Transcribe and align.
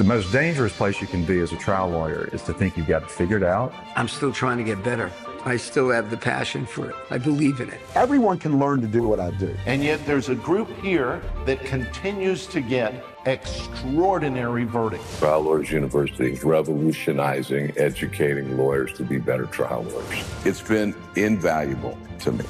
The 0.00 0.06
most 0.06 0.32
dangerous 0.32 0.72
place 0.72 0.98
you 1.02 1.06
can 1.06 1.26
be 1.26 1.40
as 1.40 1.52
a 1.52 1.58
trial 1.58 1.90
lawyer 1.90 2.30
is 2.32 2.40
to 2.44 2.54
think 2.54 2.78
you've 2.78 2.86
got 2.86 3.02
it 3.02 3.10
figured 3.10 3.44
out. 3.44 3.74
I'm 3.96 4.08
still 4.08 4.32
trying 4.32 4.56
to 4.56 4.64
get 4.64 4.82
better. 4.82 5.10
I 5.44 5.58
still 5.58 5.90
have 5.90 6.08
the 6.08 6.16
passion 6.16 6.64
for 6.64 6.88
it. 6.88 6.96
I 7.10 7.18
believe 7.18 7.60
in 7.60 7.68
it. 7.68 7.82
Everyone 7.94 8.38
can 8.38 8.58
learn 8.58 8.80
to 8.80 8.86
do 8.86 9.02
what 9.02 9.20
I 9.20 9.30
do. 9.32 9.54
And 9.66 9.84
yet 9.84 10.02
there's 10.06 10.30
a 10.30 10.34
group 10.34 10.74
here 10.78 11.20
that 11.44 11.60
continues 11.66 12.46
to 12.46 12.62
get 12.62 13.04
extraordinary 13.26 14.64
verdicts. 14.64 15.18
Trial 15.18 15.42
Lawyers 15.42 15.70
University 15.70 16.32
is 16.32 16.44
revolutionizing 16.44 17.74
educating 17.76 18.56
lawyers 18.56 18.94
to 18.94 19.04
be 19.04 19.18
better 19.18 19.44
trial 19.44 19.82
lawyers. 19.82 20.24
It's 20.46 20.62
been 20.62 20.94
invaluable 21.16 21.98
to 22.20 22.32
me. 22.32 22.46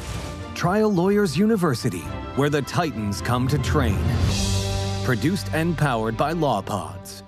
Trial 0.55 0.93
Lawyers 0.93 1.37
University, 1.37 2.07
where 2.37 2.49
the 2.49 2.63
Titans 2.63 3.21
come 3.21 3.49
to 3.49 3.59
train. 3.59 3.99
Produced 5.03 5.53
and 5.53 5.77
powered 5.77 6.17
by 6.17 6.33
LawPods. 6.33 7.25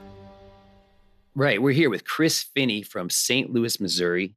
Right. 1.35 1.63
We're 1.63 1.73
here 1.73 1.89
with 1.89 2.05
Chris 2.05 2.43
Finney 2.43 2.83
from 2.83 3.09
St. 3.09 3.51
Louis, 3.51 3.81
Missouri. 3.81 4.35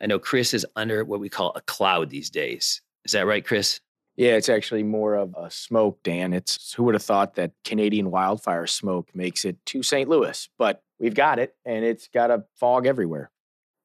I 0.00 0.06
know 0.06 0.18
Chris 0.18 0.52
is 0.52 0.66
under 0.76 1.02
what 1.04 1.20
we 1.20 1.30
call 1.30 1.52
a 1.54 1.62
cloud 1.62 2.10
these 2.10 2.28
days. 2.28 2.82
Is 3.04 3.12
that 3.12 3.26
right, 3.26 3.44
Chris? 3.44 3.80
Yeah, 4.16 4.32
it's 4.32 4.50
actually 4.50 4.82
more 4.82 5.14
of 5.14 5.34
a 5.38 5.50
smoke, 5.50 6.00
Dan. 6.02 6.34
It's 6.34 6.72
who 6.74 6.82
would 6.84 6.94
have 6.94 7.02
thought 7.02 7.36
that 7.36 7.52
Canadian 7.64 8.10
wildfire 8.10 8.66
smoke 8.66 9.08
makes 9.14 9.44
it 9.44 9.56
to 9.66 9.82
St. 9.82 10.08
Louis, 10.08 10.48
but 10.58 10.82
we've 10.98 11.14
got 11.14 11.38
it 11.38 11.54
and 11.64 11.84
it's 11.84 12.08
got 12.08 12.30
a 12.30 12.44
fog 12.56 12.86
everywhere. 12.86 13.30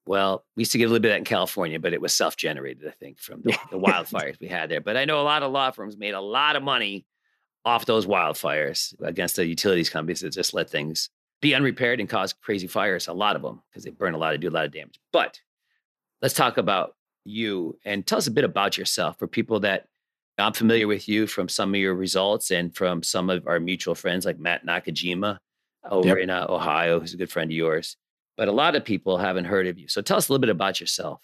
Well, 0.06 0.44
we 0.58 0.62
used 0.62 0.74
to 0.74 0.78
get 0.78 0.86
a 0.86 0.88
little 0.88 1.02
bit 1.02 1.10
of 1.10 1.14
that 1.14 1.20
in 1.20 1.24
California, 1.24 1.80
but 1.80 1.94
it 1.94 2.02
was 2.02 2.14
self 2.14 2.36
generated, 2.36 2.86
I 2.88 2.92
think, 2.92 3.20
from 3.20 3.42
the, 3.44 3.52
the 3.72 3.80
wildfires 3.80 4.38
we 4.42 4.48
had 4.48 4.70
there. 4.70 4.82
But 4.82 4.98
I 4.98 5.06
know 5.06 5.22
a 5.22 5.24
lot 5.24 5.44
of 5.44 5.52
law 5.54 5.72
firms 5.72 5.98
made 5.98 6.14
a 6.14 6.20
lot 6.20 6.58
of 6.58 6.64
money 6.64 7.06
off 7.64 7.86
those 7.86 8.06
wildfires 8.06 8.94
against 9.02 9.38
the 9.38 9.46
utilities 9.46 9.90
companies 9.90 10.20
that 10.22 10.34
just 10.34 10.54
let 10.54 10.70
things 10.70 11.10
be 11.44 11.54
unrepaired 11.54 12.00
and 12.00 12.08
cause 12.08 12.32
crazy 12.32 12.68
fires, 12.68 13.08
a 13.08 13.14
lot 13.14 13.36
of 13.36 13.42
them, 13.42 13.62
because 13.70 13.84
they 13.84 13.92
burn 13.92 14.14
a 14.14 14.18
lot 14.18 14.34
and 14.34 14.42
do 14.42 14.48
a 14.48 14.50
lot 14.50 14.66
of 14.66 14.72
damage. 14.72 15.00
But 15.12 15.42
let's 16.22 16.34
talk 16.34 16.58
about 16.58 16.96
you 17.26 17.78
and 17.84 18.08
tell 18.08 18.18
us 18.18 18.28
a 18.28 18.32
bit 18.32 18.46
about 18.46 18.78
yourself 18.78 19.20
for 19.20 19.28
people 19.28 19.60
that 19.60 19.88
I'm 20.38 20.54
familiar 20.54 20.88
with 20.88 21.10
you 21.10 21.28
from 21.28 21.50
some 21.50 21.76
of 21.76 21.80
your 21.80 21.96
results 21.96 22.50
and 22.50 22.74
from 22.74 23.04
some 23.04 23.30
of 23.30 23.46
our 23.46 23.60
mutual 23.60 23.94
friends 23.94 24.26
like 24.26 24.40
Matt 24.40 24.66
Nakajima 24.66 25.38
over 25.88 26.08
yep. 26.08 26.18
in 26.18 26.30
uh, 26.30 26.46
Ohio, 26.48 27.02
who's 27.02 27.14
a 27.14 27.18
good 27.18 27.30
friend 27.30 27.52
of 27.52 27.56
yours. 27.56 27.98
But 28.38 28.48
a 28.48 28.54
lot 28.54 28.78
of 28.78 28.86
people 28.86 29.18
haven't 29.18 29.46
heard 29.46 29.68
of 29.68 29.78
you. 29.78 29.90
So 29.90 30.02
tell 30.02 30.18
us 30.18 30.30
a 30.30 30.32
little 30.32 30.42
bit 30.42 30.50
about 30.50 30.80
yourself. 30.80 31.22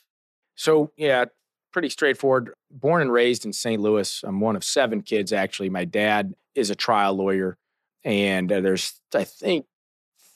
So, 0.56 0.92
yeah, 0.98 1.26
pretty 1.72 1.90
straightforward. 1.90 2.52
Born 2.70 3.02
and 3.02 3.12
raised 3.12 3.46
in 3.46 3.54
St. 3.54 3.82
Louis. 3.82 4.22
I'm 4.26 4.42
one 4.42 4.58
of 4.58 4.66
seven 4.66 5.02
kids, 5.02 5.32
actually. 5.32 5.70
My 5.70 5.86
dad 5.86 6.34
is 6.56 6.70
a 6.70 6.76
trial 6.76 7.14
lawyer. 7.14 7.58
And 8.04 8.52
uh, 8.52 8.60
there's, 8.60 9.00
I 9.16 9.24
think, 9.24 9.66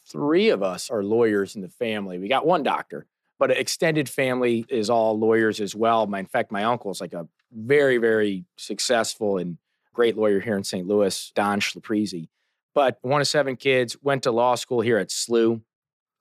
three 0.07 0.49
of 0.49 0.63
us 0.63 0.89
are 0.89 1.03
lawyers 1.03 1.55
in 1.55 1.61
the 1.61 1.69
family. 1.69 2.19
We 2.19 2.27
got 2.27 2.45
one 2.45 2.63
doctor, 2.63 3.05
but 3.39 3.51
extended 3.51 4.09
family 4.09 4.65
is 4.69 4.89
all 4.89 5.17
lawyers 5.17 5.59
as 5.59 5.75
well. 5.75 6.07
My, 6.07 6.19
in 6.19 6.25
fact, 6.25 6.51
my 6.51 6.63
uncle 6.63 6.91
is 6.91 7.01
like 7.01 7.13
a 7.13 7.27
very, 7.51 7.97
very 7.97 8.45
successful 8.57 9.37
and 9.37 9.57
great 9.93 10.17
lawyer 10.17 10.39
here 10.39 10.57
in 10.57 10.63
St. 10.63 10.87
Louis, 10.87 11.31
Don 11.35 11.59
Schlaprezi. 11.59 12.27
But 12.73 12.97
one 13.01 13.21
of 13.21 13.27
seven 13.27 13.55
kids, 13.55 13.95
went 14.01 14.23
to 14.23 14.31
law 14.31 14.55
school 14.55 14.81
here 14.81 14.97
at 14.97 15.09
SLU, 15.09 15.61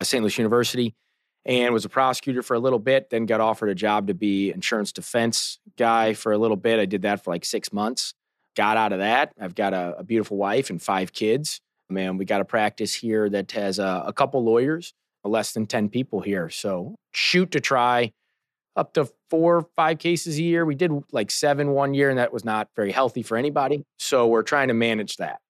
St. 0.03 0.23
Louis 0.23 0.37
University, 0.37 0.95
and 1.45 1.73
was 1.73 1.85
a 1.85 1.89
prosecutor 1.89 2.43
for 2.43 2.55
a 2.55 2.59
little 2.59 2.79
bit, 2.79 3.11
then 3.11 3.27
got 3.27 3.41
offered 3.41 3.71
a 3.71 3.75
job 3.75 4.07
to 4.07 4.15
be 4.15 4.53
insurance 4.53 4.93
defense 4.93 5.59
guy 5.77 6.15
for 6.15 6.33
a 6.33 6.39
little 6.39 6.57
bit. 6.57 6.79
I 6.79 6.85
did 6.85 7.03
that 7.03 7.25
for 7.25 7.33
like 7.33 7.45
six 7.45 7.73
months. 7.73 8.15
Got 8.55 8.77
out 8.77 8.93
of 8.93 8.99
that. 8.99 9.33
I've 9.41 9.55
got 9.55 9.73
a, 9.73 9.97
a 9.99 10.05
beautiful 10.05 10.37
wife 10.37 10.71
and 10.71 10.81
five 10.81 11.13
kids. 11.13 11.61
Man, 11.89 12.17
we 12.17 12.25
got 12.25 12.41
a 12.41 12.45
practice 12.45 12.95
here 12.95 13.29
that 13.31 13.53
has 13.53 13.79
a, 13.79 14.05
a 14.07 14.13
couple 14.13 14.43
lawyers, 14.45 14.95
uh, 15.25 15.29
less 15.29 15.53
than 15.53 15.67
10 15.67 15.89
people 15.89 16.21
here. 16.21 16.49
So 16.49 16.97
shoot 17.13 17.51
to 17.53 17.61
try 17.61 18.13
up 18.77 18.95
to 18.95 19.09
four, 19.31 19.67
five 19.77 19.99
cases 19.99 20.39
a 20.39 20.43
year. 20.43 20.65
We 20.65 20.75
did 20.75 20.91
like 21.13 21.31
seven 21.31 21.71
one 21.71 21.95
year, 21.95 22.11
and 22.11 22.19
that 22.19 22.33
was 22.33 22.45
not 22.45 22.69
very 22.77 22.93
healthy 22.93 23.23
for 23.23 23.37
anybody. 23.37 23.85
So 23.99 24.27
we're 24.27 24.43
trying 24.43 24.69
to 24.69 24.75
manage 24.75 25.17
that. 25.19 25.41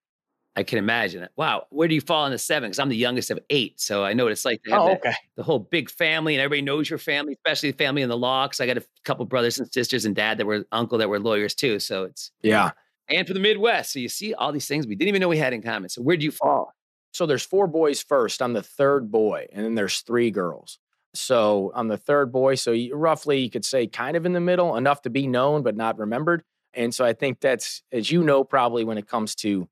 I 0.54 0.64
can 0.64 0.78
imagine 0.78 1.22
it. 1.22 1.30
Wow, 1.34 1.66
where 1.70 1.88
do 1.88 1.94
you 1.94 2.02
fall 2.02 2.26
in 2.26 2.32
the 2.32 2.38
seven? 2.38 2.68
Because 2.68 2.78
I'm 2.78 2.90
the 2.90 2.96
youngest 2.96 3.30
of 3.30 3.38
eight, 3.48 3.80
so 3.80 4.04
I 4.04 4.12
know 4.12 4.24
what 4.24 4.32
it's 4.32 4.44
like 4.44 4.62
to 4.64 4.70
have 4.70 4.82
oh, 4.82 4.86
the, 4.88 4.96
okay. 4.96 5.14
the 5.36 5.42
whole 5.42 5.60
big 5.60 5.88
family, 5.88 6.34
and 6.34 6.42
everybody 6.42 6.60
knows 6.60 6.90
your 6.90 6.98
family, 6.98 7.32
especially 7.32 7.70
the 7.70 7.78
family 7.78 8.02
in 8.02 8.10
the 8.10 8.18
law. 8.18 8.46
Because 8.46 8.60
I 8.60 8.66
got 8.66 8.76
a 8.76 8.84
couple 9.04 9.24
brothers 9.24 9.58
and 9.58 9.72
sisters 9.72 10.04
and 10.04 10.14
dad 10.14 10.38
that 10.38 10.46
were 10.46 10.66
uncle 10.70 10.98
that 10.98 11.08
were 11.08 11.18
lawyers 11.18 11.54
too. 11.54 11.78
So 11.78 12.04
it's 12.04 12.32
yeah, 12.42 12.72
and 13.08 13.26
for 13.26 13.34
the 13.34 13.40
Midwest. 13.40 13.92
So 13.92 13.98
you 13.98 14.08
see 14.08 14.34
all 14.34 14.52
these 14.52 14.68
things 14.68 14.86
we 14.86 14.94
didn't 14.94 15.08
even 15.08 15.20
know 15.20 15.28
we 15.28 15.38
had 15.38 15.52
in 15.52 15.62
common. 15.62 15.88
So 15.88 16.02
where 16.02 16.16
do 16.16 16.24
you 16.24 16.30
fall? 16.30 16.72
So 17.12 17.26
there's 17.26 17.44
four 17.44 17.66
boys 17.66 18.02
first. 18.02 18.40
I'm 18.40 18.54
the 18.54 18.62
third 18.62 19.10
boy, 19.10 19.46
and 19.52 19.64
then 19.64 19.74
there's 19.74 20.00
three 20.00 20.30
girls. 20.30 20.78
So 21.14 21.72
I'm 21.74 21.88
the 21.88 21.98
third 21.98 22.32
boy. 22.32 22.54
So 22.54 22.72
you, 22.72 22.94
roughly, 22.94 23.40
you 23.40 23.50
could 23.50 23.64
say 23.64 23.86
kind 23.86 24.16
of 24.16 24.24
in 24.24 24.32
the 24.32 24.40
middle, 24.40 24.76
enough 24.76 25.02
to 25.02 25.10
be 25.10 25.26
known 25.26 25.62
but 25.62 25.76
not 25.76 25.98
remembered. 25.98 26.42
And 26.74 26.94
so 26.94 27.04
I 27.04 27.12
think 27.12 27.40
that's, 27.40 27.82
as 27.92 28.10
you 28.10 28.22
know, 28.24 28.44
probably 28.44 28.84
when 28.84 28.96
it 28.96 29.06
comes 29.06 29.34
to 29.36 29.69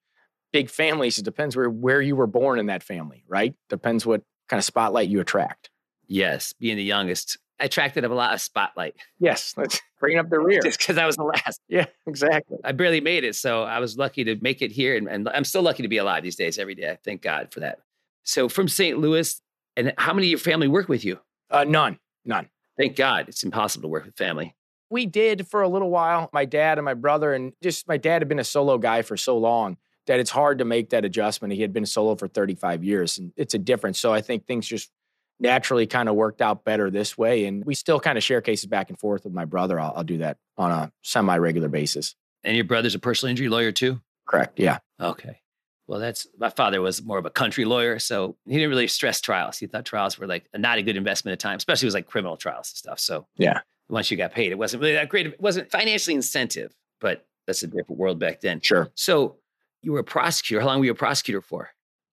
big 0.52 0.68
families, 0.68 1.16
it 1.16 1.24
depends 1.24 1.56
where 1.56 1.70
where 1.70 2.02
you 2.02 2.14
were 2.14 2.26
born 2.26 2.58
in 2.58 2.66
that 2.66 2.82
family, 2.82 3.24
right? 3.26 3.54
Depends 3.70 4.04
what 4.04 4.22
kind 4.48 4.58
of 4.58 4.64
spotlight 4.64 5.08
you 5.08 5.20
attract. 5.20 5.70
Yes, 6.08 6.52
being 6.52 6.76
the 6.76 6.82
youngest, 6.82 7.38
attracted 7.60 8.04
a 8.04 8.08
lot 8.08 8.34
of 8.34 8.40
spotlight. 8.40 8.96
Yes, 9.18 9.54
let's 9.56 9.80
bring 10.00 10.18
up 10.18 10.30
the 10.30 10.38
rear. 10.38 10.60
Just 10.62 10.78
because 10.78 10.98
I 10.98 11.06
was 11.06 11.16
the 11.16 11.24
last. 11.24 11.60
Yeah, 11.68 11.86
exactly. 12.06 12.58
I 12.64 12.72
barely 12.72 13.00
made 13.00 13.24
it, 13.24 13.36
so 13.36 13.62
I 13.62 13.78
was 13.78 13.96
lucky 13.96 14.24
to 14.24 14.36
make 14.40 14.62
it 14.62 14.72
here, 14.72 14.96
and, 14.96 15.08
and 15.08 15.28
I'm 15.28 15.44
still 15.44 15.62
lucky 15.62 15.82
to 15.82 15.88
be 15.88 15.98
alive 15.98 16.22
these 16.22 16.36
days. 16.36 16.58
Every 16.58 16.74
day, 16.74 16.96
thank 17.04 17.22
God 17.22 17.52
for 17.52 17.60
that. 17.60 17.80
So 18.24 18.48
from 18.48 18.68
St. 18.68 18.98
Louis, 18.98 19.40
and 19.76 19.92
how 19.98 20.12
many 20.12 20.26
of 20.28 20.30
your 20.30 20.38
family 20.38 20.68
work 20.68 20.88
with 20.88 21.04
you? 21.04 21.18
Uh, 21.50 21.64
none, 21.64 21.98
none. 22.24 22.48
Thank 22.78 22.96
God, 22.96 23.28
it's 23.28 23.42
impossible 23.42 23.82
to 23.82 23.88
work 23.88 24.04
with 24.04 24.16
family. 24.16 24.54
We 24.88 25.06
did 25.06 25.46
for 25.46 25.62
a 25.62 25.68
little 25.68 25.90
while. 25.90 26.30
My 26.32 26.44
dad 26.44 26.78
and 26.78 26.84
my 26.84 26.94
brother, 26.94 27.32
and 27.32 27.52
just 27.62 27.86
my 27.86 27.96
dad 27.96 28.22
had 28.22 28.28
been 28.28 28.38
a 28.38 28.44
solo 28.44 28.78
guy 28.78 29.02
for 29.02 29.16
so 29.16 29.38
long 29.38 29.76
that 30.06 30.18
it's 30.18 30.30
hard 30.30 30.58
to 30.58 30.64
make 30.64 30.90
that 30.90 31.04
adjustment. 31.04 31.54
He 31.54 31.62
had 31.62 31.72
been 31.72 31.86
solo 31.86 32.16
for 32.16 32.26
35 32.26 32.82
years, 32.82 33.18
and 33.18 33.32
it's 33.36 33.54
a 33.54 33.58
difference. 33.58 34.00
So 34.00 34.12
I 34.12 34.20
think 34.20 34.46
things 34.46 34.66
just 34.66 34.90
naturally 35.40 35.86
kind 35.86 36.08
of 36.08 36.14
worked 36.14 36.42
out 36.42 36.64
better 36.64 36.90
this 36.90 37.16
way. 37.16 37.46
And 37.46 37.64
we 37.64 37.74
still 37.74 37.98
kind 37.98 38.18
of 38.18 38.24
share 38.24 38.40
cases 38.40 38.66
back 38.66 38.90
and 38.90 38.98
forth 38.98 39.24
with 39.24 39.32
my 39.32 39.44
brother. 39.44 39.80
I'll, 39.80 39.94
I'll 39.96 40.04
do 40.04 40.18
that 40.18 40.38
on 40.56 40.70
a 40.70 40.92
semi 41.02 41.36
regular 41.36 41.68
basis. 41.68 42.14
And 42.44 42.56
your 42.56 42.64
brother's 42.64 42.94
a 42.94 42.98
personal 42.98 43.30
injury 43.30 43.48
lawyer 43.48 43.72
too? 43.72 44.00
Correct. 44.26 44.58
Yeah. 44.58 44.78
Okay. 45.00 45.40
Well, 45.86 45.98
that's 45.98 46.28
my 46.38 46.50
father 46.50 46.80
was 46.80 47.02
more 47.02 47.18
of 47.18 47.26
a 47.26 47.30
country 47.30 47.64
lawyer, 47.64 47.98
so 47.98 48.36
he 48.46 48.54
didn't 48.54 48.70
really 48.70 48.86
stress 48.86 49.20
trials. 49.20 49.58
He 49.58 49.66
thought 49.66 49.84
trials 49.84 50.18
were 50.18 50.28
like 50.28 50.48
not 50.56 50.78
a 50.78 50.82
good 50.82 50.96
investment 50.96 51.32
of 51.32 51.40
time, 51.40 51.56
especially 51.56 51.86
with 51.86 51.94
like 51.94 52.06
criminal 52.06 52.36
trials 52.36 52.70
and 52.70 52.76
stuff. 52.76 53.00
So 53.00 53.26
yeah, 53.36 53.62
once 53.88 54.08
you 54.08 54.16
got 54.16 54.30
paid, 54.30 54.52
it 54.52 54.58
wasn't 54.58 54.82
really 54.82 54.92
that 54.92 55.08
great. 55.08 55.26
It 55.26 55.40
wasn't 55.40 55.68
financially 55.68 56.14
incentive, 56.14 56.72
but 57.00 57.26
that's 57.48 57.64
a 57.64 57.66
different 57.66 57.98
world 57.98 58.20
back 58.20 58.40
then. 58.40 58.60
Sure. 58.60 58.88
So 58.94 59.38
you 59.82 59.90
were 59.90 59.98
a 59.98 60.04
prosecutor. 60.04 60.60
How 60.60 60.68
long 60.68 60.78
were 60.78 60.84
you 60.84 60.92
a 60.92 60.94
prosecutor 60.94 61.40
for? 61.40 61.70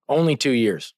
Only 0.10 0.36
two 0.36 0.52
years. 0.52 0.96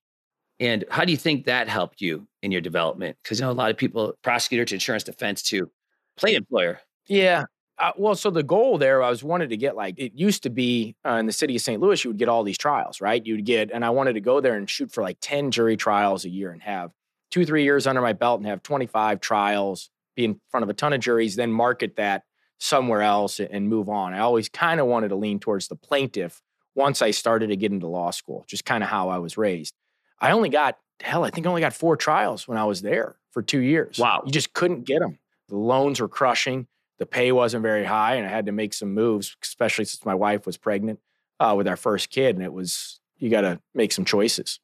And 0.60 0.84
how 0.90 1.06
do 1.06 1.12
you 1.12 1.18
think 1.18 1.46
that 1.46 1.70
helped 1.70 2.02
you 2.02 2.28
in 2.42 2.52
your 2.52 2.62
development? 2.62 3.18
Because 3.24 3.40
you 3.40 3.46
know 3.46 3.52
a 3.52 3.54
lot 3.54 3.72
of 3.72 3.78
people 3.78 4.14
prosecutor 4.22 4.66
to 4.66 4.76
insurance 4.76 5.04
defense 5.04 5.42
to 5.44 5.72
plaintiff 6.18 6.46
lawyer. 6.52 6.82
Yeah, 7.08 7.46
uh, 7.80 7.94
well, 7.98 8.16
so 8.16 8.30
the 8.30 8.44
goal 8.44 8.78
there, 8.78 9.02
I 9.02 9.10
was 9.10 9.24
wanted 9.24 9.50
to 9.50 9.58
get 9.58 9.76
like 9.76 9.96
it 9.98 10.12
used 10.14 10.44
to 10.44 10.50
be 10.50 10.96
uh, 11.06 11.14
in 11.14 11.26
the 11.26 11.32
city 11.32 11.56
of 11.56 11.62
St. 11.62 11.82
Louis. 11.82 12.04
You 12.04 12.10
would 12.10 12.18
get 12.18 12.28
all 12.28 12.44
these 12.44 12.58
trials, 12.58 13.00
right? 13.00 13.26
You'd 13.26 13.46
get, 13.46 13.72
and 13.72 13.86
I 13.86 13.90
wanted 13.90 14.14
to 14.14 14.22
go 14.22 14.42
there 14.42 14.56
and 14.56 14.70
shoot 14.70 14.92
for 14.92 15.02
like 15.02 15.18
ten 15.22 15.50
jury 15.50 15.78
trials 15.78 16.26
a 16.26 16.30
year 16.30 16.52
and 16.52 16.62
have 16.62 16.92
two, 17.32 17.46
three 17.46 17.64
years 17.64 17.88
under 17.88 18.02
my 18.02 18.14
belt 18.14 18.42
and 18.42 18.48
have 18.48 18.62
twenty 18.64 18.86
five 18.86 19.22
trials, 19.22 19.90
be 20.16 20.26
in 20.26 20.42
front 20.52 20.64
of 20.64 20.70
a 20.70 20.74
ton 20.74 20.92
of 20.92 21.00
juries, 21.00 21.38
then 21.38 21.52
market 21.54 21.96
that 21.96 22.24
somewhere 22.60 23.02
else 23.02 23.40
and 23.40 23.70
move 23.70 23.88
on. 23.88 24.14
I 24.14 24.20
always 24.20 24.50
kind 24.50 24.82
of 24.82 24.88
wanted 24.88 25.10
to 25.10 25.16
lean 25.16 25.40
towards 25.40 25.70
the 25.70 25.78
plaintiff 25.78 26.42
once 26.76 27.02
I 27.02 27.12
started 27.12 27.48
to 27.48 27.56
get 27.56 27.72
into 27.72 27.88
law 27.88 28.12
school, 28.12 28.44
just 28.48 28.66
kind 28.66 28.84
of 28.84 28.90
how 28.90 29.08
I 29.08 29.20
was 29.20 29.38
raised. 29.38 29.74
I 30.22 30.32
only 30.32 30.50
got 30.50 30.78
hell, 31.02 31.24
I 31.24 31.30
think 31.30 31.48
I 31.48 31.50
only 31.50 31.62
got 31.62 31.74
four 31.74 31.96
trials 31.96 32.48
when 32.48 32.58
I 32.58 32.66
was 32.66 32.82
there 32.82 33.18
for 33.32 33.42
two 33.42 33.60
years. 33.60 33.98
Wow, 33.98 34.24
you 34.26 34.32
just 34.32 34.54
couldn't 34.54 34.86
get 34.86 35.00
them. 35.00 35.20
The 35.48 35.58
loans 35.58 36.00
were 36.00 36.08
crushing 36.08 36.68
the 37.00 37.06
pay 37.06 37.32
wasn't 37.32 37.64
very 37.64 37.86
high, 37.86 38.16
and 38.16 38.28
I 38.28 38.30
had 38.30 38.46
to 38.46 38.52
make 38.52 38.74
some 38.74 38.94
moves, 38.94 39.36
especially 39.42 39.86
since 39.86 40.06
my 40.06 40.14
wife 40.14 40.46
was 40.46 40.58
pregnant 40.58 41.00
uh, 41.40 41.54
with 41.58 41.68
our 41.68 41.78
first 41.78 42.10
kid, 42.10 42.36
and 42.36 42.44
it 42.44 42.54
was 42.54 43.00
you 43.18 43.30
got 43.30 43.42
to 43.42 43.60
make 43.74 43.92
some 43.92 44.06
choices. 44.06 44.60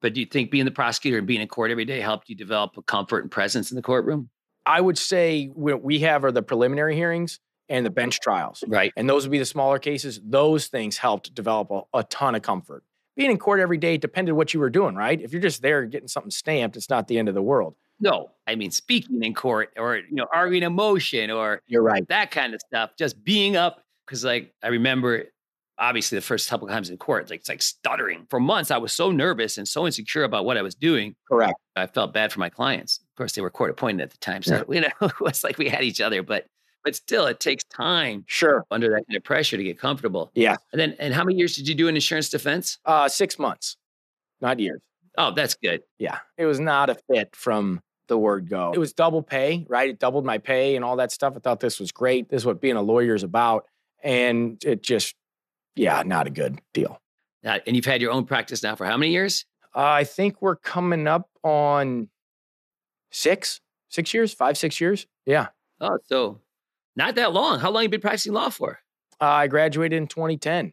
But 0.00 0.14
do 0.14 0.20
you 0.20 0.26
think 0.26 0.50
being 0.50 0.64
the 0.64 0.70
prosecutor 0.70 1.18
and 1.18 1.26
being 1.26 1.40
in 1.40 1.48
court 1.48 1.70
every 1.70 1.84
day 1.84 2.00
helped 2.00 2.28
you 2.28 2.36
develop 2.36 2.76
a 2.76 2.82
comfort 2.82 3.24
and 3.24 3.30
presence 3.30 3.70
in 3.70 3.74
the 3.74 3.82
courtroom? 3.82 4.30
I 4.64 4.80
would 4.80 4.96
say 4.96 5.46
what 5.46 5.82
we 5.82 6.00
have 6.00 6.24
are 6.24 6.30
the 6.30 6.42
preliminary 6.42 6.94
hearings 6.94 7.40
and 7.68 7.84
the 7.84 7.90
bench 7.90 8.20
trials. 8.20 8.62
Right. 8.66 8.92
And 8.96 9.08
those 9.08 9.24
would 9.24 9.32
be 9.32 9.38
the 9.38 9.44
smaller 9.44 9.78
cases. 9.78 10.20
Those 10.22 10.68
things 10.68 10.98
helped 10.98 11.34
develop 11.34 11.70
a, 11.70 11.82
a 11.98 12.04
ton 12.04 12.34
of 12.34 12.42
comfort. 12.42 12.84
Being 13.18 13.32
in 13.32 13.38
court 13.38 13.58
every 13.58 13.78
day 13.78 13.98
depended 13.98 14.34
what 14.34 14.54
you 14.54 14.60
were 14.60 14.70
doing, 14.70 14.94
right? 14.94 15.20
If 15.20 15.32
you're 15.32 15.42
just 15.42 15.60
there 15.60 15.84
getting 15.84 16.06
something 16.06 16.30
stamped, 16.30 16.76
it's 16.76 16.88
not 16.88 17.08
the 17.08 17.18
end 17.18 17.28
of 17.28 17.34
the 17.34 17.42
world. 17.42 17.74
No, 18.00 18.30
I 18.46 18.54
mean 18.54 18.70
speaking 18.70 19.22
in 19.24 19.34
court 19.34 19.70
or 19.76 19.96
you 19.96 20.04
know 20.12 20.26
arguing 20.32 20.62
a 20.62 20.70
motion 20.70 21.30
or 21.32 21.60
you're 21.66 21.82
right 21.82 22.06
that 22.08 22.30
kind 22.30 22.54
of 22.54 22.60
stuff. 22.68 22.90
Just 22.96 23.24
being 23.24 23.56
up 23.56 23.82
because 24.06 24.24
like 24.24 24.54
I 24.62 24.68
remember 24.68 25.24
obviously 25.78 26.16
the 26.16 26.22
first 26.22 26.48
couple 26.48 26.68
times 26.68 26.90
in 26.90 26.96
court, 26.96 27.28
like 27.28 27.40
it's 27.40 27.48
like 27.48 27.60
stuttering. 27.60 28.26
For 28.30 28.40
months, 28.40 28.70
I 28.70 28.78
was 28.78 28.92
so 28.92 29.10
nervous 29.10 29.58
and 29.58 29.66
so 29.66 29.86
insecure 29.86 30.24
about 30.24 30.44
what 30.44 30.56
I 30.56 30.62
was 30.62 30.74
doing. 30.74 31.14
Correct. 31.28 31.54
I 31.76 31.86
felt 31.86 32.12
bad 32.12 32.32
for 32.32 32.40
my 32.40 32.48
clients. 32.48 32.98
Of 32.98 33.16
course, 33.16 33.32
they 33.32 33.42
were 33.42 33.50
court 33.50 33.70
appointed 33.70 34.02
at 34.02 34.10
the 34.10 34.18
time, 34.18 34.42
so 34.42 34.64
you 34.70 34.80
know 34.80 34.88
it 35.00 35.20
was 35.20 35.42
like 35.42 35.58
we 35.58 35.68
had 35.68 35.82
each 35.82 36.00
other. 36.00 36.22
But 36.22 36.46
but 36.84 36.94
still, 36.94 37.26
it 37.26 37.40
takes 37.40 37.64
time 37.64 38.24
Sure. 38.26 38.64
under 38.70 38.88
that 38.90 39.06
kind 39.08 39.16
of 39.16 39.24
pressure 39.24 39.56
to 39.56 39.62
get 39.64 39.78
comfortable. 39.78 40.30
Yeah. 40.34 40.56
And 40.72 40.80
then, 40.80 40.96
and 40.98 41.12
how 41.14 41.24
many 41.24 41.36
years 41.38 41.56
did 41.56 41.68
you 41.68 41.74
do 41.74 41.88
in 41.88 41.94
insurance 41.94 42.30
defense? 42.30 42.78
Uh, 42.84 43.08
six 43.08 43.38
months, 43.38 43.76
not 44.40 44.58
years. 44.58 44.80
Oh, 45.16 45.32
that's 45.34 45.54
good. 45.54 45.82
Yeah. 45.98 46.18
It 46.36 46.46
was 46.46 46.60
not 46.60 46.90
a 46.90 46.96
fit 47.10 47.34
from 47.34 47.80
the 48.06 48.16
word 48.16 48.48
go. 48.48 48.72
It 48.72 48.78
was 48.78 48.92
double 48.92 49.22
pay, 49.22 49.66
right? 49.68 49.90
It 49.90 49.98
doubled 49.98 50.24
my 50.24 50.38
pay 50.38 50.76
and 50.76 50.84
all 50.84 50.96
that 50.96 51.12
stuff. 51.12 51.34
I 51.36 51.40
thought 51.40 51.60
this 51.60 51.78
was 51.80 51.92
great. 51.92 52.28
This 52.30 52.42
is 52.42 52.46
what 52.46 52.60
being 52.60 52.76
a 52.76 52.82
lawyer 52.82 53.14
is 53.14 53.22
about. 53.22 53.66
And 54.02 54.62
it 54.64 54.82
just, 54.82 55.14
yeah, 55.74 56.02
not 56.06 56.26
a 56.26 56.30
good 56.30 56.60
deal. 56.72 57.00
Uh, 57.44 57.58
and 57.66 57.76
you've 57.76 57.84
had 57.84 58.00
your 58.00 58.12
own 58.12 58.24
practice 58.24 58.62
now 58.62 58.76
for 58.76 58.86
how 58.86 58.96
many 58.96 59.12
years? 59.12 59.44
Uh, 59.74 59.80
I 59.80 60.04
think 60.04 60.40
we're 60.40 60.56
coming 60.56 61.06
up 61.06 61.28
on 61.42 62.08
six, 63.10 63.60
six 63.88 64.14
years, 64.14 64.32
five, 64.32 64.56
six 64.56 64.80
years. 64.80 65.06
Yeah. 65.26 65.48
Oh, 65.80 65.98
so 66.06 66.40
not 66.98 67.14
that 67.14 67.32
long. 67.32 67.60
How 67.60 67.70
long 67.70 67.84
you 67.84 67.88
been 67.88 68.00
practicing 68.02 68.34
law 68.34 68.50
for? 68.50 68.80
Uh, 69.20 69.24
I 69.26 69.46
graduated 69.46 69.96
in 69.96 70.06
2010. 70.06 70.72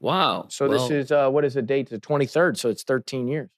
Wow. 0.00 0.46
So 0.50 0.68
Well, 0.68 0.86
this 0.88 0.90
is, 1.06 1.12
uh, 1.12 1.30
what 1.30 1.44
is 1.46 1.54
the 1.54 1.62
date? 1.62 1.88
The 1.88 1.98
23rd. 1.98 2.58
So 2.58 2.68
it's 2.68 2.82
13 2.82 3.26
years. 3.28 3.48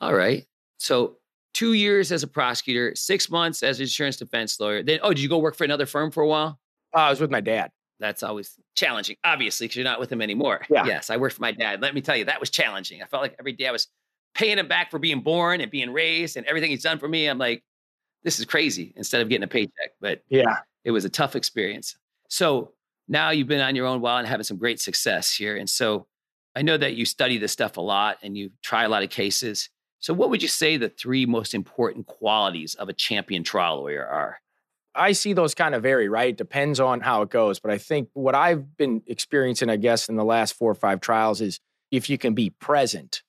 all 0.00 0.14
right. 0.14 0.44
So 0.78 1.18
two 1.54 1.74
years 1.74 2.10
as 2.10 2.22
a 2.24 2.26
prosecutor, 2.26 2.94
six 2.96 3.30
months 3.30 3.62
as 3.62 3.78
an 3.78 3.84
insurance 3.84 4.16
defense 4.16 4.58
lawyer. 4.58 4.82
Then, 4.82 4.98
oh, 5.02 5.10
did 5.10 5.20
you 5.20 5.28
go 5.28 5.38
work 5.38 5.54
for 5.54 5.62
another 5.64 5.86
firm 5.86 6.10
for 6.10 6.22
a 6.22 6.26
while? 6.26 6.58
Uh, 6.94 6.98
I 7.00 7.10
was 7.10 7.20
with 7.20 7.30
my 7.30 7.40
dad. 7.40 7.70
That's 8.00 8.22
always 8.24 8.58
challenging, 8.74 9.16
obviously, 9.24 9.66
because 9.66 9.76
you're 9.76 9.84
not 9.84 10.00
with 10.00 10.10
him 10.10 10.20
anymore. 10.20 10.62
Yeah. 10.68 10.84
Yes, 10.84 11.10
I 11.10 11.16
worked 11.16 11.36
for 11.36 11.42
my 11.42 11.52
dad. 11.52 11.80
Let 11.80 11.94
me 11.94 12.00
tell 12.00 12.16
you, 12.16 12.24
that 12.24 12.40
was 12.40 12.50
challenging. 12.50 13.02
I 13.02 13.06
felt 13.06 13.22
like 13.22 13.36
every 13.38 13.52
day 13.52 13.68
I 13.68 13.70
was 13.70 13.86
paying 14.34 14.58
him 14.58 14.66
back 14.66 14.90
for 14.90 14.98
being 14.98 15.20
born 15.20 15.60
and 15.60 15.70
being 15.70 15.92
raised 15.92 16.36
and 16.36 16.44
everything 16.46 16.70
he's 16.70 16.82
done 16.82 16.98
for 16.98 17.08
me. 17.08 17.28
I'm 17.28 17.38
like, 17.38 17.62
this 18.24 18.40
is 18.40 18.46
crazy 18.46 18.92
instead 18.96 19.20
of 19.20 19.28
getting 19.28 19.44
a 19.44 19.48
paycheck. 19.48 19.92
But 20.00 20.22
Yeah. 20.28 20.56
It 20.84 20.90
was 20.90 21.04
a 21.04 21.10
tough 21.10 21.34
experience. 21.34 21.96
So 22.28 22.72
now 23.08 23.30
you've 23.30 23.48
been 23.48 23.60
on 23.60 23.76
your 23.76 23.86
own 23.86 24.00
while 24.00 24.18
and 24.18 24.28
having 24.28 24.44
some 24.44 24.58
great 24.58 24.80
success 24.80 25.34
here. 25.34 25.56
And 25.56 25.68
so 25.68 26.06
I 26.54 26.62
know 26.62 26.76
that 26.76 26.94
you 26.94 27.04
study 27.04 27.38
this 27.38 27.52
stuff 27.52 27.76
a 27.76 27.80
lot 27.80 28.18
and 28.22 28.36
you 28.36 28.50
try 28.62 28.84
a 28.84 28.88
lot 28.88 29.02
of 29.02 29.10
cases. 29.10 29.70
So 29.98 30.14
what 30.14 30.30
would 30.30 30.42
you 30.42 30.48
say 30.48 30.76
the 30.76 30.88
three 30.88 31.26
most 31.26 31.54
important 31.54 32.06
qualities 32.06 32.74
of 32.74 32.88
a 32.88 32.92
champion 32.92 33.42
trial 33.42 33.78
lawyer 33.78 34.06
are? 34.06 34.38
I 34.94 35.12
see 35.12 35.32
those 35.32 35.54
kind 35.54 35.74
of 35.74 35.82
vary, 35.82 36.08
right? 36.08 36.28
It 36.28 36.36
depends 36.36 36.78
on 36.78 37.00
how 37.00 37.22
it 37.22 37.30
goes. 37.30 37.58
But 37.58 37.72
I 37.72 37.78
think 37.78 38.10
what 38.12 38.34
I've 38.34 38.76
been 38.76 39.02
experiencing, 39.06 39.68
I 39.68 39.76
guess, 39.76 40.08
in 40.08 40.16
the 40.16 40.24
last 40.24 40.54
four 40.54 40.70
or 40.70 40.76
five 40.76 41.00
trials 41.00 41.40
is 41.40 41.58
if 41.90 42.08
you 42.08 42.18
can 42.18 42.34
be 42.34 42.50
present 42.50 43.22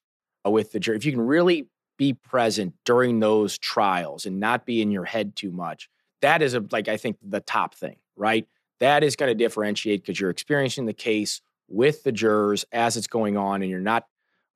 with 0.45 0.71
the 0.71 0.79
jury, 0.79 0.97
if 0.97 1.05
you 1.05 1.11
can 1.11 1.21
really 1.21 1.67
be 1.97 2.13
present 2.13 2.73
during 2.85 3.19
those 3.19 3.57
trials 3.57 4.25
and 4.25 4.39
not 4.39 4.65
be 4.65 4.81
in 4.81 4.91
your 4.91 5.05
head 5.05 5.35
too 5.35 5.51
much, 5.51 5.89
that 6.25 6.41
is 6.41 6.55
a, 6.55 6.65
like, 6.71 6.87
I 6.87 6.97
think 6.97 7.17
the 7.21 7.39
top 7.39 7.75
thing, 7.75 7.97
right? 8.15 8.47
That 8.79 9.03
is 9.03 9.15
going 9.15 9.29
to 9.29 9.35
differentiate 9.35 10.01
because 10.01 10.19
you're 10.19 10.29
experiencing 10.29 10.85
the 10.85 10.93
case 10.93 11.41
with 11.67 12.03
the 12.03 12.11
jurors 12.11 12.65
as 12.71 12.97
it's 12.97 13.07
going 13.07 13.37
on 13.37 13.61
and 13.61 13.71
you're 13.71 13.79
not 13.79 14.05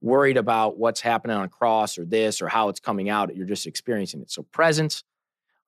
worried 0.01 0.37
about 0.37 0.77
what's 0.77 1.01
happening 1.01 1.37
on 1.37 1.49
cross 1.49 1.97
or 1.97 2.05
this 2.05 2.41
or 2.41 2.47
how 2.47 2.69
it's 2.69 2.79
coming 2.79 3.09
out. 3.09 3.35
You're 3.35 3.45
just 3.45 3.67
experiencing 3.67 4.21
it. 4.21 4.31
So 4.31 4.43
presence, 4.43 5.03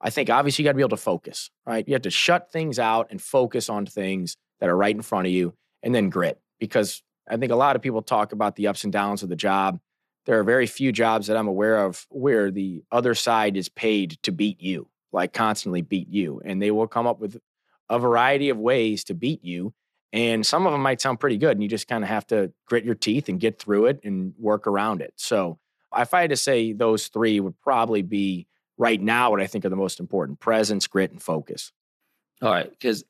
I 0.02 0.10
think 0.10 0.30
obviously 0.30 0.64
you 0.64 0.68
got 0.68 0.72
to 0.72 0.78
be 0.78 0.82
able 0.82 0.90
to 0.90 0.98
focus, 0.98 1.50
right? 1.66 1.88
You 1.88 1.94
have 1.94 2.02
to 2.04 2.10
shut 2.10 2.52
things 2.52 2.80
out 2.80 3.08
and 3.12 3.22
focus 3.22 3.70
on 3.70 3.86
things 3.86 4.38
that 4.60 4.70
are 4.70 4.78
right 4.78 4.96
in 4.96 5.02
front 5.02 5.28
of 5.28 5.34
you 5.34 5.54
and 5.84 5.94
then 5.94 6.10
grit. 6.10 6.40
Because 6.60 7.04
I 7.30 7.38
think 7.38 7.52
a 7.52 7.56
lot 7.56 7.76
of 7.76 7.82
people 7.82 8.02
talk 8.02 8.32
about 8.34 8.56
the 8.56 8.68
ups 8.68 8.84
and 8.84 8.92
downs 8.94 9.24
of 9.24 9.30
the 9.30 9.36
job. 9.36 9.80
There 10.26 10.40
are 10.40 10.44
very 10.44 10.68
few 10.68 10.92
jobs 10.92 11.28
that 11.28 11.38
I'm 11.38 11.48
aware 11.48 11.86
of 11.86 12.06
where 12.10 12.52
the 12.52 12.84
other 12.92 13.16
side 13.16 13.58
is 13.58 13.70
paid 13.70 14.18
to 14.24 14.32
beat 14.32 14.62
you, 14.62 14.88
like 15.12 15.34
constantly 15.34 15.82
beat 15.82 16.10
you. 16.10 16.42
And 16.44 16.62
they 16.62 16.72
will 16.72 16.88
come 16.88 17.08
up 17.08 17.20
with 17.20 17.40
a 17.90 18.00
variety 18.00 18.50
of 18.50 18.58
ways 18.58 19.04
to 19.06 19.14
beat 19.14 19.44
you. 19.44 19.74
And 20.14 20.46
some 20.46 20.66
of 20.66 20.72
them 20.72 20.82
might 20.82 21.02
sound 21.02 21.20
pretty 21.20 21.38
good. 21.38 21.52
And 21.52 21.64
you 21.64 21.70
just 21.70 21.88
kind 21.88 22.04
of 22.04 22.10
have 22.10 22.28
to 22.28 22.52
grit 22.66 22.84
your 22.84 22.96
teeth 22.96 23.30
and 23.30 23.40
get 23.40 23.60
through 23.60 23.88
it 23.88 24.02
and 24.04 24.34
work 24.38 24.68
around 24.68 25.02
it. 25.02 25.14
So 25.16 25.60
if 25.96 26.14
I 26.14 26.22
had 26.22 26.30
to 26.30 26.38
say 26.38 26.74
those 26.74 27.08
three 27.08 27.40
would 27.40 27.60
probably 27.62 28.02
be 28.02 28.48
right 28.78 29.02
now 29.02 29.30
what 29.30 29.42
I 29.42 29.48
think 29.48 29.64
are 29.64 29.70
the 29.70 29.76
most 29.76 30.00
important 30.00 30.40
presence, 30.40 30.88
grit, 30.88 31.12
and 31.12 31.22
focus. 31.22 31.72
All 32.42 32.50
right, 32.50 32.70
because 32.70 33.04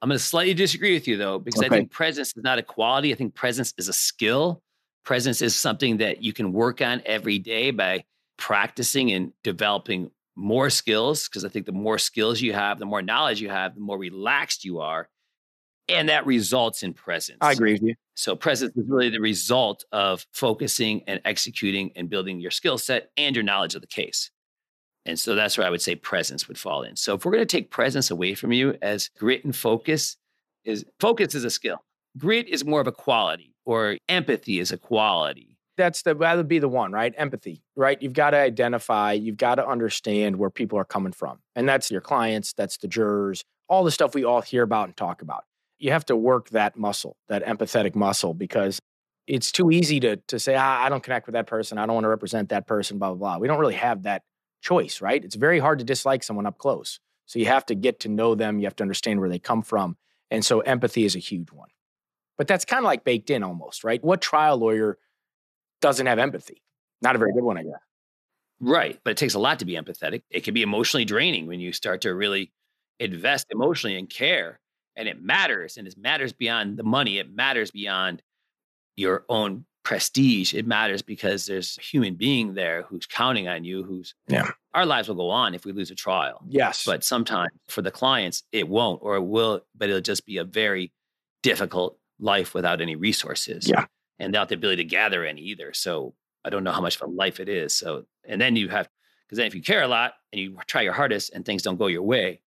I'm 0.00 0.08
going 0.08 0.18
to 0.18 0.24
slightly 0.24 0.54
disagree 0.54 0.94
with 0.94 1.06
you 1.06 1.18
though, 1.18 1.38
because 1.38 1.62
I 1.62 1.68
think 1.68 1.90
presence 1.90 2.28
is 2.34 2.42
not 2.42 2.58
a 2.58 2.62
quality. 2.62 3.12
I 3.12 3.16
think 3.16 3.34
presence 3.34 3.74
is 3.76 3.88
a 3.88 3.92
skill. 3.92 4.62
Presence 5.04 5.42
is 5.42 5.54
something 5.54 5.98
that 5.98 6.22
you 6.22 6.32
can 6.32 6.52
work 6.52 6.80
on 6.80 7.02
every 7.04 7.38
day 7.38 7.70
by 7.70 8.04
practicing 8.38 9.12
and 9.12 9.32
developing 9.44 10.10
more 10.36 10.70
skills. 10.70 11.28
Because 11.28 11.44
I 11.44 11.48
think 11.48 11.66
the 11.66 11.72
more 11.72 11.98
skills 11.98 12.40
you 12.40 12.52
have, 12.52 12.78
the 12.78 12.86
more 12.86 13.02
knowledge 13.02 13.40
you 13.40 13.48
have, 13.48 13.74
the 13.74 13.80
more 13.80 13.98
relaxed 13.98 14.64
you 14.64 14.80
are. 14.80 15.08
And 15.88 16.08
that 16.08 16.24
results 16.24 16.84
in 16.84 16.92
presence. 16.94 17.38
I 17.40 17.52
agree 17.52 17.72
with 17.72 17.82
you. 17.82 17.94
So 18.14 18.36
presence 18.36 18.76
is 18.76 18.84
really 18.88 19.10
the 19.10 19.20
result 19.20 19.84
of 19.90 20.24
focusing 20.32 21.02
and 21.08 21.20
executing 21.24 21.90
and 21.96 22.08
building 22.08 22.38
your 22.38 22.52
skill 22.52 22.78
set 22.78 23.10
and 23.16 23.34
your 23.34 23.42
knowledge 23.42 23.74
of 23.74 23.80
the 23.80 23.88
case. 23.88 24.30
And 25.06 25.18
so 25.18 25.34
that's 25.34 25.56
where 25.56 25.66
I 25.66 25.70
would 25.70 25.82
say 25.82 25.96
presence 25.96 26.46
would 26.46 26.58
fall 26.58 26.82
in. 26.82 26.94
So 26.96 27.14
if 27.14 27.24
we're 27.24 27.32
going 27.32 27.42
to 27.42 27.46
take 27.46 27.70
presence 27.70 28.10
away 28.10 28.34
from 28.34 28.52
you 28.52 28.76
as 28.82 29.10
grit 29.18 29.44
and 29.44 29.56
focus 29.56 30.16
is 30.64 30.84
focus 31.00 31.34
is 31.34 31.44
a 31.44 31.50
skill. 31.50 31.82
Grit 32.18 32.48
is 32.48 32.64
more 32.64 32.80
of 32.80 32.86
a 32.86 32.92
quality 32.92 33.54
or 33.64 33.96
empathy 34.08 34.60
is 34.60 34.72
a 34.72 34.78
quality. 34.78 35.56
That's 35.80 36.02
the 36.02 36.14
that 36.14 36.36
would 36.36 36.48
be 36.48 36.58
the 36.58 36.68
one, 36.68 36.92
right? 36.92 37.14
Empathy, 37.16 37.62
right? 37.74 38.00
You've 38.00 38.12
got 38.12 38.30
to 38.30 38.36
identify, 38.36 39.12
you've 39.12 39.38
got 39.38 39.54
to 39.54 39.66
understand 39.66 40.36
where 40.36 40.50
people 40.50 40.78
are 40.78 40.84
coming 40.84 41.12
from. 41.12 41.38
And 41.56 41.68
that's 41.68 41.90
your 41.90 42.02
clients, 42.02 42.52
that's 42.52 42.76
the 42.76 42.86
jurors, 42.86 43.44
all 43.68 43.82
the 43.82 43.90
stuff 43.90 44.14
we 44.14 44.24
all 44.24 44.42
hear 44.42 44.62
about 44.62 44.88
and 44.88 44.96
talk 44.96 45.22
about. 45.22 45.44
You 45.78 45.92
have 45.92 46.04
to 46.06 46.16
work 46.16 46.50
that 46.50 46.76
muscle, 46.76 47.16
that 47.28 47.44
empathetic 47.46 47.94
muscle, 47.94 48.34
because 48.34 48.78
it's 49.26 49.50
too 49.50 49.70
easy 49.70 50.00
to 50.00 50.16
to 50.16 50.38
say, 50.38 50.54
ah, 50.54 50.82
I 50.82 50.90
don't 50.90 51.02
connect 51.02 51.26
with 51.26 51.32
that 51.32 51.46
person, 51.46 51.78
I 51.78 51.86
don't 51.86 51.94
want 51.94 52.04
to 52.04 52.08
represent 52.08 52.50
that 52.50 52.66
person, 52.66 52.98
blah, 52.98 53.08
blah, 53.08 53.16
blah. 53.16 53.38
We 53.38 53.48
don't 53.48 53.58
really 53.58 53.74
have 53.74 54.02
that 54.02 54.22
choice, 54.60 55.00
right? 55.00 55.24
It's 55.24 55.36
very 55.36 55.58
hard 55.58 55.78
to 55.78 55.84
dislike 55.84 56.22
someone 56.22 56.46
up 56.46 56.58
close. 56.58 57.00
So 57.24 57.38
you 57.38 57.46
have 57.46 57.64
to 57.66 57.74
get 57.74 58.00
to 58.00 58.08
know 58.08 58.34
them, 58.34 58.58
you 58.58 58.66
have 58.66 58.76
to 58.76 58.84
understand 58.84 59.20
where 59.20 59.30
they 59.30 59.38
come 59.38 59.62
from. 59.62 59.96
And 60.30 60.44
so 60.44 60.60
empathy 60.60 61.04
is 61.04 61.16
a 61.16 61.20
huge 61.20 61.50
one. 61.50 61.68
But 62.36 62.48
that's 62.48 62.64
kind 62.64 62.80
of 62.80 62.84
like 62.84 63.04
baked 63.04 63.30
in 63.30 63.42
almost, 63.42 63.84
right? 63.84 64.02
What 64.02 64.20
trial 64.20 64.58
lawyer 64.58 64.98
doesn't 65.80 66.06
have 66.06 66.18
empathy? 66.18 66.62
Not 67.02 67.16
a 67.16 67.18
very 67.18 67.32
good 67.32 67.42
one, 67.44 67.56
I 67.58 67.62
guess. 67.62 67.80
Right. 68.60 69.00
But 69.04 69.12
it 69.12 69.16
takes 69.16 69.34
a 69.34 69.38
lot 69.38 69.58
to 69.60 69.64
be 69.64 69.74
empathetic. 69.74 70.22
It 70.30 70.44
can 70.44 70.52
be 70.54 70.62
emotionally 70.62 71.04
draining 71.04 71.46
when 71.46 71.60
you 71.60 71.72
start 71.72 72.02
to 72.02 72.14
really 72.14 72.52
invest 72.98 73.46
emotionally 73.50 73.96
and 73.98 74.08
care. 74.08 74.60
And 74.96 75.08
it 75.08 75.22
matters. 75.22 75.76
And 75.78 75.86
it 75.86 75.96
matters 75.96 76.32
beyond 76.32 76.76
the 76.76 76.82
money. 76.82 77.18
It 77.18 77.34
matters 77.34 77.70
beyond 77.70 78.22
your 78.96 79.24
own 79.30 79.64
prestige. 79.82 80.52
It 80.52 80.66
matters 80.66 81.00
because 81.00 81.46
there's 81.46 81.78
a 81.78 81.82
human 81.82 82.16
being 82.16 82.52
there 82.52 82.82
who's 82.82 83.06
counting 83.06 83.48
on 83.48 83.64
you, 83.64 83.82
who's 83.82 84.14
Yeah. 84.28 84.50
our 84.74 84.84
lives 84.84 85.08
will 85.08 85.14
go 85.14 85.30
on 85.30 85.54
if 85.54 85.64
we 85.64 85.72
lose 85.72 85.90
a 85.90 85.94
trial. 85.94 86.44
Yes. 86.46 86.84
But 86.84 87.02
sometimes 87.02 87.52
for 87.68 87.80
the 87.80 87.90
clients, 87.90 88.42
it 88.52 88.68
won't, 88.68 89.00
or 89.02 89.16
it 89.16 89.22
will, 89.24 89.62
but 89.74 89.88
it'll 89.88 90.02
just 90.02 90.26
be 90.26 90.36
a 90.36 90.44
very 90.44 90.92
difficult 91.42 91.96
life 92.18 92.52
without 92.52 92.82
any 92.82 92.94
resources. 92.94 93.66
Yeah. 93.66 93.86
And 94.20 94.32
not 94.32 94.48
the 94.48 94.54
ability 94.54 94.84
to 94.84 94.88
gather 94.88 95.24
any 95.24 95.40
either. 95.40 95.72
So 95.72 96.14
I 96.44 96.50
don't 96.50 96.62
know 96.62 96.72
how 96.72 96.80
much 96.80 96.96
of 96.96 97.08
a 97.08 97.10
life 97.10 97.40
it 97.40 97.48
is. 97.48 97.74
So, 97.74 98.04
and 98.28 98.40
then 98.40 98.54
you 98.54 98.68
have, 98.68 98.88
because 99.26 99.38
then 99.38 99.46
if 99.46 99.54
you 99.54 99.62
care 99.62 99.82
a 99.82 99.88
lot 99.88 100.12
and 100.32 100.40
you 100.40 100.58
try 100.66 100.82
your 100.82 100.92
hardest 100.92 101.32
and 101.34 101.44
things 101.44 101.62
don't 101.62 101.78
go 101.78 101.86
your 101.88 102.02
way, 102.02 102.40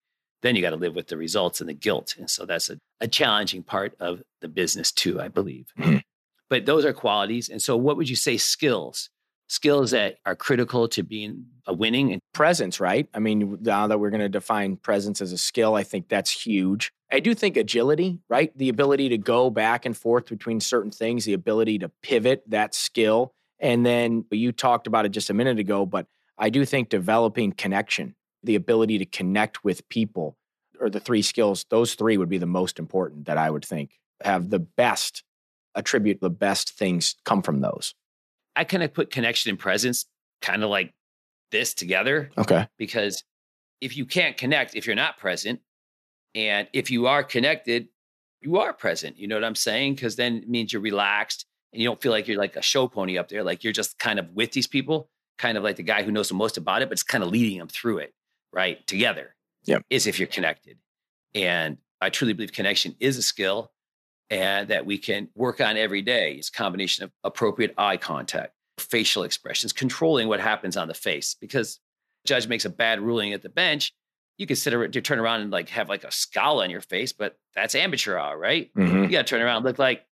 then 0.44 0.56
you 0.56 0.62
got 0.62 0.70
to 0.70 0.76
live 0.76 0.94
with 0.96 1.08
the 1.08 1.18
results 1.18 1.62
and 1.62 1.70
the 1.70 1.74
guilt. 1.74 2.16
And 2.18 2.30
so 2.30 2.46
that's 2.46 2.70
a, 2.70 2.78
a 3.02 3.08
challenging 3.08 3.64
part 3.64 3.96
of 4.00 4.22
the 4.42 4.48
business 4.48 4.92
too, 4.92 5.20
I 5.20 5.30
believe. 5.30 5.68
Mhm. 5.78 6.02
But 6.50 6.66
those 6.66 6.86
are 6.86 6.94
qualities. 6.94 7.50
And 7.50 7.62
so 7.62 7.76
what 7.76 7.98
would 7.98 8.10
you 8.10 8.16
say 8.16 8.38
skills? 8.38 9.10
Skills 9.48 9.92
that 9.92 10.18
are 10.26 10.36
critical 10.36 10.88
to 10.90 11.04
being 11.04 11.46
a 11.66 11.74
winning 11.74 12.12
and 12.12 12.22
presence, 12.34 12.80
right? 12.80 13.08
I 13.14 13.20
mean, 13.20 13.58
now 13.62 13.88
that 13.88 14.00
we're 14.00 14.10
going 14.10 14.22
to 14.22 14.30
define 14.30 14.78
presence 14.78 15.22
as 15.22 15.32
a 15.32 15.38
skill, 15.38 15.76
I 15.76 15.84
think 15.84 16.08
that's 16.08 16.32
huge. 16.32 16.92
I 17.14 17.20
do 17.20 17.36
think 17.36 17.58
agility, 17.58 18.20
right? 18.28 18.52
The 18.58 18.70
ability 18.70 19.10
to 19.10 19.20
go 19.20 19.52
back 19.52 19.86
and 19.86 19.96
forth 19.96 20.26
between 20.26 20.60
certain 20.60 20.90
things, 20.90 21.26
the 21.26 21.34
ability 21.34 21.78
to 21.80 21.90
pivot, 22.02 22.44
that 22.48 22.74
skill. 22.74 23.34
And 23.60 23.86
then 23.86 24.26
you 24.32 24.52
talked 24.52 24.88
about 24.88 25.06
it 25.06 25.10
just 25.10 25.30
a 25.30 25.34
minute 25.34 25.60
ago, 25.60 25.86
but 25.86 26.08
I 26.40 26.50
do 26.50 26.66
think 26.66 26.90
developing 26.90 27.52
connection, 27.52 28.16
the 28.42 28.56
ability 28.56 28.98
to 28.98 29.06
connect 29.06 29.64
with 29.64 29.88
people, 29.90 30.38
are 30.82 30.90
the 30.90 31.00
three 31.00 31.22
skills. 31.22 31.66
Those 31.70 31.94
three 31.94 32.18
would 32.18 32.30
be 32.30 32.40
the 32.40 32.48
most 32.48 32.80
important 32.80 33.26
that 33.28 33.38
I 33.38 33.52
would 33.52 33.64
think 33.64 33.92
have 34.24 34.50
the 34.50 34.60
best 34.60 35.24
attribute, 35.76 36.20
the 36.20 36.32
best 36.32 36.72
things 36.72 37.16
come 37.26 37.44
from 37.44 37.62
those. 37.62 37.94
I 38.56 38.64
kind 38.64 38.82
of 38.84 38.92
put 38.92 39.12
connection 39.12 39.50
and 39.52 39.60
presence 39.60 40.06
kind 40.42 40.64
of 40.64 40.70
like 40.72 40.94
this 41.52 41.76
together 41.76 42.32
Okay. 42.38 42.68
because 42.78 43.24
if 43.82 43.96
you 43.96 44.06
can't 44.06 44.36
connect, 44.36 44.76
if 44.76 44.88
you're 44.88 44.96
not 44.96 45.18
present, 45.18 45.62
and 46.36 46.68
if 46.74 46.92
you 46.92 47.08
are 47.08 47.24
connected, 47.24 47.88
you 48.42 48.58
are 48.58 48.74
present. 48.74 49.18
You 49.18 49.28
know 49.28 49.36
what 49.36 49.44
I'm 49.44 49.56
saying? 49.56 49.96
Because 49.96 50.16
then 50.16 50.38
it 50.38 50.50
means 50.50 50.74
you're 50.74 50.82
relaxed 50.82 51.46
and 51.72 51.82
you 51.82 51.88
don't 51.88 52.02
feel 52.02 52.12
like 52.12 52.28
you're 52.28 52.38
like 52.38 52.56
a 52.56 52.62
show 52.62 52.88
pony 52.88 53.18
up 53.18 53.30
there. 53.30 53.44
Like 53.44 53.64
you're 53.64 53.74
just 53.74 53.98
kind 54.00 54.20
of 54.20 54.30
with 54.32 54.52
these 54.52 54.68
people, 54.68 55.10
kind 55.38 55.58
of 55.58 55.64
like 55.64 55.78
the 55.78 55.84
guy 55.84 56.04
who 56.04 56.12
knows 56.12 56.28
the 56.28 56.36
most 56.36 56.58
about 56.58 56.82
it, 56.82 56.90
but 56.90 56.94
it's 56.94 57.04
kind 57.04 57.24
of 57.24 57.30
leading 57.30 57.58
them 57.58 57.68
through 57.68 58.00
it, 58.00 58.14
right? 58.52 58.86
Together. 58.88 59.36
Yeah. 59.66 59.80
Is 59.90 60.08
if 60.08 60.20
you're 60.20 60.28
connected. 60.28 60.78
And 61.34 61.78
I 62.02 62.10
truly 62.10 62.34
believe 62.34 62.52
connection 62.52 62.96
is 63.00 63.18
a 63.18 63.24
skill 63.24 63.72
and 64.30 64.68
that 64.68 64.86
we 64.86 64.98
can 64.98 65.30
work 65.36 65.62
on 65.62 65.78
every 65.78 66.02
day. 66.02 66.34
It's 66.34 66.50
a 66.50 66.52
combination 66.52 67.06
of 67.06 67.12
appropriate 67.24 67.74
eye 67.78 67.98
contact, 67.98 68.54
facial 68.78 69.24
expressions, 69.24 69.72
controlling 69.72 70.28
what 70.28 70.40
happens 70.40 70.76
on 70.76 70.88
the 70.88 70.94
face. 70.94 71.36
Because 71.40 71.80
judge 72.26 72.48
makes 72.48 72.66
a 72.66 72.70
bad 72.70 73.00
ruling 73.00 73.34
at 73.34 73.42
the 73.42 73.50
bench, 73.50 73.94
you 74.38 74.48
can 74.48 74.56
sit 74.56 74.74
around, 74.74 74.92
turn 74.92 75.20
around 75.20 75.42
and 75.42 75.52
like 75.52 75.70
have 75.70 75.90
like 75.90 76.04
a 76.04 76.12
scowl 76.12 76.62
on 76.62 76.70
your 76.70 76.82
face, 76.82 77.14
but 77.14 77.38
that's 77.56 77.76
amateur 77.76 78.18
hour, 78.18 78.38
right? 78.38 78.74
Mhm. 78.76 79.04
You 79.04 79.10
got 79.10 79.28
to 79.28 79.30
turn 79.30 79.42
around 79.42 79.58
and 79.58 79.66
look 79.66 79.80
like 79.80 80.06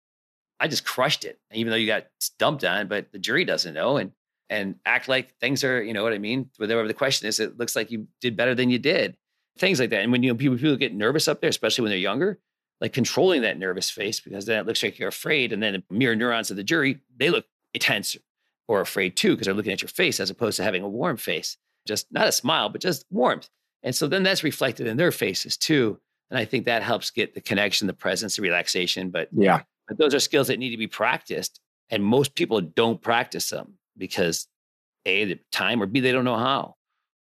I 0.60 0.68
just 0.68 0.86
crushed 0.86 1.26
it, 1.26 1.40
even 1.54 1.72
though 1.72 1.78
you 1.78 1.88
got 1.88 2.06
dumped 2.38 2.64
on, 2.64 2.88
but 2.88 3.12
the 3.12 3.18
jury 3.20 3.46
doesn't 3.46 3.74
know, 3.74 3.98
and 3.98 4.12
and 4.50 4.76
act 4.86 5.08
like 5.08 5.34
things 5.40 5.64
are, 5.64 5.82
you 5.82 5.94
know 5.94 6.04
what 6.04 6.14
I 6.14 6.18
mean? 6.18 6.50
Whatever 6.58 6.86
the 6.88 6.94
question 6.94 7.28
is, 7.28 7.40
it 7.40 7.58
looks 7.58 7.76
like 7.76 7.90
you 7.90 8.08
did 8.20 8.36
better 8.36 8.54
than 8.54 8.70
you 8.70 8.78
did, 8.80 9.16
things 9.58 9.80
like 9.80 9.90
that. 9.92 10.02
And 10.02 10.12
when 10.12 10.24
you 10.24 10.32
know 10.32 10.38
people, 10.38 10.58
people 10.58 10.76
get 10.76 10.94
nervous 10.94 11.28
up 11.30 11.40
there, 11.42 11.50
especially 11.50 11.84
when 11.84 11.90
they're 11.90 11.98
younger, 11.98 12.38
like 12.82 12.92
controlling 12.94 13.42
that 13.44 13.58
nervous 13.58 13.90
face 13.90 14.20
because 14.20 14.46
then 14.46 14.60
it 14.60 14.66
looks 14.68 14.84
like 14.84 15.00
you're 15.00 15.08
afraid, 15.10 15.52
and 15.54 15.64
then 15.64 15.74
the 15.90 15.96
mirror 15.96 16.16
neurons 16.16 16.52
of 16.52 16.58
the 16.58 16.64
jury 16.64 17.00
they 17.18 17.30
look 17.30 17.46
tense 17.80 18.18
or 18.68 18.82
afraid 18.82 19.16
too 19.16 19.32
because 19.32 19.46
they're 19.46 19.54
looking 19.56 19.72
at 19.74 19.82
your 19.82 19.90
face 19.90 20.20
as 20.20 20.30
opposed 20.30 20.58
to 20.58 20.64
having 20.64 20.84
a 20.84 20.88
warm 20.90 21.16
face, 21.18 21.58
just 21.88 22.12
not 22.12 22.28
a 22.28 22.32
smile, 22.32 22.70
but 22.70 22.82
just 22.82 23.06
warmth. 23.10 23.50
And 23.84 23.96
so 23.96 24.08
then 24.08 24.24
that's 24.24 24.44
reflected 24.44 24.88
in 24.88 24.98
their 24.98 25.12
faces 25.12 25.58
too. 25.58 26.00
And 26.30 26.38
I 26.38 26.46
think 26.46 26.66
that 26.66 26.84
helps 26.84 27.12
get 27.12 27.34
the 27.34 27.42
connection, 27.42 27.88
the 27.88 27.94
presence, 27.94 28.36
the 28.36 28.42
relaxation. 28.42 29.10
But, 29.10 29.30
Yeah. 29.32 29.62
but 29.88 29.98
those 29.98 30.14
are 30.14 30.20
skills 30.20 30.48
that 30.48 30.60
need 30.60 30.70
to 30.72 30.78
be 30.78 30.88
practiced. 30.88 31.60
And 31.90 32.04
most 32.04 32.36
people 32.36 32.62
don't 32.62 33.02
practice 33.02 33.50
them 33.50 33.74
because 33.98 34.48
A, 35.06 35.26
the 35.26 35.40
time, 35.52 35.82
or 35.82 35.88
B, 35.88 36.00
they 36.00 36.12
don't 36.12 36.24
know 36.26 36.38
how. 36.38 36.76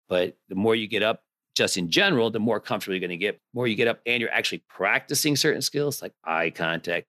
But 0.07 0.37
the 0.49 0.55
more 0.55 0.75
you 0.75 0.87
get 0.87 1.03
up, 1.03 1.23
just 1.55 1.75
in 1.77 1.89
general, 1.89 2.29
the 2.31 2.39
more 2.39 2.59
comfortable 2.61 2.93
you're 2.95 3.01
going 3.01 3.09
to 3.09 3.17
get. 3.17 3.35
The 3.35 3.55
more 3.57 3.67
you 3.67 3.75
get 3.75 3.89
up 3.89 3.99
and 4.05 4.21
you're 4.21 4.31
actually 4.31 4.63
practicing 4.69 5.35
certain 5.35 5.61
skills 5.61 6.01
like 6.01 6.13
eye 6.23 6.49
contact, 6.51 7.07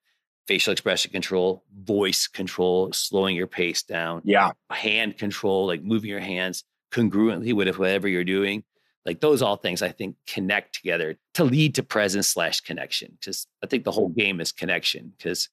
facial 0.49 0.73
expression 0.73 1.12
control, 1.12 1.62
voice 1.73 2.26
control, 2.26 2.92
slowing 2.92 3.37
your 3.37 3.47
pace 3.47 3.85
down 3.85 4.23
Yeah. 4.25 4.50
hand 4.71 5.16
control, 5.18 5.66
like 5.66 5.82
moving 5.85 6.11
your 6.11 6.18
hands 6.21 6.64
congruently 6.90 7.52
with 7.54 7.78
whatever 7.78 8.09
you're 8.09 8.25
doing. 8.25 8.64
Like 9.04 9.21
those 9.21 9.42
all 9.42 9.56
things 9.56 9.82
I 9.82 9.88
think 9.90 10.16
connect 10.26 10.75
together 10.75 11.16
to 11.35 11.44
lead 11.44 11.75
to 11.76 11.82
presence 11.82 12.28
slash 12.28 12.61
connection. 12.61 13.16
Because 13.18 13.47
I 13.62 13.66
think 13.66 13.85
the 13.85 13.90
whole 13.90 14.09
game 14.09 14.40
is 14.40 14.52
connection. 14.52 15.12
Because 15.16 15.49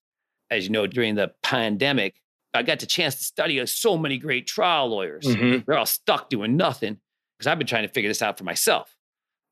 as 0.51 0.65
you 0.65 0.71
know, 0.71 0.85
during 0.87 1.15
the 1.15 1.31
pandemic, 1.41 2.21
I 2.53 2.63
got 2.63 2.79
the 2.79 2.85
chance 2.85 3.15
to 3.15 3.23
study 3.23 3.63
so 3.65 3.97
many 3.97 4.17
great 4.17 4.47
trial 4.47 4.87
lawyers. 4.87 5.25
Mhm. 5.25 5.65
They're 5.65 5.77
all 5.77 5.85
stuck 5.85 6.29
doing 6.29 6.57
nothing 6.57 6.99
because 7.37 7.47
I've 7.47 7.57
been 7.57 7.67
trying 7.67 7.87
to 7.87 7.93
figure 7.93 8.09
this 8.09 8.21
out 8.21 8.37
for 8.37 8.43
myself. 8.43 8.95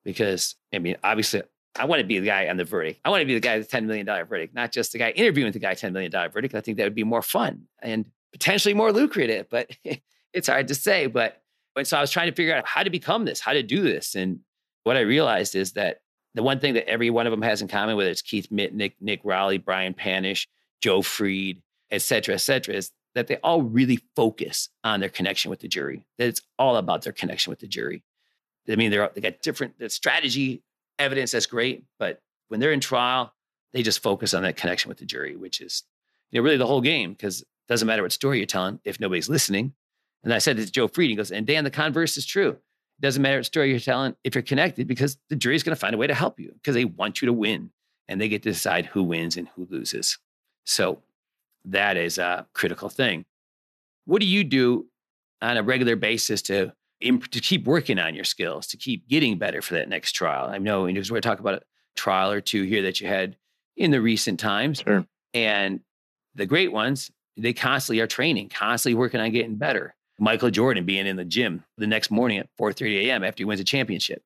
Because 0.04 0.56
I 0.74 0.80
mean, 0.80 0.96
obviously, 1.04 1.42
I 1.76 1.86
want 1.86 2.00
to 2.02 2.08
be 2.08 2.20
the 2.20 2.26
guy 2.26 2.48
on 2.48 2.58
the 2.58 2.64
verdict. 2.64 3.00
I 3.06 3.10
want 3.10 3.22
to 3.22 3.26
be 3.26 3.34
the 3.36 3.40
guy 3.40 3.58
with 3.58 3.70
the 3.70 3.78
$10 3.78 3.86
million 3.86 4.06
verdict, 4.26 4.54
not 4.56 4.72
just 4.72 4.92
the 4.94 4.98
guy 4.98 5.12
interviewing 5.12 5.52
the 5.52 5.60
guy 5.60 5.74
$10 5.76 5.92
million 5.92 6.12
verdict. 6.32 6.56
I 6.56 6.62
think 6.62 6.78
that 6.78 6.86
would 6.86 6.96
be 6.96 7.04
more 7.04 7.22
fun 7.22 7.68
and 7.82 8.06
potentially 8.32 8.74
more 8.74 8.92
lucrative, 8.92 9.48
but 9.50 9.70
it's 10.34 10.48
hard 10.48 10.68
to 10.70 10.76
say. 10.76 11.08
But 11.08 11.42
and 11.78 11.88
so 11.88 11.98
I 11.98 12.02
was 12.02 12.12
trying 12.12 12.30
to 12.30 12.36
figure 12.36 12.56
out 12.56 12.68
how 12.68 12.84
to 12.84 12.90
become 12.90 13.26
this, 13.26 13.40
how 13.40 13.54
to 13.54 13.64
do 13.64 13.82
this. 13.82 14.16
And 14.16 14.40
what 14.84 14.98
I 14.98 15.02
realized 15.02 15.56
is 15.56 15.74
that 15.74 16.00
the 16.34 16.44
one 16.44 16.60
thing 16.60 16.74
that 16.76 16.90
every 16.90 17.10
one 17.10 17.28
of 17.28 17.32
them 17.32 17.42
has 17.42 17.62
in 17.62 17.68
common, 17.68 17.96
whether 17.96 18.10
it's 18.10 18.22
Keith 18.22 18.50
Mitnick, 18.52 18.94
Nick 19.00 19.22
Rowley, 19.24 19.58
Brian 19.58 19.94
Panish, 19.94 20.48
Joe 20.82 21.02
Fried, 21.02 21.62
et 21.90 22.02
cetera, 22.02 22.36
et 22.36 22.40
cetera, 22.40 22.76
is 22.76 22.92
that 23.16 23.28
they 23.28 23.38
all 23.38 23.62
really 23.62 24.00
focus 24.16 24.70
on 24.84 25.00
their 25.00 25.10
connection 25.10 25.50
with 25.50 25.60
the 25.60 25.68
jury. 25.68 26.06
That 26.18 26.28
it's 26.28 26.42
all 26.60 26.76
about 26.78 27.02
their 27.02 27.14
connection 27.14 27.50
with 27.50 27.60
the 27.60 27.68
jury. 27.68 28.04
I 28.70 28.76
mean, 28.76 28.92
they're 28.92 29.10
they 29.14 29.22
got 29.22 29.42
different 29.42 29.80
the 29.80 29.90
strategy, 29.90 30.62
evidence 31.00 31.32
that's 31.32 31.46
great, 31.46 31.86
but 31.98 32.20
when 32.50 32.60
they're 32.60 32.72
in 32.72 32.80
trial, 32.80 33.34
they 33.74 33.82
just 33.82 34.04
focus 34.04 34.34
on 34.34 34.44
that 34.44 34.58
connection 34.58 34.90
with 34.90 35.00
the 35.00 35.06
jury, 35.06 35.36
which 35.36 35.62
is 35.62 35.84
you 36.32 36.40
know 36.40 36.44
really 36.44 36.58
the 36.58 36.68
whole 36.68 36.82
game 36.82 37.14
because 37.14 37.42
it 37.42 37.48
doesn't 37.68 37.88
matter 37.88 38.04
what 38.04 38.12
story 38.12 38.38
you're 38.38 38.46
telling 38.46 38.80
if 38.84 39.00
nobody's 39.00 39.30
listening. 39.30 39.74
And 40.24 40.34
I 40.34 40.40
said 40.40 40.58
to 40.58 40.70
Joe 40.72 40.88
Fried, 40.88 41.10
he 41.10 41.16
goes, 41.16 41.32
and 41.32 41.46
Dan, 41.46 41.64
the 41.64 41.72
converse 41.72 42.18
is 42.18 42.26
true. 42.26 42.50
It 42.50 43.02
doesn't 43.02 43.22
matter 43.22 43.38
what 43.38 43.46
story 43.46 43.70
you're 43.70 43.80
telling 43.80 44.16
if 44.24 44.34
you're 44.36 44.42
connected 44.42 44.88
because 44.88 45.18
the 45.30 45.36
jury's 45.36 45.64
going 45.64 45.76
to 45.76 45.80
find 45.80 45.94
a 45.94 45.98
way 45.98 46.08
to 46.08 46.16
help 46.16 46.40
you 46.40 46.52
because 46.54 46.74
they 46.74 46.86
want 46.86 47.22
you 47.22 47.28
to 47.28 47.34
win 47.34 47.72
and 48.08 48.20
they 48.20 48.28
get 48.30 48.44
to 48.44 48.50
decide 48.52 48.88
who 48.88 49.04
wins 49.04 49.38
and 49.38 49.48
who 49.50 49.68
loses. 49.70 50.18
So 50.66 51.02
that 51.66 51.98
is 51.98 52.18
a 52.18 52.48
critical 52.54 52.90
thing. 52.90 53.26
What 54.06 54.22
do 54.22 54.28
you 54.28 54.44
do 54.44 54.88
on 55.42 55.58
a 55.58 55.64
regular 55.64 55.96
basis 55.96 56.42
to 56.44 56.74
to 57.00 57.40
keep 57.40 57.66
working 57.66 58.00
on 58.00 58.16
your 58.16 58.24
skills, 58.24 58.66
to 58.68 58.78
keep 58.78 59.08
getting 59.08 59.38
better 59.38 59.62
for 59.62 59.76
that 59.76 59.88
next 59.90 60.14
trial? 60.14 60.48
I 60.50 60.58
know 60.58 60.88
because 60.88 61.12
we're 61.12 61.22
talking 61.22 61.42
about 61.46 61.62
a 61.62 61.66
trial 61.96 62.32
or 62.32 62.42
two 62.42 62.64
here 62.64 62.82
that 62.84 63.00
you 63.00 63.08
had 63.08 63.38
in 63.76 63.92
the 63.92 64.02
recent 64.02 64.40
times, 64.40 64.80
Sure. 64.80 65.06
and 65.36 65.82
the 66.34 66.48
great 66.48 66.72
ones, 66.72 67.12
they 67.36 67.54
constantly 67.54 68.00
are 68.00 68.08
training, 68.08 68.50
constantly 68.50 68.96
working 68.96 69.20
on 69.20 69.30
getting 69.32 69.56
better. 69.58 69.94
Michael 70.20 70.50
Jordan 70.50 70.86
being 70.86 71.08
in 71.08 71.16
the 71.16 71.26
gym 71.26 71.64
the 71.78 71.88
next 71.88 72.12
morning 72.12 72.40
at 72.40 72.50
4:30 72.60 73.08
a.m. 73.08 73.24
after 73.24 73.42
he 73.42 73.46
wins 73.46 73.60
a 73.60 73.64
championship, 73.64 74.24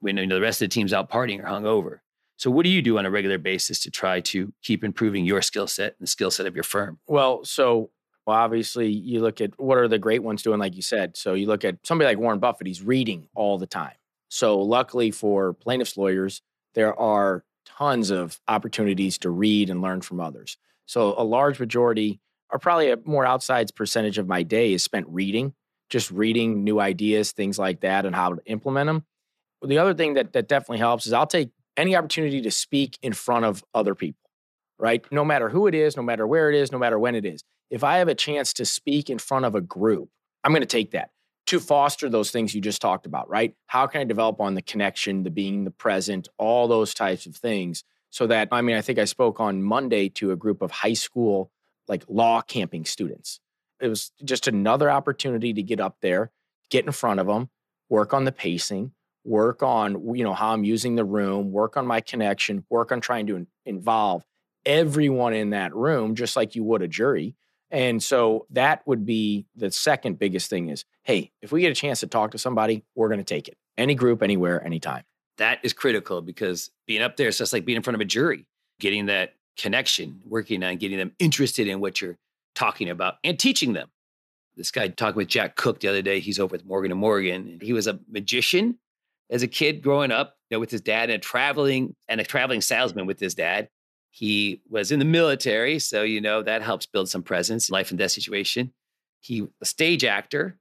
when 0.00 0.16
you 0.16 0.26
know, 0.26 0.36
the 0.36 0.40
rest 0.40 0.62
of 0.62 0.68
the 0.68 0.74
team's 0.74 0.92
out 0.92 1.10
partying 1.10 1.40
or 1.40 1.46
hungover. 1.46 2.00
So, 2.36 2.50
what 2.50 2.64
do 2.64 2.70
you 2.70 2.80
do 2.80 2.98
on 2.98 3.04
a 3.04 3.10
regular 3.10 3.38
basis 3.38 3.80
to 3.80 3.90
try 3.90 4.20
to 4.20 4.52
keep 4.62 4.82
improving 4.82 5.26
your 5.26 5.42
skill 5.42 5.66
set 5.66 5.94
and 5.98 6.06
the 6.06 6.06
skill 6.06 6.30
set 6.30 6.46
of 6.46 6.54
your 6.54 6.64
firm? 6.64 6.98
Well, 7.06 7.44
so 7.44 7.90
well, 8.26 8.36
obviously 8.36 8.88
you 8.88 9.20
look 9.20 9.40
at 9.40 9.58
what 9.58 9.78
are 9.78 9.88
the 9.88 9.98
great 9.98 10.22
ones 10.22 10.42
doing, 10.42 10.58
like 10.58 10.76
you 10.76 10.82
said. 10.82 11.16
So 11.16 11.34
you 11.34 11.46
look 11.46 11.64
at 11.64 11.78
somebody 11.84 12.06
like 12.06 12.18
Warren 12.18 12.38
Buffett, 12.38 12.66
he's 12.66 12.82
reading 12.82 13.28
all 13.34 13.58
the 13.58 13.66
time. 13.66 13.94
So 14.28 14.60
luckily 14.60 15.10
for 15.10 15.52
plaintiffs' 15.52 15.96
lawyers, 15.96 16.42
there 16.74 16.98
are 16.98 17.44
tons 17.66 18.10
of 18.10 18.40
opportunities 18.46 19.18
to 19.18 19.30
read 19.30 19.70
and 19.70 19.82
learn 19.82 20.00
from 20.00 20.20
others. 20.20 20.56
So 20.86 21.14
a 21.18 21.24
large 21.24 21.58
majority, 21.58 22.20
or 22.52 22.58
probably 22.58 22.90
a 22.90 22.98
more 23.04 23.26
outside 23.26 23.74
percentage 23.74 24.18
of 24.18 24.26
my 24.26 24.42
day 24.42 24.72
is 24.72 24.82
spent 24.82 25.06
reading, 25.08 25.54
just 25.88 26.10
reading 26.10 26.64
new 26.64 26.80
ideas, 26.80 27.32
things 27.32 27.58
like 27.58 27.80
that, 27.80 28.06
and 28.06 28.14
how 28.14 28.34
to 28.34 28.40
implement 28.46 28.86
them. 28.86 29.04
The 29.62 29.78
other 29.78 29.94
thing 29.94 30.14
that 30.14 30.32
that 30.32 30.48
definitely 30.48 30.78
helps 30.78 31.06
is 31.06 31.12
I'll 31.12 31.26
take 31.26 31.50
any 31.76 31.96
opportunity 31.96 32.40
to 32.42 32.50
speak 32.50 32.98
in 33.02 33.12
front 33.12 33.44
of 33.44 33.64
other 33.74 33.94
people, 33.94 34.30
right? 34.78 35.04
No 35.12 35.24
matter 35.24 35.48
who 35.48 35.66
it 35.66 35.74
is, 35.74 35.96
no 35.96 36.02
matter 36.02 36.26
where 36.26 36.50
it 36.50 36.56
is, 36.56 36.72
no 36.72 36.78
matter 36.78 36.98
when 36.98 37.14
it 37.14 37.24
is. 37.24 37.42
If 37.70 37.84
I 37.84 37.98
have 37.98 38.08
a 38.08 38.14
chance 38.14 38.52
to 38.54 38.64
speak 38.64 39.08
in 39.10 39.18
front 39.18 39.44
of 39.44 39.54
a 39.54 39.60
group, 39.60 40.08
I'm 40.42 40.52
going 40.52 40.62
to 40.62 40.66
take 40.66 40.90
that 40.92 41.10
to 41.46 41.60
foster 41.60 42.08
those 42.08 42.30
things 42.30 42.54
you 42.54 42.60
just 42.60 42.80
talked 42.80 43.06
about, 43.06 43.28
right? 43.28 43.54
How 43.66 43.86
can 43.86 44.00
I 44.00 44.04
develop 44.04 44.40
on 44.40 44.54
the 44.54 44.62
connection, 44.62 45.22
the 45.22 45.30
being 45.30 45.64
the 45.64 45.70
present, 45.70 46.28
all 46.38 46.68
those 46.68 46.94
types 46.94 47.26
of 47.26 47.36
things 47.36 47.84
so 48.10 48.26
that 48.26 48.48
I 48.50 48.60
mean, 48.60 48.76
I 48.76 48.82
think 48.82 48.98
I 48.98 49.04
spoke 49.04 49.40
on 49.40 49.62
Monday 49.62 50.08
to 50.10 50.32
a 50.32 50.36
group 50.36 50.62
of 50.62 50.70
high 50.70 50.94
school 50.94 51.50
like 51.90 52.04
law 52.08 52.40
camping 52.40 52.86
students. 52.86 53.40
It 53.80 53.88
was 53.88 54.12
just 54.24 54.46
another 54.46 54.90
opportunity 54.90 55.52
to 55.52 55.62
get 55.62 55.80
up 55.80 55.96
there, 56.00 56.30
get 56.70 56.86
in 56.86 56.92
front 56.92 57.18
of 57.18 57.26
them, 57.26 57.50
work 57.88 58.14
on 58.14 58.24
the 58.24 58.32
pacing, 58.32 58.92
work 59.24 59.62
on 59.62 60.14
you 60.14 60.24
know 60.24 60.32
how 60.32 60.52
I'm 60.52 60.64
using 60.64 60.94
the 60.94 61.04
room, 61.04 61.50
work 61.50 61.76
on 61.76 61.86
my 61.86 62.00
connection, 62.00 62.64
work 62.70 62.92
on 62.92 63.00
trying 63.00 63.26
to 63.26 63.36
in- 63.36 63.46
involve 63.66 64.24
everyone 64.64 65.34
in 65.34 65.50
that 65.50 65.74
room 65.74 66.14
just 66.14 66.36
like 66.36 66.54
you 66.54 66.62
would 66.64 66.80
a 66.80 66.88
jury. 66.88 67.34
And 67.72 68.02
so 68.02 68.46
that 68.50 68.86
would 68.86 69.04
be 69.04 69.46
the 69.56 69.70
second 69.70 70.18
biggest 70.18 70.48
thing 70.48 70.68
is, 70.68 70.84
hey, 71.02 71.32
if 71.42 71.52
we 71.52 71.60
get 71.60 71.72
a 71.72 71.74
chance 71.74 72.00
to 72.00 72.06
talk 72.06 72.32
to 72.32 72.38
somebody, 72.38 72.84
we're 72.94 73.08
going 73.08 73.18
to 73.18 73.24
take 73.24 73.48
it. 73.48 73.56
Any 73.76 73.94
group, 73.94 74.22
anywhere, 74.22 74.64
anytime. 74.64 75.04
That 75.38 75.60
is 75.62 75.72
critical 75.72 76.20
because 76.20 76.70
being 76.86 77.00
up 77.00 77.16
there 77.16 77.28
is 77.28 77.38
just 77.38 77.52
like 77.52 77.64
being 77.64 77.76
in 77.76 77.82
front 77.82 77.94
of 77.94 78.00
a 78.00 78.04
jury, 78.04 78.46
getting 78.80 79.06
that 79.06 79.34
connection, 79.56 80.20
working 80.24 80.62
on 80.62 80.76
getting 80.76 80.98
them 80.98 81.12
interested 81.18 81.68
in 81.68 81.80
what 81.80 82.00
you're 82.00 82.18
talking 82.54 82.88
about 82.88 83.14
and 83.24 83.38
teaching 83.38 83.72
them. 83.72 83.88
This 84.56 84.70
guy 84.70 84.88
talking 84.88 85.16
with 85.16 85.28
Jack 85.28 85.56
Cook 85.56 85.80
the 85.80 85.88
other 85.88 86.02
day, 86.02 86.20
he's 86.20 86.38
over 86.38 86.52
with 86.52 86.66
Morgan 86.66 86.90
and 86.90 87.00
Morgan. 87.00 87.58
He 87.62 87.72
was 87.72 87.86
a 87.86 88.00
magician 88.08 88.78
as 89.30 89.42
a 89.42 89.48
kid 89.48 89.82
growing 89.82 90.10
up, 90.10 90.36
you 90.50 90.56
know, 90.56 90.60
with 90.60 90.70
his 90.70 90.80
dad 90.80 91.04
and 91.08 91.16
a 91.16 91.18
traveling 91.18 91.94
and 92.08 92.20
a 92.20 92.24
traveling 92.24 92.60
salesman 92.60 93.06
with 93.06 93.20
his 93.20 93.34
dad. 93.34 93.68
He 94.10 94.60
was 94.68 94.90
in 94.90 94.98
the 94.98 95.04
military, 95.04 95.78
so 95.78 96.02
you 96.02 96.20
know 96.20 96.42
that 96.42 96.62
helps 96.62 96.84
build 96.84 97.08
some 97.08 97.22
presence, 97.22 97.70
life 97.70 97.90
and 97.90 97.98
death 97.98 98.10
situation. 98.10 98.72
He 99.20 99.46
a 99.60 99.64
stage 99.64 100.04
actor 100.04 100.58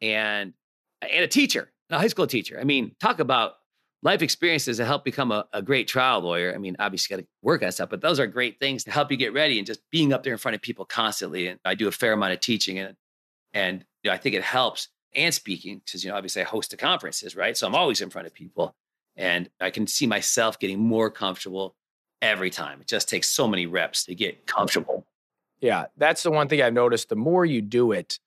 and 0.00 0.54
and 1.02 1.24
a 1.24 1.28
teacher, 1.28 1.70
a 1.90 1.98
high 1.98 2.06
school 2.06 2.26
teacher. 2.26 2.58
I 2.58 2.64
mean, 2.64 2.96
talk 3.00 3.20
about 3.20 3.56
life 4.04 4.20
experiences 4.22 4.76
that 4.76 4.84
help 4.84 5.02
become 5.02 5.32
a, 5.32 5.46
a 5.52 5.62
great 5.62 5.88
trial 5.88 6.20
lawyer. 6.20 6.54
I 6.54 6.58
mean, 6.58 6.76
obviously, 6.78 7.16
got 7.16 7.22
to 7.22 7.28
work 7.42 7.62
on 7.62 7.72
stuff, 7.72 7.88
but 7.90 8.02
those 8.02 8.20
are 8.20 8.26
great 8.26 8.60
things 8.60 8.84
to 8.84 8.90
help 8.90 9.10
you 9.10 9.16
get 9.16 9.32
ready 9.32 9.58
and 9.58 9.66
just 9.66 9.80
being 9.90 10.12
up 10.12 10.22
there 10.22 10.34
in 10.34 10.38
front 10.38 10.54
of 10.54 10.62
people 10.62 10.84
constantly. 10.84 11.48
And 11.48 11.58
I 11.64 11.74
do 11.74 11.88
a 11.88 11.92
fair 11.92 12.12
amount 12.12 12.34
of 12.34 12.40
teaching, 12.40 12.78
and 12.78 12.94
and 13.52 13.84
you 14.02 14.10
know, 14.10 14.14
I 14.14 14.18
think 14.18 14.36
it 14.36 14.44
helps 14.44 14.88
and 15.16 15.32
speaking 15.34 15.80
because 15.84 16.04
you 16.04 16.10
know, 16.10 16.16
obviously, 16.16 16.42
I 16.42 16.44
host 16.44 16.70
the 16.70 16.76
conferences, 16.76 17.34
right? 17.34 17.56
So 17.56 17.66
I'm 17.66 17.74
always 17.74 18.00
in 18.00 18.10
front 18.10 18.26
of 18.26 18.34
people, 18.34 18.76
and 19.16 19.48
I 19.60 19.70
can 19.70 19.86
see 19.86 20.06
myself 20.06 20.58
getting 20.58 20.78
more 20.78 21.10
comfortable 21.10 21.74
every 22.20 22.50
time. 22.50 22.80
It 22.82 22.86
just 22.86 23.08
takes 23.08 23.28
so 23.30 23.48
many 23.48 23.66
reps 23.66 24.04
to 24.04 24.14
get 24.14 24.46
comfortable. 24.46 25.06
Yeah, 25.60 25.86
that's 25.96 26.22
the 26.22 26.30
one 26.30 26.48
thing 26.48 26.60
I've 26.60 26.74
noticed. 26.74 27.08
The 27.08 27.16
more 27.16 27.46
you 27.46 27.62
do 27.62 27.92
it, 27.92 28.18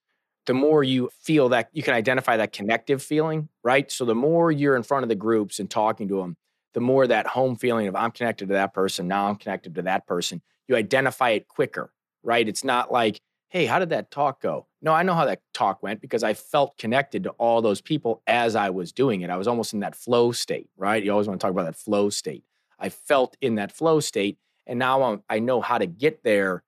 the 0.47 0.53
more 0.53 0.83
you 0.83 1.09
feel 1.21 1.49
that 1.49 1.69
you 1.73 1.83
can 1.83 1.93
identify 1.93 2.37
that 2.37 2.53
connective 2.53 3.03
feeling, 3.03 3.49
right? 3.63 3.91
So 3.91 4.05
the 4.05 4.15
more 4.15 4.51
you're 4.51 4.77
in 4.77 4.83
front 4.83 5.03
of 5.03 5.09
the 5.09 5.15
groups 5.15 5.59
and 5.59 5.69
talking 5.69 6.07
to 6.07 6.17
them, 6.17 6.37
the 6.73 6.79
more 6.79 7.05
that 7.05 7.27
home 7.27 7.57
feeling 7.57 7.87
of 7.87 7.95
I'm 7.95 8.11
connected 8.11 8.47
to 8.47 8.53
that 8.53 8.73
person, 8.73 9.07
now 9.07 9.27
I'm 9.27 9.35
connected 9.35 9.75
to 9.75 9.81
that 9.83 10.07
person. 10.07 10.41
You 10.67 10.75
identify 10.75 11.31
it 11.31 11.47
quicker, 11.47 11.91
right? 12.23 12.47
It's 12.47 12.63
not 12.63 12.91
like, 12.91 13.19
hey, 13.49 13.65
how 13.65 13.79
did 13.79 13.89
that 13.89 14.09
talk 14.09 14.41
go? 14.41 14.67
No, 14.81 14.93
I 14.93 15.03
know 15.03 15.15
how 15.15 15.25
that 15.25 15.41
talk 15.53 15.83
went 15.83 16.01
because 16.01 16.23
I 16.23 16.33
felt 16.33 16.77
connected 16.77 17.23
to 17.23 17.31
all 17.31 17.61
those 17.61 17.81
people 17.81 18.21
as 18.25 18.55
I 18.55 18.69
was 18.69 18.91
doing 18.91 19.21
it. 19.21 19.29
I 19.29 19.37
was 19.37 19.47
almost 19.47 19.73
in 19.73 19.81
that 19.81 19.95
flow 19.95 20.31
state, 20.31 20.69
right? 20.77 21.03
You 21.03 21.11
always 21.11 21.27
want 21.27 21.39
to 21.39 21.45
talk 21.45 21.51
about 21.51 21.65
that 21.65 21.75
flow 21.75 22.09
state. 22.09 22.43
I 22.79 22.89
felt 22.89 23.35
in 23.41 23.55
that 23.55 23.71
flow 23.71 23.99
state, 23.99 24.37
and 24.65 24.79
now 24.79 25.01
I'm, 25.03 25.23
I 25.29 25.39
know 25.39 25.61
how 25.61 25.77
to 25.77 25.87
get 25.87 26.23
there 26.23 26.63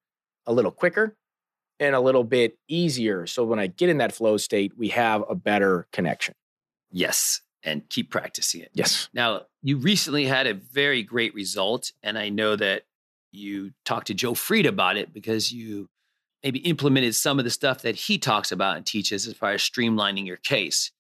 a 0.45 0.53
little 0.53 0.71
quicker 0.71 1.15
and 1.79 1.95
a 1.95 1.99
little 1.99 2.23
bit 2.23 2.57
easier. 2.67 3.25
So 3.25 3.43
when 3.43 3.59
I 3.59 3.67
get 3.67 3.89
in 3.89 3.97
that 3.97 4.13
flow 4.13 4.37
state, 4.37 4.73
we 4.77 4.89
have 4.89 5.23
a 5.29 5.35
better 5.35 5.87
connection. 5.91 6.35
Yes. 6.91 7.41
And 7.63 7.87
keep 7.89 8.09
practicing 8.09 8.61
it. 8.61 8.71
Yes. 8.73 9.09
Now, 9.13 9.41
you 9.61 9.77
recently 9.77 10.25
had 10.25 10.47
a 10.47 10.53
very 10.53 11.03
great 11.03 11.33
result. 11.33 11.91
And 12.03 12.17
I 12.17 12.29
know 12.29 12.55
that 12.55 12.83
you 13.31 13.71
talked 13.85 14.07
to 14.07 14.13
Joe 14.13 14.33
Fried 14.33 14.65
about 14.65 14.97
it 14.97 15.13
because 15.13 15.51
you 15.51 15.89
maybe 16.43 16.59
implemented 16.59 17.15
some 17.15 17.37
of 17.37 17.45
the 17.45 17.51
stuff 17.51 17.81
that 17.81 17.95
he 17.95 18.17
talks 18.17 18.51
about 18.51 18.77
and 18.77 18.85
teaches 18.85 19.27
as 19.27 19.33
far 19.33 19.51
as 19.51 19.61
streamlining 19.61 20.25
your 20.25 20.37
case. 20.37 20.91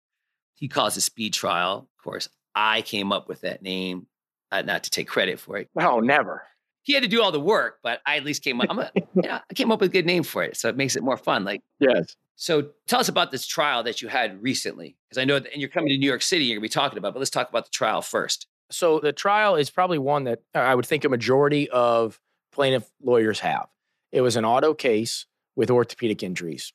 He 0.55 0.67
calls 0.67 0.97
it 0.97 1.01
speed 1.01 1.33
trial. 1.33 1.87
Of 1.97 2.03
course, 2.03 2.27
I 2.53 2.81
came 2.81 3.13
up 3.13 3.29
with 3.29 3.41
that 3.41 3.61
name, 3.61 4.07
uh, 4.51 4.61
not 4.61 4.83
to 4.83 4.89
take 4.89 5.07
credit 5.07 5.39
for 5.39 5.57
it. 5.57 5.69
No, 5.75 6.01
never 6.01 6.43
he 6.83 6.93
had 6.93 7.03
to 7.03 7.09
do 7.09 7.21
all 7.21 7.31
the 7.31 7.39
work, 7.39 7.79
but 7.83 7.99
I 8.05 8.17
at 8.17 8.23
least 8.23 8.43
came 8.43 8.61
up. 8.61 8.67
I'm 8.69 8.79
a, 8.79 8.91
you 8.95 9.03
know, 9.15 9.39
I 9.49 9.53
came 9.53 9.71
up 9.71 9.81
with 9.81 9.89
a 9.89 9.93
good 9.93 10.05
name 10.05 10.23
for 10.23 10.43
it, 10.43 10.57
so 10.57 10.69
it 10.69 10.77
makes 10.77 10.95
it 10.95 11.03
more 11.03 11.17
fun. 11.17 11.43
Like 11.43 11.61
yes. 11.79 12.15
So 12.35 12.69
tell 12.87 13.01
us 13.01 13.09
about 13.09 13.31
this 13.31 13.45
trial 13.45 13.83
that 13.83 14.01
you 14.01 14.07
had 14.07 14.41
recently, 14.41 14.95
because 15.09 15.21
I 15.21 15.25
know, 15.25 15.39
that, 15.39 15.51
and 15.51 15.61
you're 15.61 15.69
coming 15.69 15.89
to 15.89 15.97
New 15.97 16.07
York 16.07 16.21
City, 16.21 16.45
you're 16.45 16.55
gonna 16.55 16.61
be 16.61 16.69
talking 16.69 16.97
about. 16.97 17.13
But 17.13 17.19
let's 17.19 17.31
talk 17.31 17.49
about 17.49 17.65
the 17.65 17.71
trial 17.71 18.01
first. 18.01 18.47
So 18.71 18.99
the 18.99 19.11
trial 19.11 19.55
is 19.55 19.69
probably 19.69 19.97
one 19.97 20.23
that 20.25 20.39
uh, 20.55 20.59
I 20.59 20.75
would 20.75 20.85
think 20.85 21.03
a 21.03 21.09
majority 21.09 21.69
of 21.69 22.19
plaintiff 22.51 22.89
lawyers 23.01 23.39
have. 23.41 23.67
It 24.11 24.21
was 24.21 24.35
an 24.35 24.45
auto 24.45 24.73
case 24.73 25.25
with 25.55 25.69
orthopedic 25.69 26.23
injuries. 26.23 26.71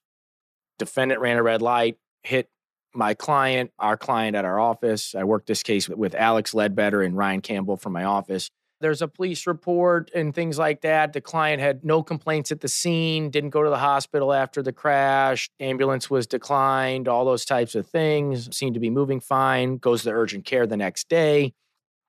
Defendant 0.79 1.21
ran 1.21 1.37
a 1.37 1.43
red 1.43 1.63
light, 1.63 1.97
hit 2.23 2.49
my 2.95 3.15
client, 3.15 3.71
our 3.79 3.97
client 3.97 4.37
at 4.37 4.45
our 4.45 4.59
office. 4.61 5.15
I 5.15 5.25
worked 5.25 5.47
this 5.47 5.63
case 5.63 5.89
with 5.89 6.15
Alex 6.15 6.53
Ledbetter 6.53 7.03
and 7.03 7.17
Ryan 7.17 7.41
Campbell 7.41 7.77
from 7.77 7.93
my 7.93 8.05
office. 8.05 8.51
There's 8.81 9.02
a 9.02 9.09
police 9.09 9.47
report 9.47 10.11
and 10.14 10.35
things 10.35 10.59
like 10.59 10.83
that. 10.83 11.12
The 11.12 11.21
client 11.21 11.61
had 11.61 11.85
no 11.85 12.02
complaints 12.02 12.52
at 12.52 12.61
the 12.61 12.69
scene, 12.69 13.31
didn't 13.31 13.50
go 13.50 13.62
to 13.62 13.71
the 13.71 13.78
hospital 13.78 14.33
after 14.33 14.62
the 14.62 14.73
crash, 14.73 15.49
ambulance 15.61 16.11
was 16.11 16.26
declined, 16.26 17.09
all 17.09 17.25
those 17.25 17.45
types 17.45 17.75
of 17.75 17.87
things. 17.87 18.54
Seemed 18.54 18.75
to 18.75 18.81
be 18.81 18.90
moving 18.90 19.21
fine, 19.21 19.78
goes 19.78 20.02
to 20.02 20.11
urgent 20.11 20.45
care 20.45 20.66
the 20.66 20.76
next 20.76 21.09
day 21.09 21.54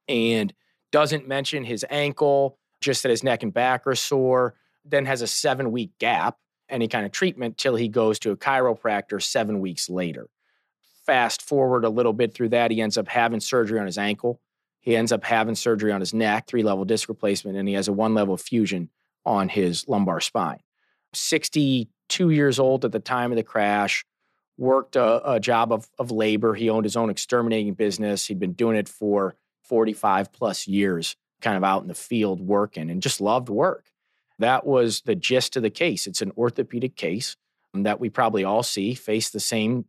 and 0.08 0.54
doesn't 0.92 1.28
mention 1.28 1.64
his 1.64 1.86
ankle, 1.90 2.58
just 2.82 3.04
that 3.04 3.10
his 3.10 3.24
neck 3.24 3.44
and 3.44 3.54
back 3.54 3.86
are 3.88 3.96
sore, 3.96 4.56
then 4.84 5.06
has 5.06 5.22
a 5.22 5.28
seven 5.28 5.72
week 5.72 5.92
gap, 6.00 6.38
any 6.70 6.88
kind 6.88 7.06
of 7.06 7.12
treatment 7.12 7.58
till 7.58 7.76
he 7.76 7.88
goes 7.88 8.20
to 8.20 8.32
a 8.32 8.38
chiropractor 8.38 9.22
seven 9.22 9.60
weeks 9.60 9.90
later. 9.90 10.28
Fast 11.06 11.42
forward 11.42 11.86
a 11.86 11.90
little 11.90 12.14
bit 12.14 12.34
through 12.34 12.50
that, 12.50 12.72
he 12.72 12.82
ends 12.82 12.98
up 12.98 13.08
having 13.08 13.40
surgery 13.40 13.80
on 13.80 13.86
his 13.86 13.98
ankle 13.98 14.42
he 14.86 14.96
ends 14.96 15.12
up 15.12 15.24
having 15.24 15.56
surgery 15.56 15.92
on 15.92 16.00
his 16.00 16.14
neck, 16.14 16.48
three 16.48 16.64
level 16.64 16.86
disc 16.86 17.10
replacement, 17.10 17.58
and 17.58 17.68
he 17.68 17.74
has 17.74 17.88
a 17.88 17.94
one 17.94 18.14
level 18.14 18.38
fusion 18.38 18.90
on 19.26 19.50
his 19.50 19.88
lumbar 19.88 20.22
spine. 20.22 20.60
62 21.14 22.30
years 22.30 22.60
old 22.60 22.86
at 22.86 22.92
the 22.92 23.00
time 23.00 23.32
of 23.32 23.36
the 23.36 23.44
crash, 23.44 24.06
worked 24.58 24.96
a, 24.96 25.34
a 25.34 25.40
job 25.40 25.72
of, 25.72 25.90
of 26.00 26.12
labor. 26.12 26.54
He 26.54 26.70
owned 26.70 26.86
his 26.86 26.96
own 26.96 27.10
exterminating 27.10 27.74
business. 27.74 28.26
He'd 28.26 28.40
been 28.40 28.54
doing 28.54 28.78
it 28.78 28.88
for 28.88 29.36
45 29.64 30.32
plus 30.32 30.68
years, 30.68 31.16
kind 31.42 31.58
of 31.58 31.64
out 31.64 31.82
in 31.82 31.88
the 31.88 31.96
field 31.96 32.42
working 32.42 32.90
and 32.90 33.02
just 33.02 33.20
loved 33.20 33.50
work. 33.50 33.88
That 34.40 34.66
was 34.66 35.02
the 35.02 35.16
gist 35.16 35.56
of 35.56 35.64
the 35.64 35.70
case. 35.70 36.08
It's 36.08 36.22
an 36.22 36.32
orthopedic 36.38 36.96
case 36.96 37.36
that 37.74 38.00
we 38.00 38.10
probably 38.10 38.44
all 38.44 38.64
see 38.64 38.94
face 38.94 39.30
the 39.30 39.40
same 39.40 39.86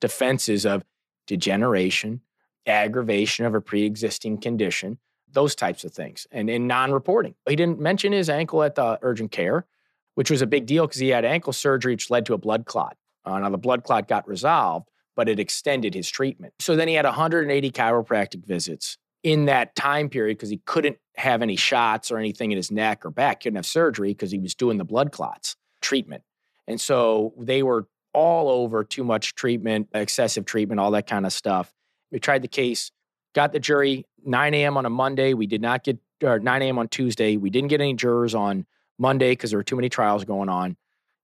defenses 0.00 0.66
of 0.66 0.84
degeneration, 1.26 2.20
aggravation 2.66 3.44
of 3.44 3.54
a 3.54 3.60
pre-existing 3.60 4.38
condition, 4.38 4.98
those 5.32 5.54
types 5.54 5.84
of 5.84 5.92
things, 5.92 6.26
and 6.30 6.48
in 6.50 6.66
non-reporting. 6.66 7.34
He 7.48 7.56
didn't 7.56 7.80
mention 7.80 8.12
his 8.12 8.28
ankle 8.28 8.62
at 8.62 8.74
the 8.74 8.98
urgent 9.02 9.32
care, 9.32 9.66
which 10.14 10.30
was 10.30 10.42
a 10.42 10.46
big 10.46 10.66
deal 10.66 10.86
because 10.86 11.00
he 11.00 11.08
had 11.08 11.24
ankle 11.24 11.52
surgery, 11.52 11.94
which 11.94 12.10
led 12.10 12.26
to 12.26 12.34
a 12.34 12.38
blood 12.38 12.66
clot. 12.66 12.96
Uh, 13.24 13.38
now 13.38 13.50
the 13.50 13.58
blood 13.58 13.84
clot 13.84 14.08
got 14.08 14.26
resolved, 14.28 14.88
but 15.16 15.28
it 15.28 15.38
extended 15.38 15.94
his 15.94 16.10
treatment. 16.10 16.54
So 16.58 16.76
then 16.76 16.88
he 16.88 16.94
had 16.94 17.04
180 17.04 17.70
chiropractic 17.70 18.44
visits 18.44 18.98
in 19.22 19.46
that 19.46 19.74
time 19.74 20.08
period 20.08 20.36
because 20.36 20.50
he 20.50 20.60
couldn't 20.66 20.98
have 21.16 21.42
any 21.42 21.56
shots 21.56 22.10
or 22.10 22.18
anything 22.18 22.50
in 22.50 22.56
his 22.56 22.70
neck 22.70 23.04
or 23.04 23.10
back. 23.10 23.42
Couldn't 23.42 23.56
have 23.56 23.66
surgery 23.66 24.10
because 24.10 24.30
he 24.30 24.38
was 24.38 24.54
doing 24.54 24.78
the 24.78 24.84
blood 24.84 25.12
clots 25.12 25.56
treatment. 25.80 26.22
And 26.66 26.80
so 26.80 27.34
they 27.38 27.62
were 27.62 27.86
all 28.14 28.48
over 28.48 28.84
too 28.84 29.04
much 29.04 29.34
treatment, 29.34 29.88
excessive 29.94 30.44
treatment, 30.44 30.80
all 30.80 30.90
that 30.92 31.06
kind 31.06 31.26
of 31.26 31.32
stuff. 31.32 31.72
We 32.12 32.20
tried 32.20 32.42
the 32.42 32.48
case, 32.48 32.92
got 33.34 33.52
the 33.52 33.58
jury 33.58 34.06
9 34.24 34.54
a.m. 34.54 34.76
on 34.76 34.86
a 34.86 34.90
Monday. 34.90 35.34
We 35.34 35.46
did 35.46 35.62
not 35.62 35.82
get, 35.82 35.98
or 36.22 36.38
9 36.38 36.62
a.m. 36.62 36.78
on 36.78 36.88
Tuesday. 36.88 37.36
We 37.36 37.50
didn't 37.50 37.68
get 37.68 37.80
any 37.80 37.94
jurors 37.94 38.34
on 38.34 38.66
Monday 38.98 39.32
because 39.32 39.50
there 39.50 39.58
were 39.58 39.64
too 39.64 39.76
many 39.76 39.88
trials 39.88 40.24
going 40.24 40.48
on. 40.48 40.76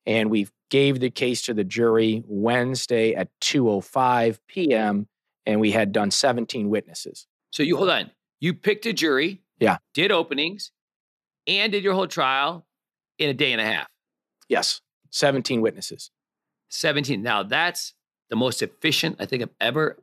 And 0.07 0.31
we 0.31 0.49
gave 0.71 1.01
the 1.01 1.11
case 1.11 1.43
to 1.43 1.55
the 1.55 1.65
jury 1.65 2.25
Wednesday 2.27 3.15
at 3.15 3.29
2:05 3.41 4.39
p.m. 4.49 5.07
and 5.47 5.61
we 5.61 5.71
had 5.71 5.93
done 5.93 6.11
17 6.11 6.71
witnesses. 6.71 7.27
So 7.51 7.63
you 7.63 7.77
hold 7.77 7.91
on. 7.91 8.11
You 8.41 8.55
picked 8.55 8.87
a 8.87 8.93
jury. 8.93 9.43
Yeah. 9.61 9.79
Did 9.93 10.13
openings 10.13 10.73
and 11.47 11.73
did 11.73 11.85
your 11.85 11.95
whole 11.95 12.07
trial 12.07 12.67
in 13.19 13.29
a 13.29 13.35
day 13.35 13.53
and 13.53 13.61
a 13.61 13.65
half. 13.65 13.89
Yes. 14.49 14.81
17 15.11 15.61
witnesses. 15.61 16.11
17. 16.69 17.23
Now 17.23 17.43
that's 17.43 17.95
the 18.31 18.37
most 18.37 18.63
efficient 18.63 19.17
I 19.19 19.27
think 19.27 19.43
I've 19.43 19.55
ever 19.61 19.99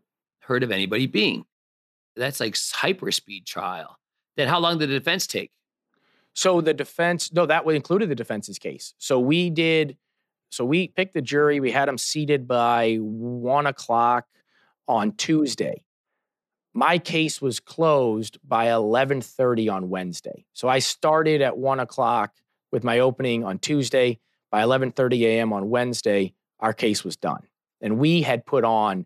heard 0.46 0.64
of 0.64 0.72
anybody 0.72 1.08
being. 1.08 1.46
That's 2.16 2.40
like 2.40 2.58
hyper 2.74 3.12
speed 3.12 3.46
trial. 3.46 3.98
Then 4.38 4.48
how 4.48 4.60
long 4.60 4.78
did 4.78 4.90
the 4.90 5.00
defense 5.00 5.28
take? 5.28 5.52
So 6.34 6.62
the 6.62 6.74
defense, 6.74 7.32
no, 7.32 7.46
that 7.46 7.66
included 7.68 8.10
the 8.10 8.16
defense's 8.16 8.60
case. 8.60 8.94
So 8.98 9.20
we 9.20 9.50
did, 9.50 9.98
so 10.50 10.66
we 10.66 10.90
picked 10.90 11.14
the 11.14 11.22
jury. 11.22 11.60
We 11.60 11.72
had 11.72 11.88
them 11.88 11.98
seated 11.98 12.48
by 12.48 12.96
one 12.96 13.66
o'clock 13.68 14.26
on 14.88 15.14
Tuesday. 15.14 15.84
My 16.74 16.98
case 16.98 17.42
was 17.42 17.62
closed 17.62 18.38
by 18.46 18.74
eleven 18.74 19.22
thirty 19.22 19.70
on 19.70 19.90
Wednesday. 19.90 20.46
So 20.54 20.68
I 20.68 20.80
started 20.80 21.42
at 21.42 21.58
one 21.58 21.80
o'clock 21.80 22.34
with 22.72 22.84
my 22.84 23.00
opening 23.00 23.46
on 23.46 23.60
Tuesday. 23.60 24.20
By 24.52 24.62
eleven 24.62 24.92
thirty 24.92 25.26
a.m. 25.26 25.52
on 25.54 25.70
Wednesday, 25.70 26.34
our 26.60 26.72
case 26.74 27.04
was 27.04 27.18
done, 27.18 27.44
and 27.82 27.98
we 27.98 28.22
had 28.22 28.46
put 28.46 28.64
on 28.64 29.06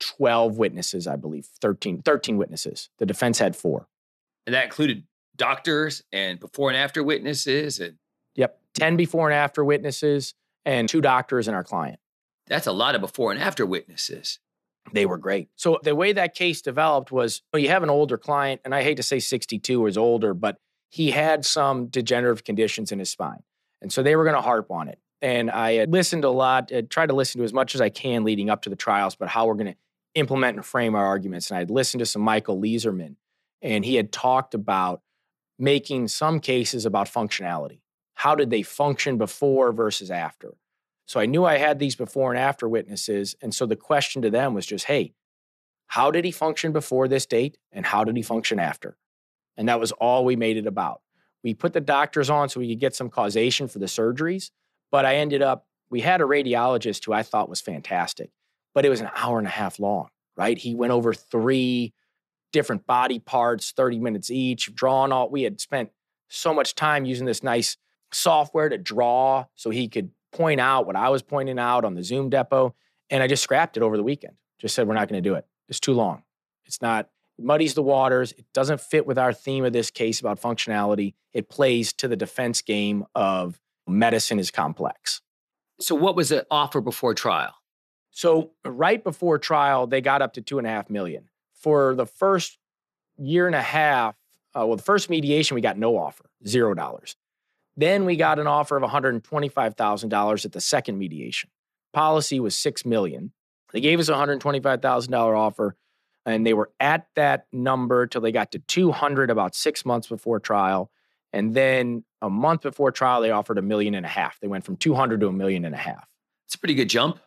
12 0.00 0.58
witnesses, 0.58 1.06
I 1.06 1.16
believe, 1.16 1.46
13, 1.60 2.02
13 2.02 2.36
witnesses. 2.36 2.90
The 2.98 3.06
defense 3.06 3.38
had 3.38 3.54
four. 3.54 3.86
And 4.46 4.54
that 4.54 4.64
included 4.64 5.04
doctors 5.36 6.02
and 6.12 6.40
before 6.40 6.70
and 6.70 6.76
after 6.76 7.02
witnesses 7.02 7.78
and 7.80 7.96
Yep, 8.36 8.60
10 8.74 8.96
before 8.96 9.28
and 9.28 9.34
after 9.34 9.64
witnesses 9.64 10.34
and 10.64 10.88
two 10.88 11.00
doctors 11.00 11.48
and 11.48 11.56
our 11.56 11.64
client. 11.64 11.98
That's 12.46 12.66
a 12.66 12.72
lot 12.72 12.94
of 12.94 13.00
before 13.00 13.32
and 13.32 13.40
after 13.40 13.66
witnesses. 13.66 14.38
They 14.92 15.06
were 15.06 15.18
great. 15.18 15.48
So 15.56 15.78
the 15.82 15.94
way 15.94 16.12
that 16.12 16.34
case 16.34 16.62
developed 16.62 17.12
was 17.12 17.42
well, 17.52 17.60
you 17.60 17.68
have 17.68 17.82
an 17.82 17.90
older 17.90 18.16
client, 18.16 18.60
and 18.64 18.74
I 18.74 18.82
hate 18.82 18.96
to 18.96 19.02
say 19.02 19.18
62 19.18 19.86
is 19.86 19.98
older, 19.98 20.34
but 20.34 20.56
he 20.88 21.10
had 21.10 21.44
some 21.44 21.86
degenerative 21.86 22.44
conditions 22.44 22.90
in 22.90 22.98
his 22.98 23.10
spine. 23.10 23.42
And 23.82 23.92
so 23.92 24.02
they 24.02 24.16
were 24.16 24.24
going 24.24 24.36
to 24.36 24.42
harp 24.42 24.70
on 24.70 24.88
it. 24.88 24.98
And 25.22 25.50
I 25.50 25.74
had 25.74 25.92
listened 25.92 26.24
a 26.24 26.30
lot, 26.30 26.72
I 26.74 26.80
tried 26.80 27.08
to 27.08 27.14
listen 27.14 27.40
to 27.40 27.44
as 27.44 27.52
much 27.52 27.74
as 27.74 27.80
I 27.80 27.88
can 27.90 28.24
leading 28.24 28.50
up 28.50 28.62
to 28.62 28.70
the 28.70 28.76
trials, 28.76 29.14
but 29.14 29.28
how 29.28 29.46
we're 29.46 29.54
going 29.54 29.72
to 29.72 29.76
implement 30.14 30.56
and 30.56 30.64
frame 30.64 30.94
our 30.94 31.06
arguments. 31.06 31.50
And 31.50 31.58
I'd 31.58 31.70
listened 31.70 32.00
to 32.00 32.06
some 32.06 32.22
Michael 32.22 32.60
Leizerman, 32.60 33.16
and 33.62 33.84
he 33.84 33.94
had 33.94 34.12
talked 34.12 34.54
about 34.54 35.02
making 35.58 36.08
some 36.08 36.40
cases 36.40 36.86
about 36.86 37.06
functionality. 37.06 37.80
How 38.14 38.34
did 38.34 38.50
they 38.50 38.62
function 38.62 39.18
before 39.18 39.72
versus 39.72 40.10
after? 40.10 40.54
So 41.06 41.20
I 41.20 41.26
knew 41.26 41.44
I 41.44 41.58
had 41.58 41.78
these 41.78 41.96
before 41.96 42.30
and 42.30 42.38
after 42.38 42.68
witnesses. 42.68 43.34
And 43.42 43.54
so 43.54 43.66
the 43.66 43.76
question 43.76 44.22
to 44.22 44.30
them 44.30 44.54
was 44.54 44.64
just, 44.64 44.84
hey, 44.84 45.14
how 45.86 46.10
did 46.10 46.24
he 46.24 46.30
function 46.30 46.72
before 46.72 47.08
this 47.08 47.26
date? 47.26 47.58
And 47.72 47.84
how 47.84 48.04
did 48.04 48.16
he 48.16 48.22
function 48.22 48.60
after? 48.60 48.96
And 49.56 49.68
that 49.68 49.80
was 49.80 49.92
all 49.92 50.24
we 50.24 50.36
made 50.36 50.56
it 50.56 50.66
about. 50.66 51.00
We 51.42 51.54
put 51.54 51.72
the 51.72 51.80
doctors 51.80 52.30
on 52.30 52.48
so 52.48 52.60
we 52.60 52.68
could 52.68 52.80
get 52.80 52.94
some 52.94 53.10
causation 53.10 53.68
for 53.68 53.80
the 53.80 53.86
surgeries. 53.86 54.50
But 54.92 55.04
I 55.04 55.16
ended 55.16 55.42
up, 55.42 55.66
we 55.90 56.00
had 56.00 56.20
a 56.20 56.24
radiologist 56.24 57.04
who 57.04 57.12
I 57.12 57.22
thought 57.22 57.48
was 57.48 57.60
fantastic 57.60 58.30
but 58.74 58.84
it 58.84 58.88
was 58.88 59.00
an 59.00 59.10
hour 59.14 59.38
and 59.38 59.46
a 59.46 59.50
half 59.50 59.78
long, 59.78 60.08
right? 60.36 60.56
He 60.58 60.74
went 60.74 60.92
over 60.92 61.12
three 61.12 61.92
different 62.52 62.86
body 62.86 63.18
parts, 63.18 63.72
30 63.72 63.98
minutes 63.98 64.30
each, 64.30 64.74
drawn 64.74 65.12
all. 65.12 65.30
We 65.30 65.42
had 65.42 65.60
spent 65.60 65.90
so 66.28 66.54
much 66.54 66.74
time 66.74 67.04
using 67.04 67.26
this 67.26 67.42
nice 67.42 67.76
software 68.12 68.68
to 68.68 68.78
draw 68.78 69.46
so 69.54 69.70
he 69.70 69.88
could 69.88 70.10
point 70.32 70.60
out 70.60 70.86
what 70.86 70.96
I 70.96 71.08
was 71.08 71.22
pointing 71.22 71.58
out 71.58 71.84
on 71.84 71.94
the 71.94 72.02
Zoom 72.02 72.30
depot. 72.30 72.74
And 73.08 73.22
I 73.22 73.26
just 73.26 73.42
scrapped 73.42 73.76
it 73.76 73.82
over 73.82 73.96
the 73.96 74.02
weekend. 74.02 74.34
Just 74.58 74.74
said, 74.74 74.86
we're 74.86 74.94
not 74.94 75.08
going 75.08 75.22
to 75.22 75.28
do 75.28 75.34
it. 75.34 75.46
It's 75.68 75.80
too 75.80 75.92
long. 75.92 76.22
It's 76.66 76.82
not, 76.82 77.08
it 77.38 77.44
muddies 77.44 77.74
the 77.74 77.82
waters. 77.82 78.32
It 78.32 78.46
doesn't 78.54 78.80
fit 78.80 79.06
with 79.06 79.18
our 79.18 79.32
theme 79.32 79.64
of 79.64 79.72
this 79.72 79.90
case 79.90 80.20
about 80.20 80.40
functionality. 80.40 81.14
It 81.32 81.48
plays 81.48 81.92
to 81.94 82.08
the 82.08 82.16
defense 82.16 82.62
game 82.62 83.04
of 83.14 83.60
medicine 83.88 84.38
is 84.38 84.50
complex. 84.50 85.20
So, 85.80 85.94
what 85.94 86.14
was 86.14 86.28
the 86.28 86.46
offer 86.50 86.80
before 86.80 87.14
trial? 87.14 87.54
So, 88.10 88.50
right 88.64 89.02
before 89.02 89.38
trial, 89.38 89.86
they 89.86 90.00
got 90.00 90.22
up 90.22 90.34
to 90.34 90.42
two 90.42 90.58
and 90.58 90.66
a 90.66 90.70
half 90.70 90.90
million. 90.90 91.28
For 91.54 91.94
the 91.94 92.06
first 92.06 92.58
year 93.18 93.46
and 93.46 93.54
a 93.54 93.62
half, 93.62 94.16
uh, 94.54 94.66
well, 94.66 94.76
the 94.76 94.82
first 94.82 95.08
mediation, 95.10 95.54
we 95.54 95.60
got 95.60 95.78
no 95.78 95.96
offer, 95.96 96.30
zero 96.46 96.74
dollars. 96.74 97.16
Then 97.76 98.04
we 98.04 98.16
got 98.16 98.38
an 98.38 98.46
offer 98.46 98.76
of 98.76 98.82
$125,000 98.82 100.44
at 100.44 100.52
the 100.52 100.60
second 100.60 100.98
mediation. 100.98 101.50
Policy 101.92 102.40
was 102.40 102.56
six 102.56 102.84
million. 102.84 103.32
They 103.72 103.80
gave 103.80 104.00
us 104.00 104.08
a 104.08 104.12
$125,000 104.12 105.38
offer, 105.38 105.76
and 106.26 106.44
they 106.44 106.52
were 106.52 106.70
at 106.80 107.06
that 107.14 107.46
number 107.52 108.06
till 108.06 108.20
they 108.20 108.32
got 108.32 108.52
to 108.52 108.58
200 108.58 109.30
about 109.30 109.54
six 109.54 109.84
months 109.84 110.08
before 110.08 110.40
trial. 110.40 110.90
And 111.32 111.54
then 111.54 112.04
a 112.20 112.28
month 112.28 112.62
before 112.62 112.90
trial, 112.90 113.20
they 113.20 113.30
offered 113.30 113.58
a 113.58 113.62
million 113.62 113.94
and 113.94 114.04
a 114.04 114.08
half. 114.08 114.40
They 114.40 114.48
went 114.48 114.64
from 114.64 114.76
200 114.76 115.20
to 115.20 115.28
a 115.28 115.32
million 115.32 115.64
and 115.64 115.74
a 115.74 115.78
half. 115.78 116.08
It's 116.46 116.56
a 116.56 116.58
pretty 116.58 116.74
good 116.74 116.90
jump. 116.90 117.20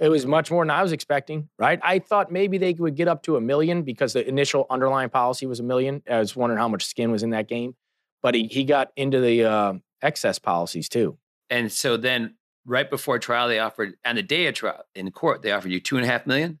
It 0.00 0.08
was 0.08 0.26
much 0.26 0.50
more 0.50 0.64
than 0.64 0.70
I 0.70 0.82
was 0.82 0.92
expecting, 0.92 1.48
right? 1.58 1.78
I 1.82 2.00
thought 2.00 2.32
maybe 2.32 2.58
they 2.58 2.72
would 2.72 2.96
get 2.96 3.06
up 3.06 3.22
to 3.24 3.36
a 3.36 3.40
million 3.40 3.82
because 3.82 4.12
the 4.12 4.26
initial 4.28 4.66
underlying 4.68 5.08
policy 5.08 5.46
was 5.46 5.60
a 5.60 5.62
million. 5.62 6.02
I 6.10 6.18
was 6.18 6.34
wondering 6.34 6.58
how 6.58 6.68
much 6.68 6.84
skin 6.84 7.12
was 7.12 7.22
in 7.22 7.30
that 7.30 7.48
game. 7.48 7.76
But 8.22 8.34
he, 8.34 8.46
he 8.46 8.64
got 8.64 8.90
into 8.96 9.20
the 9.20 9.44
uh, 9.44 9.74
excess 10.02 10.38
policies 10.38 10.88
too. 10.88 11.18
And 11.48 11.70
so 11.70 11.96
then 11.96 12.34
right 12.66 12.88
before 12.88 13.18
trial, 13.18 13.48
they 13.48 13.58
offered, 13.58 13.94
and 14.04 14.18
the 14.18 14.22
day 14.22 14.46
of 14.46 14.54
trial 14.54 14.82
in 14.94 15.10
court, 15.10 15.42
they 15.42 15.52
offered 15.52 15.70
you 15.70 15.80
two 15.80 15.96
and 15.96 16.04
a 16.04 16.08
half 16.08 16.26
million? 16.26 16.58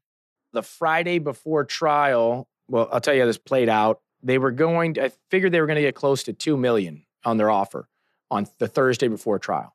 The 0.52 0.62
Friday 0.62 1.18
before 1.18 1.64
trial, 1.64 2.48
well, 2.68 2.88
I'll 2.92 3.00
tell 3.00 3.14
you 3.14 3.20
how 3.20 3.26
this 3.26 3.38
played 3.38 3.68
out. 3.68 4.00
They 4.22 4.38
were 4.38 4.52
going, 4.52 4.94
to, 4.94 5.06
I 5.06 5.10
figured 5.30 5.52
they 5.52 5.60
were 5.60 5.66
going 5.66 5.76
to 5.76 5.82
get 5.82 5.94
close 5.94 6.22
to 6.24 6.32
2 6.32 6.56
million 6.56 7.04
on 7.24 7.36
their 7.36 7.50
offer 7.50 7.88
on 8.30 8.46
the 8.58 8.68
Thursday 8.68 9.08
before 9.08 9.38
trial. 9.38 9.73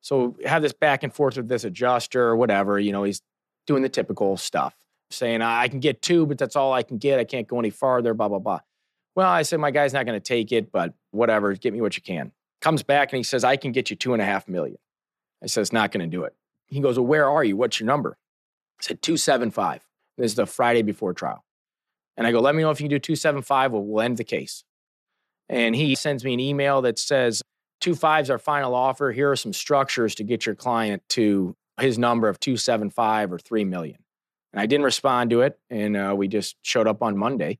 So 0.00 0.36
have 0.44 0.62
this 0.62 0.72
back 0.72 1.02
and 1.02 1.12
forth 1.12 1.36
with 1.36 1.48
this 1.48 1.64
adjuster 1.64 2.22
or 2.22 2.36
whatever. 2.36 2.78
You 2.78 2.92
know, 2.92 3.04
he's 3.04 3.22
doing 3.66 3.82
the 3.82 3.88
typical 3.88 4.36
stuff, 4.36 4.74
saying, 5.10 5.42
I 5.42 5.68
can 5.68 5.80
get 5.80 6.02
two, 6.02 6.26
but 6.26 6.38
that's 6.38 6.56
all 6.56 6.72
I 6.72 6.82
can 6.82 6.98
get. 6.98 7.18
I 7.18 7.24
can't 7.24 7.46
go 7.46 7.58
any 7.58 7.70
farther, 7.70 8.14
blah, 8.14 8.28
blah, 8.28 8.38
blah. 8.38 8.60
Well, 9.14 9.28
I 9.28 9.42
said, 9.42 9.58
my 9.58 9.70
guy's 9.70 9.92
not 9.92 10.06
going 10.06 10.18
to 10.18 10.24
take 10.24 10.52
it, 10.52 10.70
but 10.70 10.94
whatever, 11.10 11.52
get 11.54 11.72
me 11.72 11.80
what 11.80 11.96
you 11.96 12.02
can. 12.02 12.32
Comes 12.60 12.82
back 12.82 13.12
and 13.12 13.18
he 13.18 13.22
says, 13.22 13.44
I 13.44 13.56
can 13.56 13.72
get 13.72 13.90
you 13.90 13.96
two 13.96 14.12
and 14.12 14.22
a 14.22 14.24
half 14.24 14.48
million. 14.48 14.78
I 15.42 15.46
said, 15.46 15.60
it's 15.60 15.72
not 15.72 15.92
going 15.92 16.08
to 16.08 16.16
do 16.16 16.24
it. 16.24 16.34
He 16.68 16.80
goes, 16.80 16.98
Well, 16.98 17.06
where 17.06 17.28
are 17.28 17.42
you? 17.42 17.56
What's 17.56 17.80
your 17.80 17.86
number? 17.86 18.16
I 18.80 18.82
said, 18.82 19.02
275. 19.02 19.82
This 20.16 20.32
is 20.32 20.36
the 20.36 20.46
Friday 20.46 20.82
before 20.82 21.14
trial. 21.14 21.44
And 22.16 22.26
I 22.26 22.32
go, 22.32 22.40
Let 22.40 22.54
me 22.54 22.62
know 22.62 22.70
if 22.70 22.80
you 22.80 22.84
can 22.84 22.90
do 22.90 22.98
275. 22.98 23.72
Well, 23.72 23.82
we'll 23.82 24.02
end 24.02 24.16
the 24.18 24.24
case. 24.24 24.64
And 25.48 25.74
he 25.74 25.94
sends 25.94 26.24
me 26.24 26.34
an 26.34 26.40
email 26.40 26.82
that 26.82 26.98
says, 26.98 27.42
Two 27.80 27.94
fives 27.94 28.30
our 28.30 28.38
final 28.38 28.74
offer. 28.74 29.12
Here 29.12 29.30
are 29.30 29.36
some 29.36 29.52
structures 29.52 30.14
to 30.16 30.24
get 30.24 30.46
your 30.46 30.54
client 30.54 31.02
to 31.10 31.56
his 31.80 31.98
number 31.98 32.28
of 32.28 32.40
275 32.40 33.32
or 33.32 33.38
3 33.38 33.64
million. 33.64 33.98
And 34.52 34.60
I 34.60 34.66
didn't 34.66 34.84
respond 34.84 35.30
to 35.30 35.42
it. 35.42 35.58
And 35.70 35.96
uh, 35.96 36.14
we 36.16 36.28
just 36.28 36.56
showed 36.62 36.88
up 36.88 37.02
on 37.02 37.16
Monday 37.16 37.58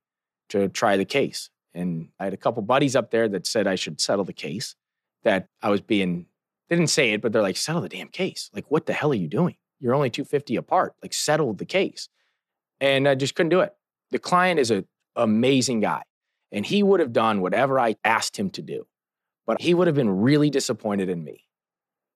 to 0.51 0.69
try 0.69 0.97
the 0.97 1.05
case. 1.05 1.51
And 1.75 2.09
I 2.19 2.25
had 2.25 2.35
a 2.35 2.39
couple 2.39 2.63
buddies 2.63 2.97
up 2.97 3.11
there 3.11 3.29
that 3.29 3.47
said 3.47 3.67
I 3.67 3.77
should 3.77 4.01
settle 4.01 4.25
the 4.25 4.33
case, 4.33 4.75
that 5.23 5.49
I 5.63 5.71
was 5.71 5.81
being, 5.81 6.27
they 6.69 6.77
didn't 6.77 6.91
say 6.91 7.13
it, 7.13 7.21
but 7.21 7.33
they're 7.33 7.43
like, 7.43 7.57
settle 7.57 7.83
the 7.83 7.89
damn 7.89 8.09
case. 8.09 8.51
Like, 8.53 8.71
what 8.71 8.87
the 8.87 8.93
hell 8.93 9.13
are 9.13 9.17
you 9.17 9.29
doing? 9.29 9.57
You're 9.79 9.95
only 9.95 10.11
250 10.11 10.57
apart. 10.57 10.95
Like, 11.03 11.13
settle 11.13 11.53
the 11.53 11.65
case. 11.65 12.09
And 12.81 13.07
I 13.07 13.15
just 13.15 13.35
couldn't 13.35 13.51
do 13.51 13.61
it. 13.61 13.75
The 14.11 14.19
client 14.19 14.59
is 14.59 14.71
an 14.71 14.87
amazing 15.15 15.81
guy, 15.81 16.03
and 16.51 16.65
he 16.65 16.83
would 16.83 17.01
have 17.01 17.13
done 17.13 17.41
whatever 17.41 17.79
I 17.79 17.97
asked 18.05 18.39
him 18.39 18.51
to 18.51 18.63
do. 18.63 18.87
But 19.49 19.63
he 19.63 19.73
would 19.73 19.87
have 19.87 19.97
been 19.97 20.21
really 20.21 20.51
disappointed 20.51 21.09
in 21.09 21.25
me 21.25 21.47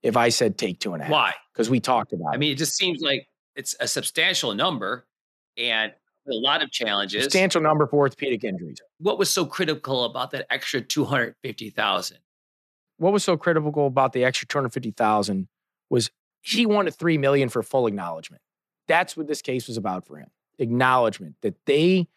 if 0.02 0.18
I 0.18 0.28
said 0.28 0.58
take 0.58 0.78
two 0.80 0.92
and 0.92 1.00
a 1.02 1.06
half. 1.06 1.12
Why? 1.12 1.32
Because 1.52 1.70
we 1.70 1.80
talked 1.80 2.12
about 2.12 2.34
I 2.34 2.36
mean, 2.36 2.52
it 2.52 2.58
just 2.58 2.76
seems 2.76 3.00
like 3.00 3.26
it's 3.56 3.74
a 3.80 3.88
substantial 3.88 4.54
number 4.54 5.06
and 5.56 5.92
a 6.28 6.34
lot 6.34 6.62
of 6.62 6.70
challenges. 6.70 7.22
Substantial 7.24 7.62
number 7.62 7.86
for 7.86 7.96
orthopedic 7.96 8.44
injuries. 8.44 8.82
What 8.98 9.18
was 9.18 9.30
so 9.30 9.46
critical 9.46 10.04
about 10.04 10.30
that 10.32 10.46
extra 10.52 10.82
250,000? 10.82 12.18
What 12.98 13.14
was 13.14 13.24
so 13.24 13.38
critical 13.38 13.86
about 13.86 14.12
the 14.12 14.24
extra 14.24 14.46
250,000 14.46 15.48
was 15.88 16.10
he 16.42 16.66
wanted 16.66 16.94
3 16.94 17.16
million 17.16 17.48
for 17.48 17.62
full 17.62 17.86
acknowledgement. 17.86 18.42
That's 18.88 19.16
what 19.16 19.26
this 19.26 19.40
case 19.40 19.68
was 19.68 19.78
about 19.78 20.06
for 20.06 20.18
him. 20.18 20.28
Acknowledgement 20.58 21.36
that 21.40 21.56
they 21.64 22.08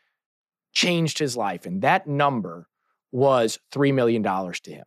changed 0.74 1.20
his 1.20 1.38
life 1.38 1.66
and 1.66 1.82
that 1.84 2.06
number 2.06 2.68
was 3.14 3.60
$3 3.72 3.94
million 3.94 4.22
to 4.22 4.72
him. 4.72 4.86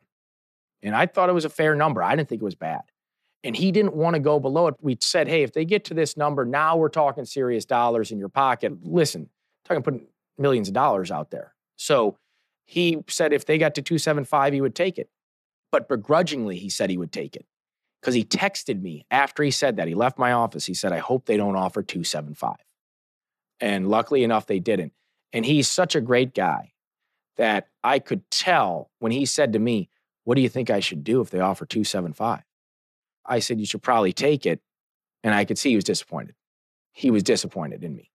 And 0.82 0.94
I 0.94 1.06
thought 1.06 1.28
it 1.28 1.34
was 1.34 1.44
a 1.44 1.50
fair 1.50 1.74
number. 1.74 2.02
I 2.02 2.14
didn't 2.14 2.28
think 2.28 2.42
it 2.42 2.44
was 2.44 2.54
bad. 2.54 2.82
And 3.44 3.56
he 3.56 3.70
didn't 3.72 3.94
want 3.94 4.14
to 4.14 4.20
go 4.20 4.40
below 4.40 4.66
it. 4.68 4.74
We 4.80 4.98
said, 5.00 5.28
hey, 5.28 5.42
if 5.42 5.52
they 5.52 5.64
get 5.64 5.84
to 5.86 5.94
this 5.94 6.16
number, 6.16 6.44
now 6.44 6.76
we're 6.76 6.88
talking 6.88 7.24
serious 7.24 7.64
dollars 7.64 8.10
in 8.10 8.18
your 8.18 8.28
pocket. 8.28 8.72
Listen, 8.82 9.28
talking 9.64 9.82
putting 9.82 10.06
millions 10.36 10.68
of 10.68 10.74
dollars 10.74 11.10
out 11.10 11.30
there. 11.30 11.54
So 11.76 12.16
he 12.64 12.98
said 13.08 13.32
if 13.32 13.46
they 13.46 13.58
got 13.58 13.74
to 13.76 13.82
275, 13.82 14.52
he 14.52 14.60
would 14.60 14.74
take 14.74 14.98
it. 14.98 15.08
But 15.70 15.88
begrudgingly, 15.88 16.58
he 16.58 16.68
said 16.68 16.90
he 16.90 16.98
would 16.98 17.12
take 17.12 17.36
it. 17.36 17.46
Because 18.00 18.14
he 18.14 18.24
texted 18.24 18.80
me 18.80 19.04
after 19.10 19.42
he 19.42 19.50
said 19.50 19.76
that. 19.76 19.88
He 19.88 19.94
left 19.94 20.18
my 20.18 20.32
office. 20.32 20.66
He 20.66 20.74
said, 20.74 20.92
I 20.92 20.98
hope 20.98 21.26
they 21.26 21.36
don't 21.36 21.56
offer 21.56 21.82
275. 21.82 22.54
And 23.60 23.88
luckily 23.88 24.22
enough, 24.22 24.46
they 24.46 24.60
didn't. 24.60 24.92
And 25.32 25.44
he's 25.44 25.68
such 25.68 25.94
a 25.96 26.00
great 26.00 26.34
guy 26.34 26.72
that 27.36 27.68
I 27.82 27.98
could 27.98 28.30
tell 28.30 28.90
when 28.98 29.12
he 29.12 29.26
said 29.26 29.52
to 29.52 29.58
me, 29.58 29.88
What 30.28 30.34
do 30.34 30.42
you 30.42 30.50
think 30.50 30.68
I 30.68 30.80
should 30.80 31.04
do 31.04 31.22
if 31.22 31.30
they 31.30 31.40
offer 31.40 31.64
275? 31.64 32.42
I 33.24 33.38
said, 33.38 33.58
You 33.58 33.64
should 33.64 33.82
probably 33.82 34.12
take 34.12 34.44
it. 34.44 34.60
And 35.24 35.34
I 35.34 35.46
could 35.46 35.56
see 35.56 35.70
he 35.70 35.76
was 35.76 35.84
disappointed. 35.84 36.34
He 36.92 37.10
was 37.10 37.22
disappointed 37.22 37.82
in 37.82 37.96
me. 37.96 38.10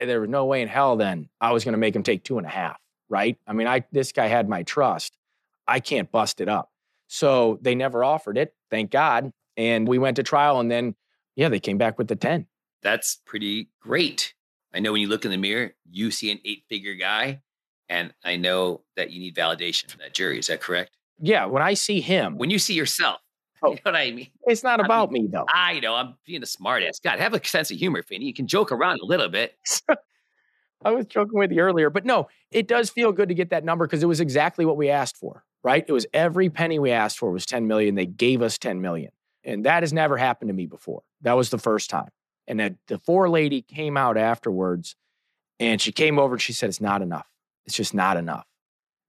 And 0.00 0.10
there 0.10 0.20
was 0.20 0.28
no 0.28 0.46
way 0.46 0.62
in 0.62 0.68
hell 0.68 0.96
then 0.96 1.28
I 1.40 1.52
was 1.52 1.62
going 1.62 1.74
to 1.74 1.78
make 1.78 1.94
him 1.94 2.02
take 2.02 2.24
two 2.24 2.38
and 2.38 2.46
a 2.46 2.50
half, 2.50 2.80
right? 3.08 3.38
I 3.46 3.52
mean, 3.52 3.68
I 3.68 3.84
this 3.92 4.10
guy 4.10 4.26
had 4.26 4.48
my 4.48 4.64
trust. 4.64 5.16
I 5.64 5.78
can't 5.78 6.10
bust 6.10 6.40
it 6.40 6.48
up. 6.48 6.72
So 7.06 7.60
they 7.62 7.76
never 7.76 8.02
offered 8.02 8.36
it, 8.36 8.52
thank 8.68 8.90
God. 8.90 9.30
And 9.56 9.86
we 9.86 9.98
went 9.98 10.16
to 10.16 10.24
trial 10.24 10.58
and 10.58 10.68
then, 10.68 10.96
yeah, 11.36 11.50
they 11.50 11.60
came 11.60 11.78
back 11.78 11.98
with 11.98 12.08
the 12.08 12.16
10. 12.16 12.48
That's 12.82 13.20
pretty 13.24 13.68
great. 13.80 14.34
I 14.74 14.80
know 14.80 14.90
when 14.90 15.02
you 15.02 15.08
look 15.08 15.24
in 15.24 15.30
the 15.30 15.36
mirror, 15.36 15.76
you 15.88 16.10
see 16.10 16.32
an 16.32 16.40
eight 16.44 16.64
figure 16.68 16.94
guy 16.94 17.42
and 17.88 18.12
I 18.24 18.38
know 18.38 18.80
that 18.96 19.12
you 19.12 19.20
need 19.20 19.36
validation 19.36 19.88
from 19.88 20.00
that 20.00 20.14
jury. 20.14 20.40
Is 20.40 20.48
that 20.48 20.60
correct? 20.60 20.90
Yeah. 21.20 21.46
When 21.46 21.62
I 21.62 21.74
see 21.74 22.00
him, 22.00 22.36
When 22.38 22.50
you 22.50 22.58
see 22.58 22.74
yourself, 22.74 23.18
Oh. 23.62 23.70
you 23.70 23.76
know 23.76 23.92
what 23.92 23.96
I 23.96 24.10
mean? 24.10 24.28
it's 24.46 24.62
not 24.62 24.80
I 24.80 24.84
about 24.84 25.10
me 25.10 25.26
though. 25.30 25.46
I 25.48 25.80
know 25.80 25.94
I'm 25.94 26.14
being 26.26 26.42
a 26.42 26.46
smartass. 26.46 27.00
God, 27.02 27.18
have 27.18 27.32
a 27.34 27.44
sense 27.46 27.70
of 27.70 27.78
humor, 27.78 28.02
Finney. 28.02 28.26
You 28.26 28.34
can 28.34 28.46
joke 28.46 28.72
around 28.72 29.00
a 29.00 29.06
little 29.06 29.28
bit. 29.28 29.54
I 30.84 30.90
was 30.90 31.06
joking 31.06 31.38
with 31.38 31.50
you 31.50 31.60
earlier, 31.60 31.88
but 31.88 32.04
no, 32.04 32.28
it 32.50 32.68
does 32.68 32.90
feel 32.90 33.10
good 33.12 33.28
to 33.30 33.34
get 33.34 33.50
that 33.50 33.64
number 33.64 33.86
because 33.86 34.02
it 34.02 34.06
was 34.06 34.20
exactly 34.20 34.66
what 34.66 34.76
we 34.76 34.90
asked 34.90 35.16
for, 35.16 35.44
right? 35.62 35.82
It 35.86 35.92
was 35.92 36.04
every 36.12 36.50
penny 36.50 36.78
we 36.78 36.90
asked 36.90 37.18
for 37.18 37.30
was 37.30 37.46
10 37.46 37.66
million. 37.66 37.94
They 37.94 38.04
gave 38.04 38.42
us 38.42 38.58
10 38.58 38.82
million. 38.82 39.10
And 39.44 39.64
that 39.64 39.82
has 39.82 39.94
never 39.94 40.18
happened 40.18 40.48
to 40.48 40.54
me 40.54 40.66
before. 40.66 41.02
That 41.22 41.34
was 41.34 41.48
the 41.48 41.58
first 41.58 41.88
time. 41.88 42.10
And 42.46 42.60
that 42.60 42.74
the 42.88 42.98
four 42.98 43.30
lady 43.30 43.62
came 43.62 43.96
out 43.96 44.18
afterwards 44.18 44.94
and 45.58 45.80
she 45.80 45.90
came 45.92 46.18
over 46.18 46.34
and 46.34 46.42
she 46.42 46.52
said, 46.52 46.68
It's 46.68 46.80
not 46.82 47.00
enough. 47.00 47.26
It's 47.64 47.76
just 47.76 47.94
not 47.94 48.18
enough. 48.18 48.44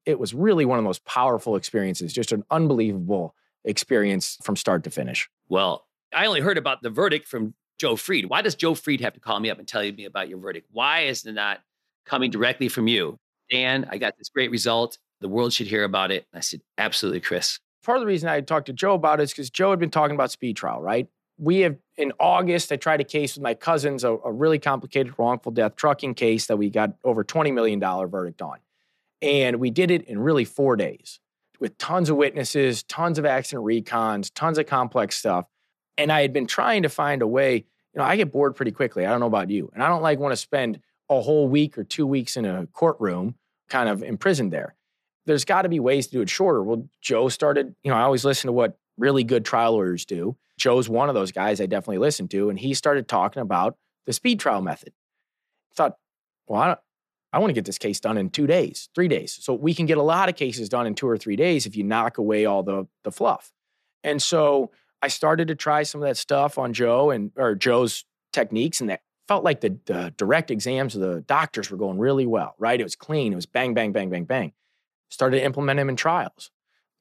It 0.06 0.20
was 0.20 0.34
really 0.34 0.66
one 0.66 0.78
of 0.78 0.84
the 0.84 0.88
most 0.88 1.06
powerful 1.06 1.56
experiences, 1.56 2.14
just 2.14 2.32
an 2.32 2.44
unbelievable 2.52 3.36
experience 3.64 4.38
from 4.44 4.56
start 4.56 4.84
to 4.84 4.90
finish. 4.92 5.30
Well, 5.50 5.86
I 6.14 6.26
only 6.26 6.42
heard 6.42 6.58
about 6.58 6.82
the 6.82 6.90
verdict 6.90 7.28
from 7.28 7.56
Joe 7.78 7.96
Fried. 7.96 8.26
Why 8.26 8.42
does 8.42 8.56
Joe 8.56 8.76
Fried 8.76 9.02
have 9.02 9.14
to 9.14 9.20
call 9.20 9.40
me 9.40 9.50
up 9.50 9.60
and 9.60 9.68
tell 9.68 9.82
me 9.82 10.06
about 10.06 10.30
your 10.30 10.38
verdict? 10.38 10.68
Why 10.72 11.02
is 11.02 11.26
it 11.26 11.34
not 11.34 11.60
coming 12.06 12.32
directly 12.32 12.70
from 12.70 12.88
you? 12.88 13.18
Dan, 13.50 13.88
I 13.92 13.98
got 13.98 14.18
this 14.18 14.30
great 14.30 14.52
result. 14.52 14.98
The 15.22 15.28
world 15.28 15.54
should 15.54 15.68
hear 15.68 15.84
about 15.84 16.12
it. 16.12 16.26
I 16.34 16.40
said, 16.40 16.62
absolutely, 16.78 17.22
Chris. 17.22 17.60
part 17.84 17.98
of 17.98 18.02
the 18.02 18.08
reason 18.08 18.30
I 18.30 18.42
talked 18.42 18.68
to 18.68 18.74
Joe 18.74 18.94
about 18.94 19.20
it 19.20 19.24
is 19.24 19.32
because 19.32 19.50
Joe 19.50 19.72
had 19.72 19.80
been 19.80 19.92
talking 19.92 20.16
about 20.16 20.32
speed 20.32 20.56
trial, 20.56 20.82
right? 20.82 21.08
We 21.38 21.60
have 21.62 21.76
in 21.98 22.14
August, 22.20 22.72
I 22.72 22.78
tried 22.78 23.02
a 23.02 23.06
case 23.06 23.36
with 23.36 23.44
my 23.44 23.54
cousins, 23.54 24.04
a, 24.04 24.12
a 24.12 24.32
really 24.32 24.60
complicated 24.60 25.14
wrongful 25.18 25.52
death 25.52 25.76
trucking 25.76 26.14
case 26.14 26.48
that 26.48 26.58
we 26.58 26.70
got 26.70 26.94
over 27.04 27.24
$20 27.24 27.54
million 27.54 27.80
verdict 27.80 28.42
on. 28.42 28.60
And 29.26 29.58
we 29.58 29.72
did 29.72 29.90
it 29.90 30.04
in 30.04 30.20
really 30.20 30.46
four 30.46 30.76
days 30.76 31.20
with 31.60 31.78
tons 31.78 32.10
of 32.10 32.16
witnesses, 32.16 32.84
tons 32.84 33.18
of 33.18 33.26
accident 33.26 33.66
recons, 33.66 34.32
tons 34.34 34.58
of 34.60 34.68
complex 34.68 35.18
stuff. 35.18 35.48
And 35.98 36.12
I 36.12 36.22
had 36.22 36.32
been 36.32 36.46
trying 36.46 36.84
to 36.84 36.90
find 36.90 37.22
a 37.22 37.28
way, 37.28 37.56
you 37.56 38.00
know, 38.00 38.04
I 38.04 38.18
get 38.18 38.32
bored 38.32 38.56
pretty 38.56 38.72
quickly. 38.72 39.06
I 39.06 39.10
don't 39.10 39.20
know 39.20 39.26
about 39.26 39.50
you. 39.50 39.72
And 39.74 39.82
I 39.82 39.88
don't 39.88 40.04
like 40.04 40.20
want 40.20 40.34
to 40.34 40.38
spend 40.38 40.80
a 41.10 41.22
whole 41.22 41.48
week 41.48 41.78
or 41.78 41.84
two 41.84 42.06
weeks 42.06 42.38
in 42.38 42.46
a 42.46 42.68
courtroom, 42.68 43.36
kind 43.68 43.90
of 43.90 44.04
imprisoned 44.04 44.54
there. 44.54 44.76
There's 45.26 45.46
got 45.46 45.64
to 45.64 45.70
be 45.70 45.80
ways 45.80 46.06
to 46.08 46.12
do 46.14 46.22
it 46.22 46.30
shorter. 46.30 46.62
Well, 46.62 46.88
Joe 47.02 47.30
started, 47.30 47.74
you 47.84 47.90
know, 47.90 47.98
I 47.98 48.02
always 48.02 48.26
listen 48.26 48.48
to 48.48 48.54
what 48.54 48.78
really 48.98 49.24
good 49.24 49.44
trial 49.44 49.72
lawyers 49.74 50.06
do. 50.06 50.38
Joe's 50.58 50.88
one 50.88 51.10
of 51.10 51.16
those 51.16 51.32
guys 51.32 51.60
I 51.60 51.66
definitely 51.66 51.98
listen 51.98 52.28
to, 52.30 52.50
and 52.50 52.60
he 52.60 52.74
started 52.74 53.08
talking 53.08 53.42
about 53.42 53.76
the 54.06 54.14
speed 54.14 54.40
trial 54.40 54.62
method. 54.62 54.94
thought, 55.74 55.98
well, 56.48 56.78
I, 57.36 57.40
want 57.40 57.50
to 57.50 57.54
get 57.54 57.66
this 57.66 57.78
case 57.78 58.00
done 58.00 58.18
in 58.18 58.30
two 58.30 58.48
days, 58.48 58.90
three 58.96 59.08
days. 59.08 59.38
So 59.42 59.54
we 59.54 59.74
can 59.74 59.86
get 59.86 59.98
a 59.98 60.04
lot 60.04 60.30
of 60.30 60.36
cases 60.36 60.70
done 60.70 60.88
in 60.88 60.96
two 60.96 61.08
or 61.08 61.18
three 61.18 61.36
days 61.36 61.66
if 61.66 61.76
you 61.76 61.84
knock 61.84 62.18
away 62.18 62.46
all 62.46 62.64
the 62.64 62.88
the 63.04 63.12
fluff. 63.12 63.52
And 64.04 64.22
so 64.22 64.72
I 65.02 65.08
started 65.08 65.50
to 65.50 65.56
try 65.56 65.84
some 65.84 66.02
of 66.02 66.08
that 66.08 66.18
stuff 66.18 66.58
on 66.58 66.74
Joe 66.74 67.12
and 67.12 67.32
or 67.36 67.56
Joe's 67.56 68.06
techniques, 68.32 68.82
and 68.82 68.90
that 68.90 69.02
felt 69.28 69.44
like 69.44 69.62
the, 69.62 69.78
the 69.86 70.14
direct 70.18 70.52
exams 70.52 70.96
of 70.96 71.02
the 71.02 71.22
doctors 71.22 71.70
were 71.70 71.78
going 71.78 71.98
really 71.98 72.26
well, 72.26 72.56
right? 72.58 72.80
It 72.80 72.84
was 72.84 72.96
clean. 72.96 73.34
It 73.34 73.36
was 73.36 73.46
bang, 73.46 73.74
bang, 73.74 73.92
bang, 73.92 74.10
bang, 74.10 74.26
bang. 74.26 74.54
Started 75.10 75.40
to 75.40 75.46
implement 75.46 75.78
them 75.78 75.90
in 75.90 75.96
trials. 75.96 76.52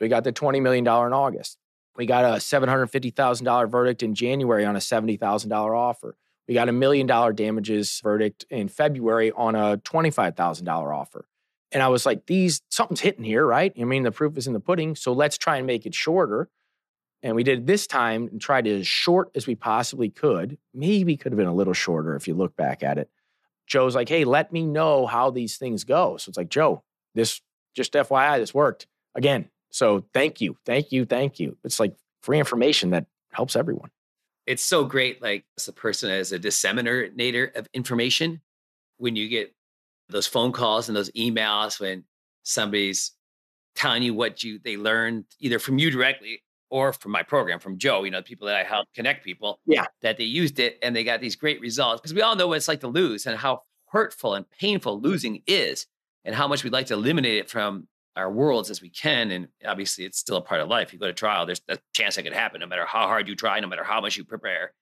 We 0.01 0.09
got 0.09 0.25
the 0.25 0.33
$20 0.33 0.61
million 0.62 0.85
in 0.85 1.12
August. 1.12 1.59
We 1.97 2.07
got 2.07 2.25
a 2.25 2.38
$750,000 2.38 3.70
verdict 3.70 4.03
in 4.03 4.14
January 4.14 4.64
on 4.64 4.77
a 4.77 4.81
$70,000 4.81 5.77
offer. 5.77 6.16
We 6.48 6.54
got 6.54 6.68
a 6.68 6.72
million 6.72 7.07
dollar 7.07 7.33
damages 7.33 8.00
verdict 8.02 8.44
in 8.50 8.68
February 8.68 9.33
on 9.33 9.54
a 9.54 9.78
$25,000 9.78 10.68
offer. 10.94 11.26
And 11.72 11.83
I 11.83 11.88
was 11.88 12.07
like, 12.07 12.26
these, 12.26 12.61
something's 12.70 13.00
hitting 13.00 13.24
here, 13.24 13.44
right? 13.44 13.72
I 13.78 13.85
mean, 13.85 14.02
the 14.02 14.12
proof 14.12 14.37
is 14.37 14.46
in 14.46 14.52
the 14.52 14.61
pudding. 14.61 14.94
So 14.94 15.12
let's 15.12 15.38
try 15.38 15.57
and 15.57 15.66
make 15.66 15.87
it 15.87 15.94
shorter. 15.94 16.48
And 17.22 17.35
we 17.35 17.42
did 17.42 17.66
this 17.66 17.87
time 17.87 18.28
and 18.28 18.40
tried 18.40 18.66
it 18.66 18.78
as 18.78 18.87
short 18.87 19.30
as 19.35 19.46
we 19.46 19.54
possibly 19.54 20.11
could. 20.11 20.59
Maybe 20.74 21.16
could 21.16 21.33
have 21.33 21.38
been 21.38 21.46
a 21.46 21.54
little 21.54 21.72
shorter 21.72 22.14
if 22.14 22.28
you 22.28 22.35
look 22.35 22.54
back 22.54 22.83
at 22.83 22.98
it. 22.98 23.09
Joe's 23.66 23.94
like, 23.94 24.11
hey, 24.11 24.24
let 24.24 24.52
me 24.52 24.66
know 24.66 25.07
how 25.07 25.30
these 25.30 25.57
things 25.57 25.85
go. 25.85 26.18
So 26.18 26.28
it's 26.28 26.37
like, 26.37 26.50
Joe, 26.50 26.85
this 27.14 27.40
just 27.74 27.94
FYI, 27.94 28.38
this 28.38 28.52
worked 28.52 28.87
again. 29.14 29.48
So 29.70 30.04
thank 30.12 30.40
you, 30.40 30.57
thank 30.66 30.92
you, 30.92 31.07
thank 31.07 31.40
you. 31.40 31.57
It's 31.64 31.80
like 31.80 31.96
free 32.22 32.38
information 32.38 32.90
that 32.90 33.07
helps 33.33 33.57
everyone. 33.57 33.90
It's 34.46 34.64
so 34.64 34.85
great, 34.85 35.22
like 35.22 35.44
as 35.57 35.68
a 35.68 35.72
person 35.72 36.11
as 36.11 36.33
a 36.33 36.38
disseminator 36.38 37.50
of 37.57 37.68
information, 37.72 38.40
when 38.98 39.16
you 39.16 39.28
get 39.28 39.54
those 40.09 40.26
phone 40.26 40.52
calls 40.52 40.88
and 40.88 40.96
those 40.96 41.11
emails 41.12 41.80
when 41.80 42.04
somebody's 42.42 43.12
telling 43.74 44.02
you 44.02 44.14
what 44.14 44.44
you 44.44 44.61
they 44.62 44.76
learned 44.76 45.24
either 45.40 45.59
from 45.59 45.78
you 45.78 45.90
directly 45.90 46.42
or 46.70 46.92
from 46.92 47.12
my 47.12 47.22
program 47.22 47.59
from 47.59 47.78
Joe, 47.78 48.04
you 48.04 48.11
know, 48.11 48.22
people 48.22 48.46
that 48.46 48.57
I 48.57 48.64
help 48.64 48.88
connect 48.94 49.24
people. 49.24 49.61
Yeah. 49.66 49.87
That 50.02 50.16
they 50.16 50.24
used 50.24 50.59
it 50.59 50.78
and 50.83 50.94
they 50.94 51.04
got 51.04 51.20
these 51.20 51.37
great 51.37 51.61
results. 51.61 52.00
Because 52.00 52.14
we 52.14 52.22
all 52.22 52.37
know 52.37 52.48
what 52.48 52.57
it's 52.57 52.68
like 52.68 52.80
to 52.80 52.88
lose 52.88 53.26
and 53.26 53.38
how 53.38 53.62
hurtful 53.87 54.35
and 54.35 54.48
painful 54.50 55.00
losing 55.00 55.42
is 55.46 55.87
and 56.24 56.35
how 56.35 56.48
much 56.48 56.64
we'd 56.64 56.72
like 56.72 56.87
to 56.87 56.94
eliminate 56.94 57.38
it 57.38 57.48
from 57.48 57.87
our 58.16 58.31
worlds 58.31 58.70
as 58.70 58.81
we 58.81 58.90
can. 58.90 59.31
And 59.31 59.48
obviously 59.66 60.05
it's 60.05 60.18
still 60.18 60.37
a 60.37 60.42
part 60.42 60.61
of 60.61 60.68
life. 60.68 60.92
You 60.92 60.98
go 60.98 61.07
to 61.07 61.12
trial, 61.12 61.46
there's 61.46 61.61
a 61.68 61.79
chance 61.94 62.16
that 62.16 62.22
could 62.22 62.33
happen 62.33 62.61
no 62.61 62.66
matter 62.66 62.87
how 62.87 63.07
hard 63.07 63.29
you 63.29 63.35
try, 63.35 63.59
no 63.61 63.66
matter 63.66 63.85
how 63.85 64.00
much 64.00 64.16
you 64.16 64.24
prepare. 64.24 64.72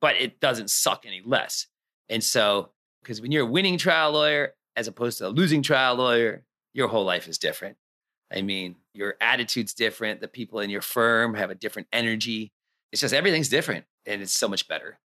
But 0.00 0.16
it 0.16 0.40
doesn't 0.40 0.70
suck 0.70 1.04
any 1.06 1.22
less. 1.24 1.66
And 2.08 2.22
so, 2.22 2.72
because 3.02 3.20
when 3.20 3.32
you're 3.32 3.46
a 3.46 3.50
winning 3.50 3.78
trial 3.78 4.12
lawyer 4.12 4.54
as 4.76 4.88
opposed 4.88 5.18
to 5.18 5.26
a 5.26 5.30
losing 5.30 5.62
trial 5.62 5.96
lawyer, 5.96 6.44
your 6.72 6.88
whole 6.88 7.04
life 7.04 7.28
is 7.28 7.38
different. 7.38 7.76
I 8.32 8.42
mean, 8.42 8.76
your 8.94 9.16
attitude's 9.20 9.74
different. 9.74 10.20
The 10.20 10.28
people 10.28 10.60
in 10.60 10.70
your 10.70 10.80
firm 10.80 11.34
have 11.34 11.50
a 11.50 11.54
different 11.54 11.88
energy. 11.92 12.52
It's 12.90 13.00
just 13.00 13.14
everything's 13.14 13.48
different 13.48 13.84
and 14.06 14.22
it's 14.22 14.32
so 14.32 14.48
much 14.48 14.68
better. 14.68 14.98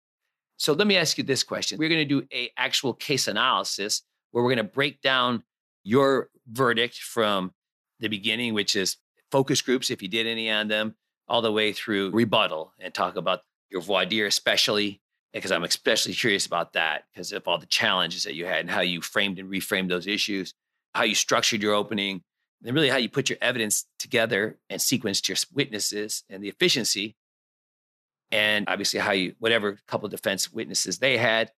So 0.58 0.74
let 0.74 0.88
me 0.88 0.98
ask 0.98 1.18
you 1.18 1.24
this 1.24 1.44
question. 1.44 1.78
We're 1.78 1.90
going 1.90 2.08
to 2.08 2.22
do 2.22 2.28
a 2.34 2.50
actual 2.58 2.94
case 2.94 3.28
analysis 3.28 4.02
where 4.32 4.44
we're 4.44 4.56
going 4.56 4.66
to 4.66 4.74
break 4.74 5.02
down 5.02 5.44
your 5.84 6.30
verdict 6.52 6.98
from 7.00 7.52
the 8.00 8.08
beginning, 8.08 8.54
which 8.54 8.76
is 8.76 8.98
focus 9.32 9.62
groups, 9.62 9.92
if 9.92 10.02
you 10.02 10.08
did 10.08 10.28
any 10.28 10.50
on 10.50 10.68
them, 10.68 10.96
all 11.28 11.42
the 11.42 11.52
way 11.52 11.74
through 11.74 12.12
rebuttal 12.12 12.74
and 12.80 12.94
talk 12.94 13.16
about 13.16 13.42
your 13.70 13.82
voir 13.82 14.06
dire, 14.06 14.26
especially 14.26 15.02
because 15.34 15.52
I'm 15.52 15.64
especially 15.64 16.14
curious 16.14 16.46
about 16.46 16.74
that 16.74 17.04
because 17.12 17.32
of 17.32 17.48
all 17.48 17.58
the 17.58 17.66
challenges 17.66 18.24
that 18.24 18.34
you 18.34 18.46
had 18.46 18.62
and 18.62 18.70
how 18.70 18.82
you 18.82 19.02
framed 19.02 19.40
and 19.40 19.52
reframed 19.52 19.90
those 19.90 20.08
issues, 20.08 20.54
how 20.96 21.04
you 21.04 21.16
structured 21.16 21.62
your 21.62 21.74
opening, 21.74 22.24
and 22.64 22.74
really 22.74 22.90
how 22.90 22.98
you 22.98 23.10
put 23.10 23.30
your 23.30 23.38
evidence 23.42 23.86
together 24.00 24.58
and 24.70 24.80
sequenced 24.80 25.28
your 25.28 25.38
witnesses 25.54 26.24
and 26.30 26.44
the 26.44 26.50
efficiency 26.50 27.16
and 28.32 28.66
obviously 28.68 29.00
how 29.00 29.12
you 29.12 29.36
whatever 29.40 29.80
couple 29.88 30.10
defense 30.10 30.52
witnesses 30.52 31.00
they 31.00 31.18
had 31.18 31.52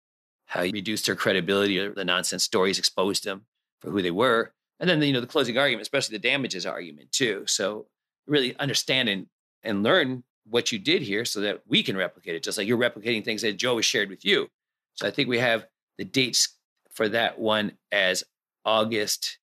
how 0.46 0.62
you 0.62 0.72
reduced 0.72 1.06
their 1.06 1.16
credibility 1.16 1.78
or 1.78 1.92
the 1.92 2.04
nonsense 2.04 2.42
stories 2.42 2.78
exposed 2.78 3.24
them 3.24 3.42
for 3.80 3.90
who 3.90 4.02
they 4.02 4.10
were 4.10 4.52
and 4.80 4.88
then 4.88 5.02
you 5.02 5.12
know 5.12 5.20
the 5.20 5.26
closing 5.26 5.56
argument 5.56 5.82
especially 5.82 6.16
the 6.16 6.28
damages 6.28 6.66
argument 6.66 7.10
too 7.12 7.44
so 7.46 7.86
really 8.26 8.56
understand 8.58 9.08
and, 9.08 9.26
and 9.62 9.82
learn 9.82 10.22
what 10.46 10.72
you 10.72 10.78
did 10.78 11.02
here 11.02 11.24
so 11.24 11.40
that 11.40 11.60
we 11.66 11.82
can 11.82 11.96
replicate 11.96 12.34
it 12.34 12.42
just 12.42 12.58
like 12.58 12.66
you're 12.66 12.78
replicating 12.78 13.24
things 13.24 13.42
that 13.42 13.56
joe 13.56 13.76
has 13.76 13.84
shared 13.84 14.10
with 14.10 14.24
you 14.24 14.48
so 14.94 15.06
i 15.06 15.10
think 15.10 15.28
we 15.28 15.38
have 15.38 15.66
the 15.98 16.04
dates 16.04 16.56
for 16.92 17.08
that 17.08 17.38
one 17.38 17.72
as 17.92 18.24
august 18.64 19.38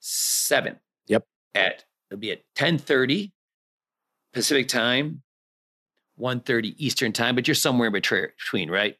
7th 0.00 0.78
yep 1.06 1.24
at 1.54 1.84
it'll 2.10 2.20
be 2.20 2.32
at 2.32 2.42
10:30 2.56 3.32
Pacific 4.32 4.68
time, 4.68 5.22
1:30 6.18 6.74
Eastern 6.78 7.12
time, 7.12 7.34
but 7.34 7.46
you're 7.46 7.54
somewhere 7.54 7.88
in 7.88 7.92
between, 7.92 8.70
right? 8.70 8.96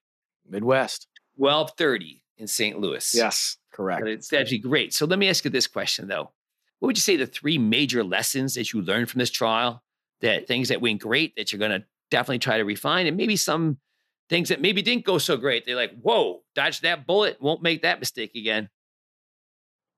Midwest. 0.49 1.09
12:30 1.39 2.21
in 2.37 2.47
St. 2.47 2.79
Louis. 2.79 3.15
Yes, 3.15 3.57
correct. 3.73 4.03
But 4.03 4.11
it's 4.11 4.33
actually 4.33 4.59
great. 4.59 4.95
So 4.95 5.07
let 5.07 5.19
me 5.19 5.29
ask 5.29 5.45
you 5.45 5.51
this 5.51 5.67
question 5.67 6.09
though. 6.09 6.33
What 6.79 6.89
would 6.89 6.97
you 6.97 7.03
say 7.03 7.17
the 7.17 7.27
three 7.27 7.59
major 7.59 8.03
lessons 8.03 8.55
that 8.55 8.73
you 8.73 8.83
learned 8.83 9.11
from 9.11 9.21
this 9.21 9.31
trial? 9.31 9.83
That 10.21 10.47
things 10.47 10.69
that 10.69 10.81
went 10.81 11.01
great 11.01 11.35
that 11.37 11.53
you're 11.53 11.59
going 11.59 11.81
to 11.81 11.85
definitely 12.11 12.39
try 12.39 12.59
to 12.59 12.65
refine, 12.65 13.09
and 13.09 13.17
maybe 13.17 13.35
some 13.35 13.79
things 14.29 14.51
that 14.51 14.61
maybe 14.61 14.81
didn't 14.81 15.05
go 15.05 15.19
so 15.19 15.37
great. 15.37 15.67
They're 15.67 15.75
like, 15.75 16.01
whoa, 16.01 16.43
dodge 16.55 16.81
that 16.83 17.07
bullet, 17.07 17.39
won't 17.41 17.61
make 17.61 17.83
that 17.83 17.99
mistake 17.99 18.37
again 18.37 18.69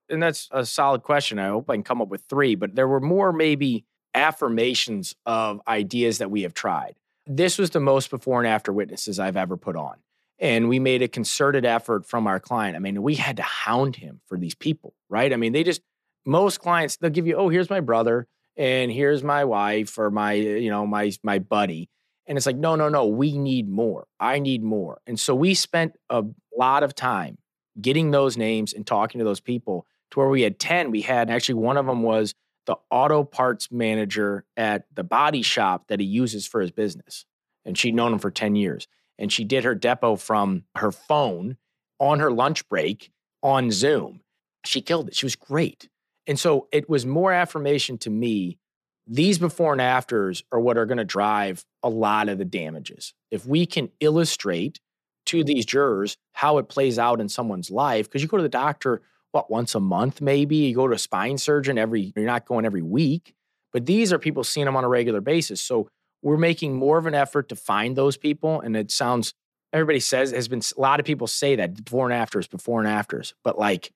and 0.08 0.22
that's 0.22 0.48
a 0.50 0.64
solid 0.64 1.02
question. 1.02 1.38
I 1.38 1.48
hope 1.48 1.68
I 1.70 1.74
can 1.74 1.82
come 1.82 2.02
up 2.02 2.08
with 2.08 2.24
three, 2.28 2.54
but 2.54 2.74
there 2.74 2.88
were 2.88 3.00
more 3.00 3.32
maybe 3.32 3.86
affirmations 4.14 5.14
of 5.26 5.60
ideas 5.66 6.18
that 6.18 6.30
we 6.30 6.42
have 6.42 6.54
tried. 6.54 6.96
This 7.26 7.58
was 7.58 7.70
the 7.70 7.80
most 7.80 8.10
before 8.10 8.40
and 8.40 8.48
after 8.48 8.72
witnesses 8.72 9.18
I've 9.18 9.36
ever 9.36 9.56
put 9.56 9.76
on. 9.76 9.96
And 10.38 10.68
we 10.68 10.78
made 10.78 11.02
a 11.02 11.08
concerted 11.08 11.64
effort 11.64 12.06
from 12.06 12.26
our 12.26 12.40
client. 12.40 12.76
I 12.76 12.80
mean, 12.80 13.02
we 13.02 13.14
had 13.14 13.36
to 13.36 13.42
hound 13.42 13.96
him 13.96 14.20
for 14.26 14.36
these 14.36 14.54
people, 14.54 14.94
right? 15.08 15.32
I 15.32 15.36
mean, 15.36 15.52
they 15.52 15.62
just, 15.62 15.80
most 16.26 16.60
clients, 16.60 16.96
they'll 16.96 17.10
give 17.10 17.26
you, 17.26 17.36
oh, 17.36 17.48
here's 17.48 17.70
my 17.70 17.80
brother 17.80 18.26
and 18.56 18.90
here's 18.90 19.22
my 19.22 19.44
wife 19.44 19.96
or 19.98 20.10
my, 20.10 20.32
you 20.32 20.70
know, 20.70 20.86
my, 20.86 21.12
my 21.22 21.38
buddy. 21.38 21.88
And 22.26 22.36
it's 22.36 22.46
like, 22.46 22.56
no, 22.56 22.74
no, 22.74 22.88
no, 22.88 23.06
we 23.06 23.38
need 23.38 23.68
more. 23.68 24.06
I 24.18 24.38
need 24.38 24.62
more. 24.62 25.00
And 25.06 25.20
so 25.20 25.34
we 25.34 25.54
spent 25.54 25.96
a 26.10 26.24
lot 26.56 26.82
of 26.82 26.94
time 26.94 27.38
getting 27.80 28.10
those 28.10 28.36
names 28.36 28.72
and 28.72 28.86
talking 28.86 29.18
to 29.18 29.24
those 29.24 29.40
people 29.40 29.86
to 30.10 30.20
where 30.20 30.28
we 30.28 30.42
had 30.42 30.58
10. 30.58 30.90
We 30.90 31.02
had 31.02 31.30
actually 31.30 31.56
one 31.56 31.76
of 31.76 31.86
them 31.86 32.02
was 32.02 32.34
the 32.66 32.76
auto 32.90 33.24
parts 33.24 33.70
manager 33.70 34.44
at 34.56 34.86
the 34.94 35.04
body 35.04 35.42
shop 35.42 35.88
that 35.88 36.00
he 36.00 36.06
uses 36.06 36.46
for 36.46 36.60
his 36.60 36.70
business. 36.70 37.26
And 37.64 37.76
she'd 37.76 37.94
known 37.94 38.12
him 38.12 38.18
for 38.18 38.30
10 38.30 38.56
years. 38.56 38.86
And 39.18 39.32
she 39.32 39.44
did 39.44 39.64
her 39.64 39.74
depot 39.74 40.16
from 40.16 40.64
her 40.76 40.90
phone 40.92 41.56
on 42.00 42.20
her 42.20 42.30
lunch 42.30 42.68
break 42.68 43.10
on 43.42 43.70
Zoom. 43.70 44.20
She 44.64 44.80
killed 44.80 45.08
it. 45.08 45.14
She 45.14 45.26
was 45.26 45.36
great. 45.36 45.88
And 46.26 46.38
so 46.38 46.68
it 46.72 46.88
was 46.88 47.06
more 47.06 47.32
affirmation 47.32 47.98
to 47.98 48.10
me. 48.10 48.58
These 49.06 49.38
before 49.38 49.72
and 49.72 49.80
afters 49.80 50.42
are 50.50 50.60
what 50.60 50.78
are 50.78 50.86
going 50.86 50.98
to 50.98 51.04
drive 51.04 51.64
a 51.82 51.90
lot 51.90 52.28
of 52.28 52.38
the 52.38 52.44
damages. 52.44 53.12
If 53.30 53.46
we 53.46 53.66
can 53.66 53.90
illustrate 54.00 54.80
to 55.26 55.44
these 55.44 55.66
jurors 55.66 56.16
how 56.32 56.58
it 56.58 56.68
plays 56.68 56.98
out 56.98 57.20
in 57.20 57.28
someone's 57.28 57.70
life, 57.70 58.06
because 58.06 58.22
you 58.22 58.28
go 58.28 58.38
to 58.38 58.42
the 58.42 58.48
doctor 58.48 59.02
what 59.34 59.50
once 59.50 59.74
a 59.74 59.80
month 59.80 60.20
maybe 60.20 60.54
you 60.54 60.74
go 60.74 60.86
to 60.86 60.94
a 60.94 60.98
spine 60.98 61.36
surgeon 61.36 61.76
every 61.76 62.12
you're 62.14 62.24
not 62.24 62.46
going 62.46 62.64
every 62.64 62.82
week 62.82 63.34
but 63.72 63.84
these 63.84 64.12
are 64.12 64.18
people 64.18 64.44
seeing 64.44 64.64
them 64.64 64.76
on 64.76 64.84
a 64.84 64.88
regular 64.88 65.20
basis 65.20 65.60
so 65.60 65.88
we're 66.24 66.36
making 66.36 66.74
more 66.74 66.98
of 66.98 67.06
an 67.06 67.14
effort 67.14 67.48
to 67.50 67.56
find 67.56 67.96
those 67.96 68.16
people 68.16 68.60
and 68.60 68.76
it 68.76 68.90
sounds 68.90 69.34
everybody 69.72 70.00
says 70.00 70.30
has 70.32 70.48
been 70.48 70.62
a 70.76 70.80
lot 70.80 70.98
of 70.98 71.06
people 71.06 71.26
say 71.26 71.56
that 71.56 71.84
before 71.84 72.10
and 72.10 72.14
afters 72.14 72.46
before 72.46 72.80
and 72.80 72.88
afters 72.88 73.34
but 73.44 73.58
like 73.58 73.92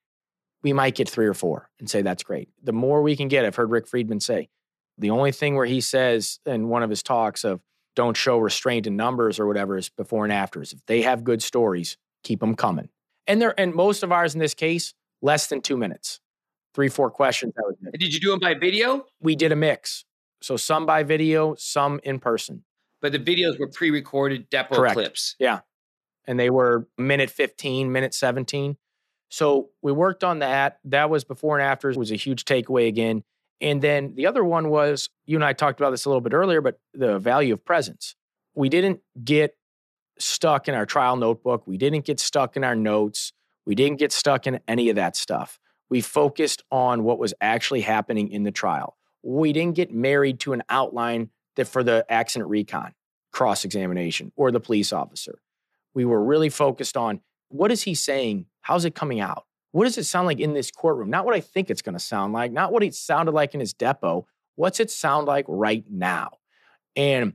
we 0.62 0.72
might 0.72 0.94
get 0.94 1.08
three 1.08 1.26
or 1.26 1.34
four 1.34 1.68
and 1.78 1.90
say 1.90 2.02
that's 2.02 2.22
great 2.22 2.48
the 2.62 2.72
more 2.72 3.02
we 3.02 3.16
can 3.16 3.28
get 3.28 3.44
i've 3.44 3.56
heard 3.56 3.70
rick 3.70 3.86
friedman 3.86 4.20
say 4.20 4.48
the 4.98 5.10
only 5.10 5.32
thing 5.32 5.54
where 5.54 5.66
he 5.66 5.80
says 5.80 6.38
in 6.46 6.68
one 6.68 6.82
of 6.82 6.90
his 6.90 7.02
talks 7.02 7.44
of 7.44 7.60
don't 7.96 8.16
show 8.16 8.38
restraint 8.38 8.86
in 8.86 8.94
numbers 8.94 9.40
or 9.40 9.46
whatever 9.46 9.76
is 9.76 9.88
before 9.88 10.24
and 10.24 10.32
afters 10.32 10.72
if 10.72 10.84
they 10.86 11.02
have 11.02 11.24
good 11.24 11.42
stories 11.42 11.96
keep 12.22 12.40
them 12.40 12.54
coming 12.54 12.88
and 13.26 13.42
there 13.42 13.58
and 13.58 13.74
most 13.74 14.02
of 14.02 14.12
ours 14.12 14.34
in 14.34 14.40
this 14.40 14.54
case 14.54 14.94
less 15.22 15.46
than 15.46 15.60
two 15.60 15.76
minutes. 15.76 16.20
Three, 16.74 16.88
four 16.88 17.10
questions. 17.10 17.52
That 17.56 17.64
was 17.66 17.76
it. 17.92 17.98
Did 17.98 18.14
you 18.14 18.20
do 18.20 18.30
them 18.30 18.40
by 18.40 18.54
video? 18.54 19.04
We 19.20 19.34
did 19.36 19.52
a 19.52 19.56
mix. 19.56 20.04
So 20.40 20.57
some 20.57 20.87
by 20.87 21.03
video, 21.03 21.55
some 21.57 22.01
in 22.05 22.18
person. 22.18 22.64
But 23.01 23.12
the 23.12 23.18
videos 23.18 23.59
were 23.59 23.68
pre 23.68 23.90
recorded 23.90 24.48
depot 24.51 24.77
Correct. 24.77 24.94
clips. 24.94 25.37
Yeah. 25.38 25.61
And 26.27 26.38
they 26.38 26.51
were 26.51 26.87
minute 26.98 27.31
15, 27.31 27.90
minute 27.90 28.14
17. 28.14 28.77
So 29.31 29.70
we 29.83 29.92
worked 29.92 30.24
on 30.24 30.40
that. 30.40 30.79
That 30.85 31.11
was 31.11 31.24
before 31.24 31.59
and 31.59 31.66
after 31.66 31.90
it 31.90 31.96
was 31.96 32.11
a 32.11 32.16
huge 32.16 32.44
takeaway 32.44 32.88
again. 32.88 33.22
And 33.61 33.83
then 33.83 34.14
the 34.14 34.27
other 34.27 34.44
one 34.44 34.68
was 34.68 35.11
you 35.27 35.37
and 35.37 35.44
I 35.44 35.53
talked 35.53 35.81
about 35.81 35.90
this 35.90 36.05
a 36.05 36.09
little 36.09 36.20
bit 36.20 36.33
earlier, 36.33 36.61
but 36.61 36.79
the 36.94 37.18
value 37.18 37.53
of 37.53 37.64
presence. 37.64 38.14
We 38.55 38.68
didn't 38.68 39.01
get 39.22 39.57
stuck 40.18 40.68
in 40.68 40.74
our 40.74 40.87
trial 40.87 41.16
notebook. 41.16 41.66
We 41.66 41.77
didn't 41.77 42.05
get 42.05 42.20
stuck 42.20 42.57
in 42.57 42.64
our 42.64 42.77
notes. 42.77 43.33
We 43.66 43.74
didn't 43.74 43.98
get 43.98 44.12
stuck 44.12 44.46
in 44.46 44.61
any 44.66 44.88
of 44.90 44.96
that 44.96 45.16
stuff. 45.16 45.59
We 45.90 46.01
focused 46.01 46.62
on 46.70 47.05
what 47.05 47.18
was 47.18 47.35
actually 47.40 47.83
happening 47.83 48.31
in 48.31 48.42
the 48.42 48.51
trial. 48.51 48.97
We 49.22 49.52
didn't 49.52 49.76
get 49.76 49.92
married 49.92 50.40
to 50.40 50.52
an 50.52 50.62
outline 50.68 51.31
that 51.57 51.66
for 51.66 51.83
the 51.83 52.07
accident 52.09 52.50
recon 52.50 52.94
cross 53.33 53.64
examination 53.64 54.33
or 54.37 54.50
the 54.50 54.61
police 54.61 54.92
officer. 54.92 55.38
We 55.94 56.04
were 56.04 56.22
really 56.22 56.48
focused 56.48 56.96
on 56.96 57.20
what 57.48 57.72
is 57.72 57.83
he 57.83 57.94
saying? 57.94 58.46
How's 58.61 58.85
it 58.85 58.94
coming 58.94 59.20
out? 59.20 59.44
What 59.72 59.85
does 59.85 59.98
it 59.98 60.04
sound 60.04 60.26
like 60.26 60.40
in 60.40 60.54
this 60.54 60.70
courtroom? 60.70 61.11
Not 61.11 61.24
what 61.24 61.35
I 61.35 61.40
think 61.40 61.70
it's 61.70 61.83
going 61.83 61.94
to 61.94 61.98
sound 61.98 62.33
like, 62.33 62.52
not 62.52 62.72
what 62.72 62.83
it 62.83 62.94
sounded 62.94 63.33
like 63.33 63.54
in 63.54 63.61
his 63.61 63.74
depo. 63.74 64.24
What's 64.57 64.81
it 64.81 64.90
sound 64.90 65.26
like 65.26 65.44
right 65.48 65.85
now? 65.90 66.31
And 66.96 67.35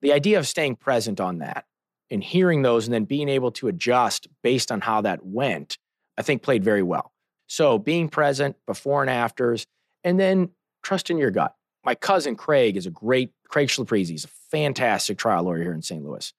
the 0.00 0.12
idea 0.12 0.38
of 0.38 0.46
staying 0.46 0.76
present 0.76 1.20
on 1.20 1.38
that 1.38 1.64
and 2.10 2.22
hearing 2.22 2.62
those 2.62 2.86
and 2.86 2.94
then 2.94 3.04
being 3.04 3.28
able 3.28 3.52
to 3.52 3.68
adjust 3.68 4.28
based 4.42 4.70
on 4.70 4.80
how 4.80 5.00
that 5.02 5.24
went, 5.24 5.78
I 6.18 6.22
think 6.22 6.42
played 6.42 6.62
very 6.62 6.82
well. 6.82 7.12
So 7.46 7.78
being 7.78 8.08
present 8.08 8.56
before 8.66 9.02
and 9.02 9.10
afters, 9.10 9.66
and 10.04 10.20
then 10.20 10.50
trust 10.82 11.10
in 11.10 11.18
your 11.18 11.30
gut. 11.30 11.54
My 11.84 11.94
cousin 11.94 12.36
Craig 12.36 12.76
is 12.76 12.86
a 12.86 12.90
great, 12.90 13.32
Craig 13.48 13.68
Schlapprizzi 13.68 14.10
He's 14.10 14.24
a 14.24 14.28
fantastic 14.50 15.18
trial 15.18 15.44
lawyer 15.44 15.62
here 15.62 15.72
in 15.72 15.82
St. 15.82 16.04
Louis. 16.04 16.32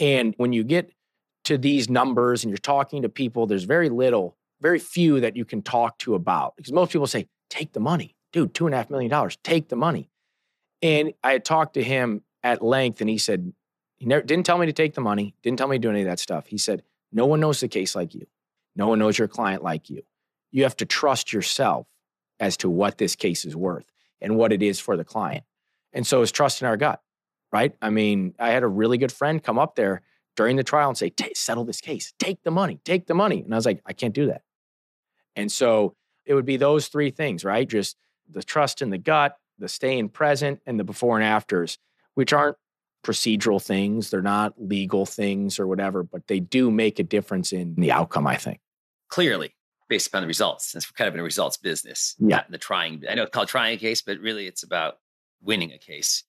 And 0.00 0.34
when 0.36 0.52
you 0.52 0.64
get 0.64 0.92
to 1.44 1.58
these 1.58 1.88
numbers 1.88 2.44
and 2.44 2.50
you're 2.50 2.58
talking 2.58 3.02
to 3.02 3.08
people, 3.08 3.46
there's 3.46 3.64
very 3.64 3.88
little, 3.88 4.36
very 4.60 4.78
few 4.78 5.20
that 5.20 5.36
you 5.36 5.44
can 5.44 5.62
talk 5.62 5.98
to 5.98 6.14
about. 6.14 6.56
Because 6.56 6.72
most 6.72 6.92
people 6.92 7.06
say, 7.06 7.28
take 7.50 7.72
the 7.72 7.80
money. 7.80 8.14
Dude, 8.32 8.54
two 8.54 8.66
and 8.66 8.74
a 8.74 8.78
half 8.78 8.90
million 8.90 9.10
dollars, 9.10 9.38
take 9.42 9.68
the 9.68 9.76
money. 9.76 10.10
And 10.82 11.12
I 11.24 11.32
had 11.32 11.44
talked 11.44 11.74
to 11.74 11.82
him 11.82 12.22
at 12.42 12.62
length 12.62 13.00
and 13.00 13.10
he 13.10 13.18
said, 13.18 13.52
he 13.96 14.06
never, 14.06 14.22
didn't 14.22 14.46
tell 14.46 14.58
me 14.58 14.66
to 14.66 14.72
take 14.72 14.94
the 14.94 15.00
money, 15.00 15.34
didn't 15.42 15.58
tell 15.58 15.66
me 15.66 15.76
to 15.76 15.80
do 15.80 15.90
any 15.90 16.02
of 16.02 16.06
that 16.06 16.20
stuff. 16.20 16.46
He 16.46 16.58
said, 16.58 16.82
no 17.12 17.26
one 17.26 17.40
knows 17.40 17.60
the 17.60 17.68
case 17.68 17.96
like 17.96 18.14
you. 18.14 18.26
No 18.76 18.86
one 18.86 18.98
knows 18.98 19.18
your 19.18 19.26
client 19.26 19.62
like 19.62 19.90
you. 19.90 20.02
You 20.52 20.62
have 20.62 20.76
to 20.76 20.86
trust 20.86 21.32
yourself 21.32 21.86
as 22.40 22.56
to 22.58 22.70
what 22.70 22.98
this 22.98 23.16
case 23.16 23.44
is 23.44 23.56
worth 23.56 23.90
and 24.20 24.36
what 24.36 24.52
it 24.52 24.62
is 24.62 24.80
for 24.80 24.96
the 24.96 25.04
client. 25.04 25.44
And 25.92 26.06
so 26.06 26.22
it's 26.22 26.32
trust 26.32 26.62
in 26.62 26.68
our 26.68 26.76
gut, 26.76 27.00
right? 27.52 27.74
I 27.80 27.90
mean, 27.90 28.34
I 28.38 28.50
had 28.50 28.62
a 28.62 28.68
really 28.68 28.98
good 28.98 29.12
friend 29.12 29.42
come 29.42 29.58
up 29.58 29.74
there 29.74 30.02
during 30.36 30.56
the 30.56 30.64
trial 30.64 30.88
and 30.88 30.98
say, 30.98 31.12
settle 31.34 31.64
this 31.64 31.80
case, 31.80 32.12
take 32.18 32.42
the 32.44 32.50
money, 32.50 32.78
take 32.84 33.06
the 33.06 33.14
money. 33.14 33.42
And 33.42 33.52
I 33.52 33.56
was 33.56 33.66
like, 33.66 33.80
I 33.86 33.92
can't 33.92 34.14
do 34.14 34.26
that. 34.26 34.42
And 35.34 35.50
so 35.50 35.96
it 36.26 36.34
would 36.34 36.44
be 36.44 36.56
those 36.56 36.88
three 36.88 37.10
things, 37.10 37.44
right? 37.44 37.68
Just 37.68 37.96
the 38.30 38.42
trust 38.42 38.82
in 38.82 38.90
the 38.90 38.98
gut, 38.98 39.36
the 39.58 39.68
staying 39.68 40.10
present, 40.10 40.60
and 40.66 40.78
the 40.78 40.84
before 40.84 41.16
and 41.16 41.24
afters, 41.24 41.78
which 42.14 42.32
aren't 42.32 42.56
procedural 43.02 43.62
things. 43.62 44.10
They're 44.10 44.22
not 44.22 44.54
legal 44.58 45.06
things 45.06 45.58
or 45.58 45.66
whatever, 45.66 46.02
but 46.02 46.26
they 46.26 46.40
do 46.40 46.70
make 46.70 46.98
a 46.98 47.04
difference 47.04 47.52
in 47.52 47.74
the 47.76 47.90
outcome, 47.92 48.26
I 48.26 48.36
think. 48.36 48.60
Clearly, 49.08 49.54
based 49.88 50.08
upon 50.08 50.22
the 50.22 50.28
results, 50.28 50.66
since 50.66 50.88
we're 50.88 50.96
kind 50.96 51.08
of 51.08 51.14
in 51.14 51.20
a 51.20 51.24
results 51.24 51.56
business, 51.56 52.14
yeah. 52.18 52.36
not 52.36 52.46
in 52.46 52.52
the 52.52 52.58
trying. 52.58 53.02
I 53.08 53.14
know 53.14 53.22
it's 53.22 53.32
called 53.32 53.48
trying 53.48 53.74
a 53.74 53.78
case, 53.78 54.02
but 54.02 54.18
really 54.18 54.46
it's 54.46 54.62
about 54.62 54.98
winning 55.42 55.72
a 55.72 55.78
case. 55.78 56.24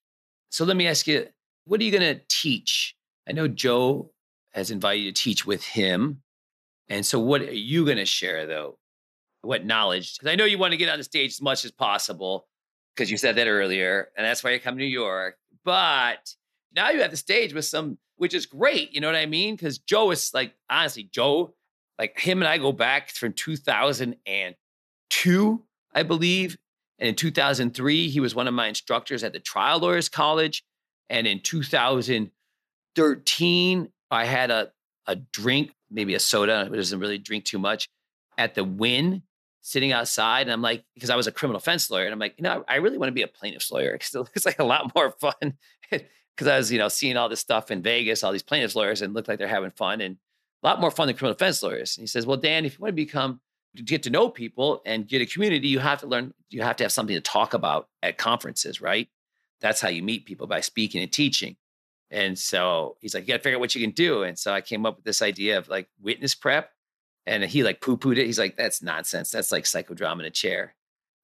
So 0.50 0.66
let 0.66 0.78
me 0.78 0.88
ask 0.88 1.08
you, 1.08 1.28
what 1.66 1.80
are 1.80 1.84
you 1.84 1.92
going 1.92 2.16
to 2.16 2.22
teach? 2.30 2.96
I 3.28 3.34
know 3.34 3.48
Joe 3.48 4.12
has 4.54 4.72
invited 4.72 5.02
you 5.02 5.12
to 5.12 5.24
teach 5.24 5.46
with 5.46 5.64
him. 5.64 6.22
And 6.88 7.06
so 7.06 7.20
what 7.20 7.42
are 7.42 7.52
you 7.52 7.86
going 7.86 7.98
to 7.98 8.06
share 8.06 8.48
though? 8.48 8.80
What 9.42 9.66
knowledge? 9.66 10.18
Because 10.18 10.32
I 10.32 10.36
know 10.36 10.46
you 10.46 10.58
want 10.58 10.72
to 10.72 10.78
get 10.78 10.90
on 10.90 10.98
the 10.98 11.04
stage 11.04 11.32
as 11.32 11.42
much 11.42 11.64
as 11.64 11.72
possible 11.72 12.48
because 12.96 13.12
you 13.12 13.18
said 13.18 13.36
that 13.36 13.48
earlier. 13.48 14.10
And 14.18 14.26
that's 14.26 14.44
why 14.44 14.52
you 14.52 14.60
come 14.60 14.76
to 14.76 14.84
New 14.84 14.90
York. 14.90 15.36
But 15.64 16.34
now 16.76 16.90
you 16.90 17.02
have 17.02 17.12
the 17.12 17.18
stage 17.18 17.54
with 17.54 17.66
some, 17.66 17.98
which 18.18 18.34
is 18.34 18.46
great. 18.46 18.94
You 18.94 19.02
know 19.02 19.08
what 19.08 19.16
I 19.16 19.28
mean? 19.28 19.56
Because 19.56 19.78
Joe 19.78 20.12
is 20.12 20.32
like, 20.34 20.54
honestly, 20.70 21.04
Joe, 21.04 21.54
like 22.00 22.18
him 22.18 22.42
and 22.42 22.48
I 22.48 22.58
go 22.58 22.72
back 22.72 23.10
from 23.10 23.34
2002, 23.34 25.64
I 25.94 26.04
believe. 26.04 26.58
And 26.98 27.10
in 27.10 27.16
2003, 27.16 28.08
he 28.10 28.22
was 28.22 28.34
one 28.34 28.48
of 28.48 28.54
my 28.54 28.68
instructors 28.68 29.22
at 29.24 29.34
the 29.34 29.40
Trial 29.40 29.80
Lawyers 29.80 30.10
College. 30.10 30.64
And 31.10 31.28
in 31.28 31.42
2013, 31.42 33.90
I 34.12 34.26
had 34.26 34.50
a, 34.50 34.72
a 35.08 35.18
drink, 35.18 35.72
maybe 35.92 36.16
a 36.16 36.20
soda, 36.20 36.68
He 36.70 36.76
doesn't 36.76 37.00
really 37.00 37.18
drink 37.18 37.46
too 37.46 37.60
much, 37.60 37.90
at 38.38 38.54
the 38.56 38.64
Wynn 38.64 39.24
sitting 39.62 39.92
outside. 39.92 40.44
And 40.44 40.52
I'm 40.52 40.62
like, 40.62 40.86
because 40.96 41.10
I 41.10 41.18
was 41.18 41.28
a 41.28 41.34
criminal 41.34 41.60
defense 41.60 41.92
lawyer. 41.92 42.06
And 42.06 42.14
I'm 42.14 42.20
like, 42.20 42.36
you 42.38 42.44
know, 42.44 42.64
I 42.68 42.78
really 42.78 42.98
want 42.98 43.10
to 43.10 43.14
be 43.14 43.24
a 43.24 43.28
plaintiff's 43.28 43.72
lawyer. 43.72 43.94
It's, 43.96 44.16
it's 44.34 44.46
like 44.46 44.60
a 44.60 44.64
lot 44.64 44.96
more 44.96 45.12
fun 45.20 45.58
because 45.92 46.48
I 46.48 46.56
was, 46.58 46.72
you 46.72 46.80
know, 46.80 46.88
seeing 46.88 47.18
all 47.18 47.28
this 47.28 47.42
stuff 47.42 47.72
in 47.72 47.82
Vegas, 47.82 48.24
all 48.24 48.32
these 48.32 48.44
plaintiffs 48.44 48.76
lawyers, 48.76 49.02
and 49.02 49.14
looked 49.14 49.28
like 49.28 49.38
they're 49.38 49.50
having 49.50 49.72
fun 49.72 50.00
and 50.00 50.16
a 50.64 50.68
lot 50.68 50.82
more 50.82 50.92
fun 50.92 51.08
than 51.08 51.16
criminal 51.16 51.36
defense 51.36 51.64
lawyers. 51.64 51.98
And 51.98 52.04
he 52.04 52.08
says, 52.08 52.26
"Well, 52.26 52.38
Dan, 52.38 52.66
if 52.66 52.74
you 52.74 52.80
want 52.82 52.92
to 52.92 52.96
become 52.96 53.42
to 53.76 53.84
get 53.84 54.04
to 54.04 54.10
know 54.10 54.30
people 54.30 54.82
and 54.86 55.08
get 55.08 55.22
a 55.22 55.26
community, 55.26 55.68
you 55.68 55.80
have 55.80 56.00
to 56.02 56.08
learn. 56.08 56.34
You 56.50 56.62
have 56.62 56.76
to 56.78 56.84
have 56.84 56.92
something 56.92 57.16
to 57.16 57.22
talk 57.22 57.54
about 57.54 57.88
at 58.02 58.18
conferences, 58.18 58.82
right? 58.82 59.08
That's 59.62 59.82
how 59.82 59.90
you 59.90 60.02
meet 60.04 60.26
people 60.26 60.48
by 60.48 60.62
speaking 60.62 61.02
and 61.02 61.12
teaching." 61.12 61.58
And 62.12 62.38
so 62.40 62.98
he's 63.02 63.14
like, 63.14 63.24
"You 63.24 63.34
got 63.34 63.38
to 63.38 63.44
figure 63.44 63.58
out 63.58 63.62
what 63.62 63.76
you 63.76 63.82
can 63.82 63.92
do." 63.92 64.24
And 64.24 64.38
so 64.38 64.54
I 64.54 64.62
came 64.62 64.86
up 64.86 64.96
with 64.98 65.06
this 65.06 65.22
idea 65.22 65.58
of 65.58 65.70
like 65.70 65.88
witness 66.02 66.34
prep, 66.36 66.72
and 67.26 67.44
he 67.44 67.64
like 67.64 67.82
poo 67.82 67.98
pooed 67.98 68.18
it. 68.18 68.26
He's 68.26 68.40
like, 68.40 68.58
"That's 68.58 68.82
nonsense. 68.82 69.30
That's 69.32 69.52
like 69.52 69.66
psychodrama 69.66 70.20
in 70.20 70.26
a 70.26 70.32
chair." 70.32 70.76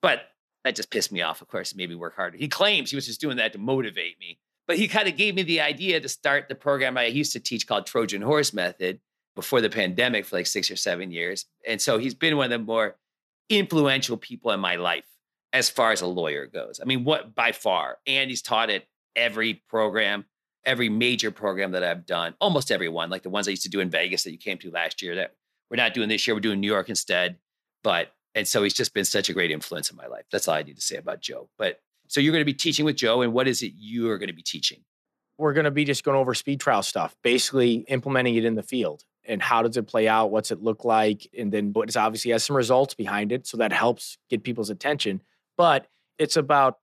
But 0.02 0.22
that 0.64 0.76
just 0.76 0.92
pissed 0.92 1.12
me 1.12 1.22
off. 1.22 1.42
Of 1.42 1.48
course, 1.48 1.72
it 1.72 1.78
made 1.78 1.90
me 1.90 1.96
work 1.96 2.16
harder. 2.16 2.38
He 2.38 2.48
claims 2.48 2.92
he 2.92 2.96
was 2.96 3.08
just 3.08 3.22
doing 3.22 3.38
that 3.38 3.54
to 3.54 3.60
motivate 3.60 4.20
me. 4.20 4.40
But 4.68 4.78
he 4.78 4.88
kind 4.88 5.08
of 5.08 5.16
gave 5.16 5.36
me 5.36 5.44
the 5.44 5.62
idea 5.62 6.00
to 6.00 6.10
start 6.10 6.50
the 6.50 6.56
program 6.56 6.98
I 6.98 7.06
used 7.06 7.34
to 7.34 7.40
teach 7.40 7.68
called 7.68 7.86
Trojan 7.86 8.22
Horse 8.24 8.54
Method 8.54 9.00
before 9.36 9.62
the 9.62 9.70
pandemic 9.70 10.26
for 10.26 10.38
like 10.38 10.48
six 10.48 10.72
or 10.72 10.76
seven 10.76 11.12
years. 11.12 11.46
And 11.68 11.82
so 11.82 11.98
he's 11.98 12.14
been 12.14 12.38
one 12.38 12.52
of 12.52 12.60
the 12.60 12.66
more 12.66 12.96
influential 13.50 14.18
people 14.18 14.52
in 14.52 14.60
my 14.60 14.76
life 14.76 15.06
as 15.54 15.70
far 15.70 15.92
as 15.92 16.02
a 16.02 16.08
lawyer 16.08 16.48
goes. 16.48 16.80
I 16.82 16.86
mean, 16.86 17.04
what 17.04 17.36
by 17.36 17.52
far. 17.52 17.98
And 18.08 18.30
he's 18.30 18.42
taught 18.42 18.70
at 18.70 18.86
every 19.16 19.62
program, 19.70 20.26
every 20.66 20.90
major 20.90 21.32
program 21.32 21.72
that 21.72 21.84
I've 21.84 22.06
done, 22.06 22.34
almost 22.42 22.72
every 22.72 22.90
one, 22.90 23.10
like 23.10 23.24
the 23.24 23.30
ones 23.30 23.48
I 23.48 23.52
used 23.52 23.64
to 23.64 23.70
do 23.70 23.80
in 23.80 23.90
Vegas 23.90 24.24
that 24.24 24.32
you 24.32 24.38
came 24.38 24.58
to 24.60 24.72
last 24.72 25.02
year 25.02 25.16
that 25.16 25.34
we're 25.70 25.78
not 25.78 25.94
doing 25.94 26.10
this 26.10 26.26
year. 26.28 26.36
We're 26.36 26.42
doing 26.42 26.60
New 26.60 26.72
York 26.72 26.90
instead. 26.90 27.38
But, 27.84 28.14
and 28.34 28.48
so 28.48 28.64
he's 28.64 28.74
just 28.74 28.94
been 28.94 29.06
such 29.06 29.30
a 29.30 29.34
great 29.34 29.52
influence 29.52 29.90
in 29.90 29.96
my 29.96 30.08
life. 30.08 30.26
That's 30.32 30.48
all 30.48 30.56
I 30.56 30.64
need 30.64 30.76
to 30.76 30.82
say 30.82 30.98
about 30.98 31.22
Joe. 31.22 31.50
But 31.58 31.80
so 32.08 32.20
you're 32.20 32.32
going 32.32 32.42
to 32.42 32.46
be 32.46 32.54
teaching 32.54 32.86
with 32.86 32.96
Joe, 32.96 33.22
and 33.22 33.34
what 33.34 33.48
is 33.48 33.62
it 33.62 33.74
you 33.76 34.10
are 34.10 34.18
going 34.18 34.28
to 34.28 34.34
be 34.34 34.44
teaching? 34.44 34.84
We're 35.38 35.54
going 35.54 35.66
to 35.66 35.72
be 35.72 35.86
just 35.86 36.04
going 36.04 36.18
over 36.18 36.34
speed 36.34 36.60
trial 36.60 36.84
stuff, 36.84 37.16
basically 37.24 37.86
implementing 37.88 38.36
it 38.36 38.46
in 38.46 38.56
the 38.56 38.64
field. 38.64 39.04
And 39.28 39.42
how 39.42 39.64
does 39.64 39.78
it 39.78 39.88
play 39.88 40.08
out? 40.08 40.32
What's 40.32 40.52
it 40.52 40.62
look 40.62 40.86
like? 40.86 41.28
And 41.38 41.52
then 41.52 41.74
what 41.74 41.96
obviously 41.96 42.32
has 42.32 42.44
some 42.44 42.56
results 42.56 42.94
behind 42.94 43.32
it. 43.32 43.48
So 43.48 43.58
that 43.58 43.74
helps 43.74 44.18
get 44.30 44.44
people's 44.44 44.70
attention. 44.70 45.22
But 45.58 45.88
it's 46.18 46.38
about, 46.38 46.80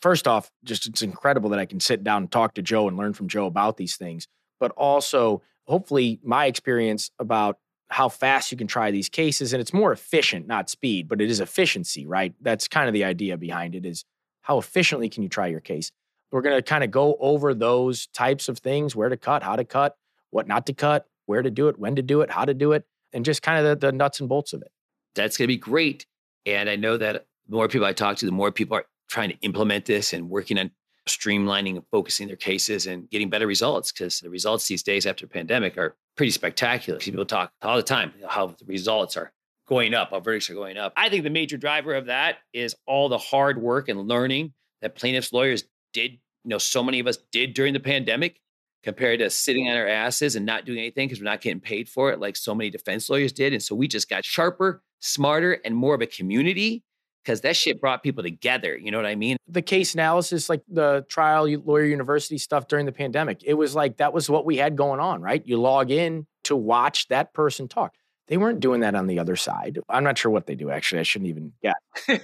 first 0.00 0.26
off, 0.26 0.50
just 0.64 0.86
it's 0.86 1.02
incredible 1.02 1.50
that 1.50 1.58
I 1.58 1.66
can 1.66 1.80
sit 1.80 2.02
down 2.02 2.22
and 2.22 2.32
talk 2.32 2.54
to 2.54 2.62
Joe 2.62 2.88
and 2.88 2.96
learn 2.96 3.12
from 3.12 3.28
Joe 3.28 3.46
about 3.46 3.76
these 3.76 3.96
things. 3.96 4.28
But 4.58 4.72
also, 4.72 5.42
hopefully, 5.64 6.20
my 6.22 6.46
experience 6.46 7.10
about 7.18 7.58
how 7.88 8.08
fast 8.08 8.50
you 8.50 8.58
can 8.58 8.66
try 8.66 8.90
these 8.90 9.08
cases. 9.08 9.52
And 9.52 9.60
it's 9.60 9.72
more 9.72 9.92
efficient, 9.92 10.46
not 10.46 10.68
speed, 10.70 11.08
but 11.08 11.20
it 11.20 11.30
is 11.30 11.40
efficiency, 11.40 12.06
right? 12.06 12.34
That's 12.40 12.68
kind 12.68 12.88
of 12.88 12.94
the 12.94 13.04
idea 13.04 13.36
behind 13.36 13.74
it 13.74 13.86
is 13.86 14.04
how 14.42 14.58
efficiently 14.58 15.08
can 15.08 15.22
you 15.22 15.28
try 15.28 15.46
your 15.46 15.60
case? 15.60 15.92
We're 16.32 16.42
going 16.42 16.56
to 16.56 16.62
kind 16.62 16.82
of 16.82 16.90
go 16.90 17.16
over 17.20 17.54
those 17.54 18.08
types 18.08 18.48
of 18.48 18.58
things 18.58 18.96
where 18.96 19.08
to 19.08 19.16
cut, 19.16 19.42
how 19.42 19.56
to 19.56 19.64
cut, 19.64 19.96
what 20.30 20.48
not 20.48 20.66
to 20.66 20.72
cut, 20.72 21.06
where 21.26 21.42
to 21.42 21.50
do 21.50 21.68
it, 21.68 21.78
when 21.78 21.96
to 21.96 22.02
do 22.02 22.22
it, 22.22 22.30
how 22.30 22.44
to 22.44 22.54
do 22.54 22.72
it, 22.72 22.84
and 23.12 23.24
just 23.24 23.42
kind 23.42 23.64
of 23.64 23.80
the, 23.80 23.86
the 23.86 23.92
nuts 23.92 24.20
and 24.20 24.28
bolts 24.28 24.52
of 24.52 24.62
it. 24.62 24.70
That's 25.14 25.36
going 25.36 25.44
to 25.44 25.54
be 25.54 25.58
great. 25.58 26.06
And 26.44 26.68
I 26.68 26.76
know 26.76 26.96
that 26.96 27.26
the 27.48 27.56
more 27.56 27.68
people 27.68 27.86
I 27.86 27.92
talk 27.92 28.16
to, 28.18 28.26
the 28.26 28.32
more 28.32 28.52
people 28.52 28.76
are 28.76 28.86
trying 29.08 29.30
to 29.30 29.36
implement 29.42 29.84
this 29.84 30.12
and 30.12 30.28
working 30.28 30.58
on 30.58 30.70
streamlining 31.08 31.76
and 31.76 31.84
focusing 31.90 32.26
their 32.26 32.36
cases 32.36 32.86
and 32.86 33.08
getting 33.10 33.30
better 33.30 33.46
results 33.46 33.92
because 33.92 34.20
the 34.20 34.30
results 34.30 34.66
these 34.66 34.82
days 34.82 35.06
after 35.06 35.24
the 35.24 35.30
pandemic 35.30 35.78
are 35.78 35.94
pretty 36.16 36.32
spectacular. 36.32 36.98
People 36.98 37.24
talk 37.24 37.52
all 37.62 37.76
the 37.76 37.82
time 37.82 38.12
how 38.28 38.48
the 38.48 38.64
results 38.66 39.16
are 39.16 39.32
going 39.68 39.94
up, 39.94 40.10
how 40.10 40.20
verdicts 40.20 40.50
are 40.50 40.54
going 40.54 40.76
up. 40.76 40.92
I 40.96 41.08
think 41.08 41.24
the 41.24 41.30
major 41.30 41.56
driver 41.56 41.94
of 41.94 42.06
that 42.06 42.38
is 42.52 42.74
all 42.86 43.08
the 43.08 43.18
hard 43.18 43.60
work 43.60 43.88
and 43.88 44.08
learning 44.08 44.52
that 44.82 44.94
plaintiffs' 44.94 45.32
lawyers 45.32 45.64
did, 45.92 46.12
you 46.12 46.50
know, 46.50 46.58
so 46.58 46.82
many 46.82 47.00
of 47.00 47.06
us 47.06 47.18
did 47.32 47.54
during 47.54 47.72
the 47.72 47.80
pandemic 47.80 48.40
compared 48.86 49.18
to 49.18 49.28
sitting 49.28 49.68
on 49.68 49.76
our 49.76 49.88
asses 49.88 50.36
and 50.36 50.46
not 50.46 50.64
doing 50.64 50.78
anything 50.78 51.08
because 51.08 51.18
we're 51.20 51.24
not 51.28 51.40
getting 51.40 51.58
paid 51.58 51.88
for 51.88 52.12
it 52.12 52.20
like 52.20 52.36
so 52.36 52.54
many 52.54 52.70
defense 52.70 53.10
lawyers 53.10 53.32
did. 53.32 53.52
And 53.52 53.60
so 53.60 53.74
we 53.74 53.88
just 53.88 54.08
got 54.08 54.24
sharper, 54.24 54.80
smarter, 55.00 55.58
and 55.64 55.74
more 55.74 55.96
of 55.96 56.02
a 56.02 56.06
community 56.06 56.84
because 57.24 57.40
that 57.40 57.56
shit 57.56 57.80
brought 57.80 58.04
people 58.04 58.22
together. 58.22 58.76
You 58.76 58.92
know 58.92 58.98
what 58.98 59.06
I 59.06 59.16
mean? 59.16 59.38
The 59.48 59.60
case 59.60 59.92
analysis, 59.94 60.48
like 60.48 60.62
the 60.68 61.04
trial 61.08 61.48
lawyer 61.64 61.82
university 61.84 62.38
stuff 62.38 62.68
during 62.68 62.86
the 62.86 62.92
pandemic, 62.92 63.42
it 63.44 63.54
was 63.54 63.74
like 63.74 63.96
that 63.96 64.12
was 64.12 64.30
what 64.30 64.46
we 64.46 64.56
had 64.56 64.76
going 64.76 65.00
on, 65.00 65.20
right? 65.20 65.42
You 65.44 65.60
log 65.60 65.90
in 65.90 66.28
to 66.44 66.54
watch 66.54 67.08
that 67.08 67.34
person 67.34 67.66
talk 67.66 67.96
They 68.28 68.36
weren't 68.36 68.60
doing 68.60 68.82
that 68.82 68.94
on 68.94 69.08
the 69.08 69.18
other 69.18 69.34
side. 69.34 69.80
I'm 69.88 70.04
not 70.04 70.16
sure 70.16 70.30
what 70.30 70.46
they 70.46 70.54
do, 70.54 70.70
actually. 70.70 71.00
I 71.00 71.02
shouldn't 71.02 71.28
even 71.30 71.54
Yeah. 71.60 71.72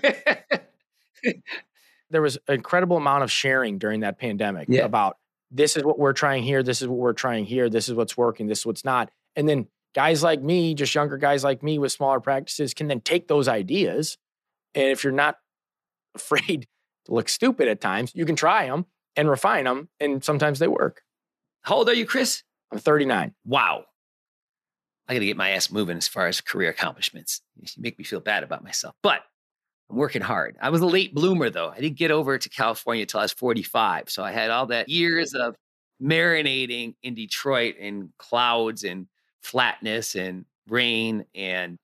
there 2.10 2.22
was 2.22 2.36
an 2.46 2.54
incredible 2.54 2.96
amount 2.98 3.24
of 3.24 3.32
sharing 3.32 3.78
during 3.78 4.00
that 4.00 4.16
pandemic 4.20 4.68
Yeah. 4.70 4.84
about 4.84 5.16
this 5.52 5.76
is 5.76 5.84
what 5.84 5.98
we're 5.98 6.12
trying 6.12 6.42
here, 6.42 6.62
this 6.62 6.82
is 6.82 6.88
what 6.88 6.98
we're 6.98 7.12
trying 7.12 7.44
here, 7.44 7.68
this 7.68 7.88
is 7.88 7.94
what's 7.94 8.16
working, 8.16 8.46
this 8.46 8.60
is 8.60 8.66
what's 8.66 8.84
not. 8.84 9.10
And 9.36 9.48
then 9.48 9.68
guys 9.94 10.22
like 10.22 10.42
me, 10.42 10.74
just 10.74 10.94
younger 10.94 11.18
guys 11.18 11.44
like 11.44 11.62
me 11.62 11.78
with 11.78 11.92
smaller 11.92 12.20
practices, 12.20 12.74
can 12.74 12.88
then 12.88 13.00
take 13.00 13.28
those 13.28 13.48
ideas. 13.48 14.18
And 14.74 14.86
if 14.86 15.04
you're 15.04 15.12
not 15.12 15.36
afraid 16.14 16.66
to 17.06 17.14
look 17.14 17.28
stupid 17.28 17.68
at 17.68 17.80
times, 17.80 18.12
you 18.14 18.24
can 18.24 18.36
try 18.36 18.66
them 18.66 18.86
and 19.16 19.28
refine 19.28 19.64
them. 19.64 19.88
And 20.00 20.24
sometimes 20.24 20.58
they 20.58 20.68
work. 20.68 21.02
How 21.62 21.76
old 21.76 21.88
are 21.88 21.94
you, 21.94 22.06
Chris? 22.06 22.42
I'm 22.72 22.78
39. 22.78 23.34
Wow. 23.44 23.84
I 25.08 25.14
got 25.14 25.20
to 25.20 25.26
get 25.26 25.36
my 25.36 25.50
ass 25.50 25.70
moving 25.70 25.96
as 25.96 26.08
far 26.08 26.26
as 26.26 26.40
career 26.40 26.70
accomplishments. 26.70 27.42
You 27.56 27.66
make 27.76 27.98
me 27.98 28.04
feel 28.04 28.20
bad 28.20 28.42
about 28.42 28.64
myself, 28.64 28.94
but 29.02 29.22
I'm 29.92 29.98
working 29.98 30.22
hard. 30.22 30.56
I 30.58 30.70
was 30.70 30.80
a 30.80 30.86
late 30.86 31.14
bloomer, 31.14 31.50
though. 31.50 31.68
I 31.68 31.78
didn't 31.78 31.98
get 31.98 32.10
over 32.10 32.38
to 32.38 32.48
California 32.48 33.02
until 33.02 33.20
I 33.20 33.24
was 33.24 33.32
45. 33.32 34.08
So 34.08 34.24
I 34.24 34.32
had 34.32 34.50
all 34.50 34.64
that 34.66 34.88
years 34.88 35.34
of 35.34 35.54
marinating 36.02 36.94
in 37.02 37.14
Detroit 37.14 37.76
in 37.76 38.10
clouds 38.18 38.84
and 38.84 39.06
flatness 39.42 40.14
and 40.14 40.46
rain 40.66 41.26
and 41.34 41.76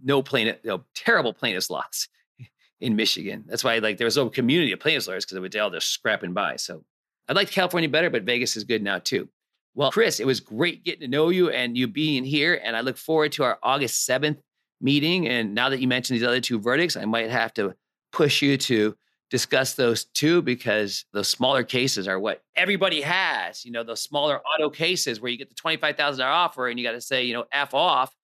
no 0.00 0.22
plaintiff, 0.22 0.58
no, 0.64 0.84
terrible 0.94 1.32
plaintiff's 1.32 1.68
loss 1.68 2.06
in 2.80 2.94
Michigan. 2.94 3.42
That's 3.48 3.64
why 3.64 3.78
like 3.78 3.98
there 3.98 4.04
was 4.04 4.16
no 4.16 4.30
community 4.30 4.70
of 4.70 4.78
plaintiffs 4.78 5.08
lawyers 5.08 5.24
because 5.24 5.34
they 5.34 5.40
were 5.40 5.64
all 5.64 5.70
just 5.70 5.90
scrapping 5.90 6.34
by. 6.34 6.56
So 6.56 6.84
I 7.28 7.32
liked 7.32 7.50
California 7.50 7.88
better, 7.88 8.10
but 8.10 8.22
Vegas 8.22 8.56
is 8.56 8.62
good 8.62 8.82
now 8.82 9.00
too. 9.00 9.28
Well, 9.74 9.90
Chris, 9.90 10.20
it 10.20 10.26
was 10.26 10.38
great 10.38 10.84
getting 10.84 11.00
to 11.00 11.08
know 11.08 11.30
you 11.30 11.50
and 11.50 11.76
you 11.76 11.88
being 11.88 12.24
here. 12.24 12.60
And 12.62 12.76
I 12.76 12.80
look 12.82 12.96
forward 12.96 13.32
to 13.32 13.42
our 13.42 13.58
August 13.60 14.08
7th 14.08 14.38
meeting. 14.80 15.28
And 15.28 15.54
now 15.54 15.68
that 15.68 15.80
you 15.80 15.88
mentioned 15.88 16.18
these 16.18 16.26
other 16.26 16.40
two 16.40 16.58
verdicts, 16.60 16.96
I 16.96 17.04
might 17.04 17.30
have 17.30 17.54
to 17.54 17.74
push 18.12 18.42
you 18.42 18.56
to 18.56 18.96
discuss 19.30 19.74
those 19.74 20.04
two 20.04 20.40
because 20.42 21.04
those 21.12 21.28
smaller 21.28 21.64
cases 21.64 22.06
are 22.06 22.18
what 22.18 22.42
everybody 22.54 23.00
has. 23.00 23.64
You 23.64 23.72
know, 23.72 23.82
those 23.82 24.00
smaller 24.00 24.40
auto 24.40 24.70
cases 24.70 25.20
where 25.20 25.30
you 25.30 25.38
get 25.38 25.48
the 25.48 25.54
$25,000 25.54 26.20
offer 26.24 26.68
and 26.68 26.78
you 26.78 26.86
got 26.86 26.92
to 26.92 27.00
say, 27.00 27.24
you 27.24 27.34
know, 27.34 27.44
F 27.52 27.74
off 27.74 28.14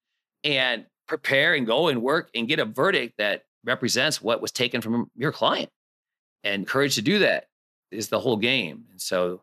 and 0.44 0.86
prepare 1.09 1.55
and 1.55 1.66
go 1.66 1.88
and 1.88 2.03
work 2.03 2.30
and 2.34 2.46
get 2.48 2.59
a 2.59 2.64
verdict 2.64 3.14
that 3.18 3.42
represents 3.64 4.22
what 4.22 4.40
was 4.40 4.53
taken 4.53 4.80
from 4.80 5.11
your 5.16 5.32
client. 5.32 5.70
And 6.44 6.66
courage 6.66 6.96
to 6.96 7.03
do 7.03 7.20
that 7.20 7.46
is 7.90 8.09
the 8.09 8.20
whole 8.20 8.36
game. 8.36 8.84
And 8.90 9.00
so 9.00 9.42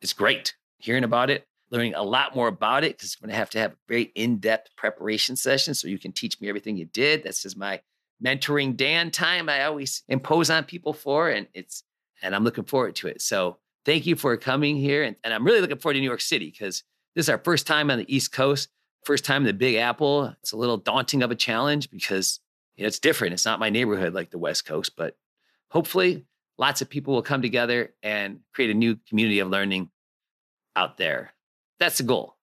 it's 0.00 0.12
great 0.12 0.54
hearing 0.78 1.04
about 1.04 1.30
it, 1.30 1.46
learning 1.70 1.94
a 1.94 2.02
lot 2.02 2.34
more 2.34 2.48
about 2.48 2.84
it 2.84 2.96
because 2.96 3.16
I'm 3.16 3.26
going 3.26 3.34
to 3.34 3.38
have 3.38 3.50
to 3.50 3.58
have 3.58 3.72
a 3.72 3.76
very 3.88 4.04
in-depth 4.14 4.74
preparation 4.76 5.36
session 5.36 5.74
so 5.74 5.88
you 5.88 5.98
can 5.98 6.12
teach 6.12 6.40
me 6.40 6.48
everything 6.48 6.76
you 6.76 6.86
did. 6.86 7.22
That's 7.22 7.42
just 7.42 7.56
my 7.56 7.80
mentoring 8.24 8.76
Dan 8.76 9.10
time 9.10 9.48
I 9.48 9.64
always 9.64 10.02
impose 10.08 10.50
on 10.50 10.64
people 10.64 10.92
for, 10.92 11.28
and 11.28 11.46
it's 11.54 11.84
and 12.22 12.34
I'm 12.34 12.44
looking 12.44 12.64
forward 12.64 12.96
to 12.96 13.08
it. 13.08 13.22
So 13.22 13.58
thank 13.84 14.06
you 14.06 14.16
for 14.16 14.36
coming 14.36 14.76
here, 14.76 15.02
and, 15.02 15.16
and 15.22 15.32
I'm 15.32 15.44
really 15.44 15.60
looking 15.60 15.78
forward 15.78 15.94
to 15.94 16.00
New 16.00 16.06
York 16.06 16.20
City 16.20 16.50
because 16.50 16.82
this 17.14 17.26
is 17.26 17.28
our 17.28 17.38
first 17.38 17.66
time 17.66 17.90
on 17.90 17.98
the 17.98 18.14
East 18.14 18.32
Coast, 18.32 18.68
first 19.04 19.24
time 19.24 19.42
in 19.42 19.46
the 19.46 19.52
Big 19.52 19.76
Apple. 19.76 20.34
It's 20.40 20.52
a 20.52 20.56
little 20.56 20.76
daunting 20.78 21.22
of 21.22 21.30
a 21.30 21.36
challenge 21.36 21.90
because 21.90 22.40
you 22.76 22.84
know, 22.84 22.88
it's 22.88 22.98
different. 22.98 23.34
It's 23.34 23.44
not 23.44 23.60
my 23.60 23.70
neighborhood 23.70 24.14
like 24.14 24.30
the 24.30 24.38
West 24.38 24.64
Coast, 24.64 24.96
but 24.96 25.16
hopefully 25.70 26.24
lots 26.58 26.80
of 26.80 26.88
people 26.88 27.14
will 27.14 27.22
come 27.22 27.42
together 27.42 27.94
and 28.02 28.40
create 28.52 28.70
a 28.70 28.74
new 28.74 28.96
community 29.08 29.38
of 29.38 29.48
learning 29.48 29.90
out 30.74 30.96
there. 30.96 31.32
That's 31.78 31.98
the 31.98 32.04
goal. 32.04 32.36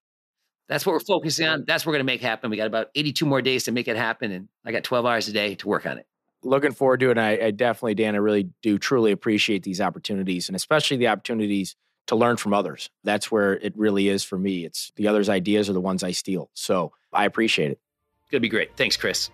That's 0.68 0.84
what 0.84 0.92
we're 0.92 1.00
focusing 1.00 1.46
on. 1.46 1.64
That's 1.66 1.86
what 1.86 1.90
we're 1.90 1.98
going 1.98 2.06
to 2.06 2.12
make 2.12 2.20
happen. 2.20 2.50
We 2.50 2.56
got 2.56 2.66
about 2.66 2.88
82 2.94 3.24
more 3.24 3.40
days 3.40 3.64
to 3.64 3.72
make 3.72 3.86
it 3.86 3.96
happen. 3.96 4.32
And 4.32 4.48
I 4.64 4.72
got 4.72 4.82
12 4.82 5.06
hours 5.06 5.28
a 5.28 5.32
day 5.32 5.54
to 5.56 5.68
work 5.68 5.86
on 5.86 5.98
it. 5.98 6.06
Looking 6.42 6.72
forward 6.72 7.00
to 7.00 7.08
it. 7.08 7.10
And 7.12 7.20
I, 7.20 7.46
I 7.46 7.50
definitely, 7.50 7.94
Dan, 7.94 8.14
I 8.14 8.18
really 8.18 8.50
do 8.62 8.78
truly 8.78 9.12
appreciate 9.12 9.62
these 9.62 9.80
opportunities 9.80 10.48
and 10.48 10.56
especially 10.56 10.96
the 10.96 11.08
opportunities 11.08 11.76
to 12.08 12.16
learn 12.16 12.36
from 12.36 12.52
others. 12.52 12.90
That's 13.04 13.30
where 13.30 13.54
it 13.54 13.76
really 13.76 14.08
is 14.08 14.22
for 14.22 14.38
me. 14.38 14.64
It's 14.64 14.92
the 14.96 15.08
others' 15.08 15.28
ideas 15.28 15.68
are 15.68 15.72
the 15.72 15.80
ones 15.80 16.02
I 16.02 16.12
steal. 16.12 16.50
So 16.54 16.92
I 17.12 17.24
appreciate 17.24 17.72
it. 17.72 17.80
It's 18.22 18.30
going 18.30 18.40
to 18.40 18.44
be 18.44 18.48
great. 18.48 18.76
Thanks, 18.76 18.96
Chris. 18.96 19.30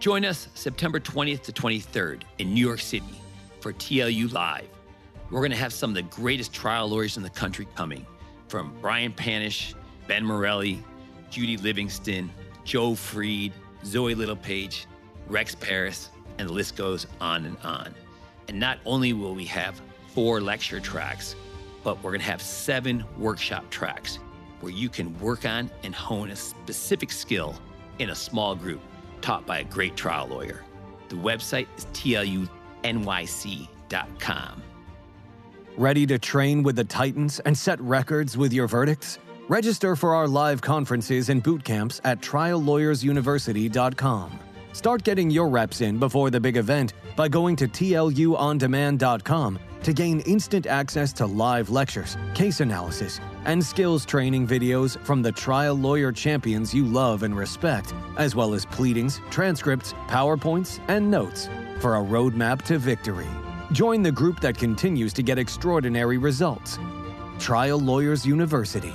Join 0.00 0.24
us 0.24 0.48
September 0.54 1.00
20th 1.00 1.42
to 1.44 1.52
23rd 1.52 2.22
in 2.38 2.52
New 2.52 2.64
York 2.64 2.80
City 2.80 3.04
for 3.60 3.72
TLU 3.72 4.32
Live. 4.32 4.68
We're 5.30 5.40
going 5.40 5.50
to 5.50 5.56
have 5.56 5.72
some 5.72 5.90
of 5.90 5.94
the 5.94 6.02
greatest 6.02 6.52
trial 6.52 6.88
lawyers 6.88 7.16
in 7.16 7.22
the 7.22 7.30
country 7.30 7.66
coming 7.74 8.06
from 8.54 8.72
Brian 8.80 9.10
Panish, 9.12 9.74
Ben 10.06 10.24
Morelli, 10.24 10.80
Judy 11.28 11.56
Livingston, 11.56 12.30
Joe 12.62 12.94
Fried, 12.94 13.52
Zoe 13.84 14.14
Littlepage, 14.14 14.86
Rex 15.26 15.56
Parris, 15.56 16.10
and 16.38 16.48
the 16.48 16.52
list 16.52 16.76
goes 16.76 17.08
on 17.20 17.46
and 17.46 17.56
on. 17.64 17.92
And 18.46 18.60
not 18.60 18.78
only 18.86 19.12
will 19.12 19.34
we 19.34 19.44
have 19.46 19.82
four 20.14 20.40
lecture 20.40 20.78
tracks, 20.78 21.34
but 21.82 21.96
we're 21.96 22.12
going 22.12 22.20
to 22.20 22.26
have 22.26 22.40
seven 22.40 23.04
workshop 23.18 23.68
tracks 23.70 24.20
where 24.60 24.70
you 24.70 24.88
can 24.88 25.18
work 25.18 25.44
on 25.44 25.68
and 25.82 25.92
hone 25.92 26.30
a 26.30 26.36
specific 26.36 27.10
skill 27.10 27.56
in 27.98 28.10
a 28.10 28.14
small 28.14 28.54
group 28.54 28.80
taught 29.20 29.44
by 29.46 29.58
a 29.58 29.64
great 29.64 29.96
trial 29.96 30.28
lawyer. 30.28 30.62
The 31.08 31.16
website 31.16 31.66
is 31.76 31.86
tlunyc.com. 31.86 32.48
Ready 35.76 36.06
to 36.06 36.20
train 36.20 36.62
with 36.62 36.76
the 36.76 36.84
Titans 36.84 37.40
and 37.40 37.58
set 37.58 37.80
records 37.80 38.36
with 38.36 38.52
your 38.52 38.68
verdicts? 38.68 39.18
Register 39.48 39.96
for 39.96 40.14
our 40.14 40.28
live 40.28 40.60
conferences 40.60 41.30
and 41.30 41.42
boot 41.42 41.64
camps 41.64 42.00
at 42.04 42.20
triallawyersuniversity.com. 42.20 44.38
Start 44.72 45.02
getting 45.02 45.30
your 45.30 45.48
reps 45.48 45.80
in 45.80 45.98
before 45.98 46.30
the 46.30 46.38
big 46.38 46.56
event 46.56 46.92
by 47.16 47.26
going 47.26 47.56
to 47.56 47.66
tluondemand.com 47.66 49.58
to 49.82 49.92
gain 49.92 50.20
instant 50.20 50.68
access 50.68 51.12
to 51.12 51.26
live 51.26 51.70
lectures, 51.70 52.16
case 52.34 52.60
analysis, 52.60 53.20
and 53.44 53.60
skills 53.62 54.06
training 54.06 54.46
videos 54.46 54.96
from 55.00 55.22
the 55.22 55.32
trial 55.32 55.74
lawyer 55.74 56.12
champions 56.12 56.72
you 56.72 56.84
love 56.84 57.24
and 57.24 57.36
respect, 57.36 57.92
as 58.16 58.36
well 58.36 58.54
as 58.54 58.64
pleadings, 58.64 59.20
transcripts, 59.28 59.92
PowerPoints, 60.06 60.78
and 60.86 61.10
notes 61.10 61.48
for 61.80 61.96
a 61.96 62.00
roadmap 62.00 62.62
to 62.62 62.78
victory. 62.78 63.26
Join 63.74 64.02
the 64.02 64.12
group 64.12 64.38
that 64.38 64.56
continues 64.56 65.12
to 65.14 65.22
get 65.24 65.36
extraordinary 65.36 66.16
results. 66.16 66.78
Trial 67.40 67.76
Lawyers 67.76 68.24
University, 68.24 68.94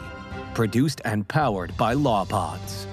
produced 0.53 1.01
and 1.03 1.27
powered 1.27 1.75
by 1.75 1.95
LawPods. 1.95 2.88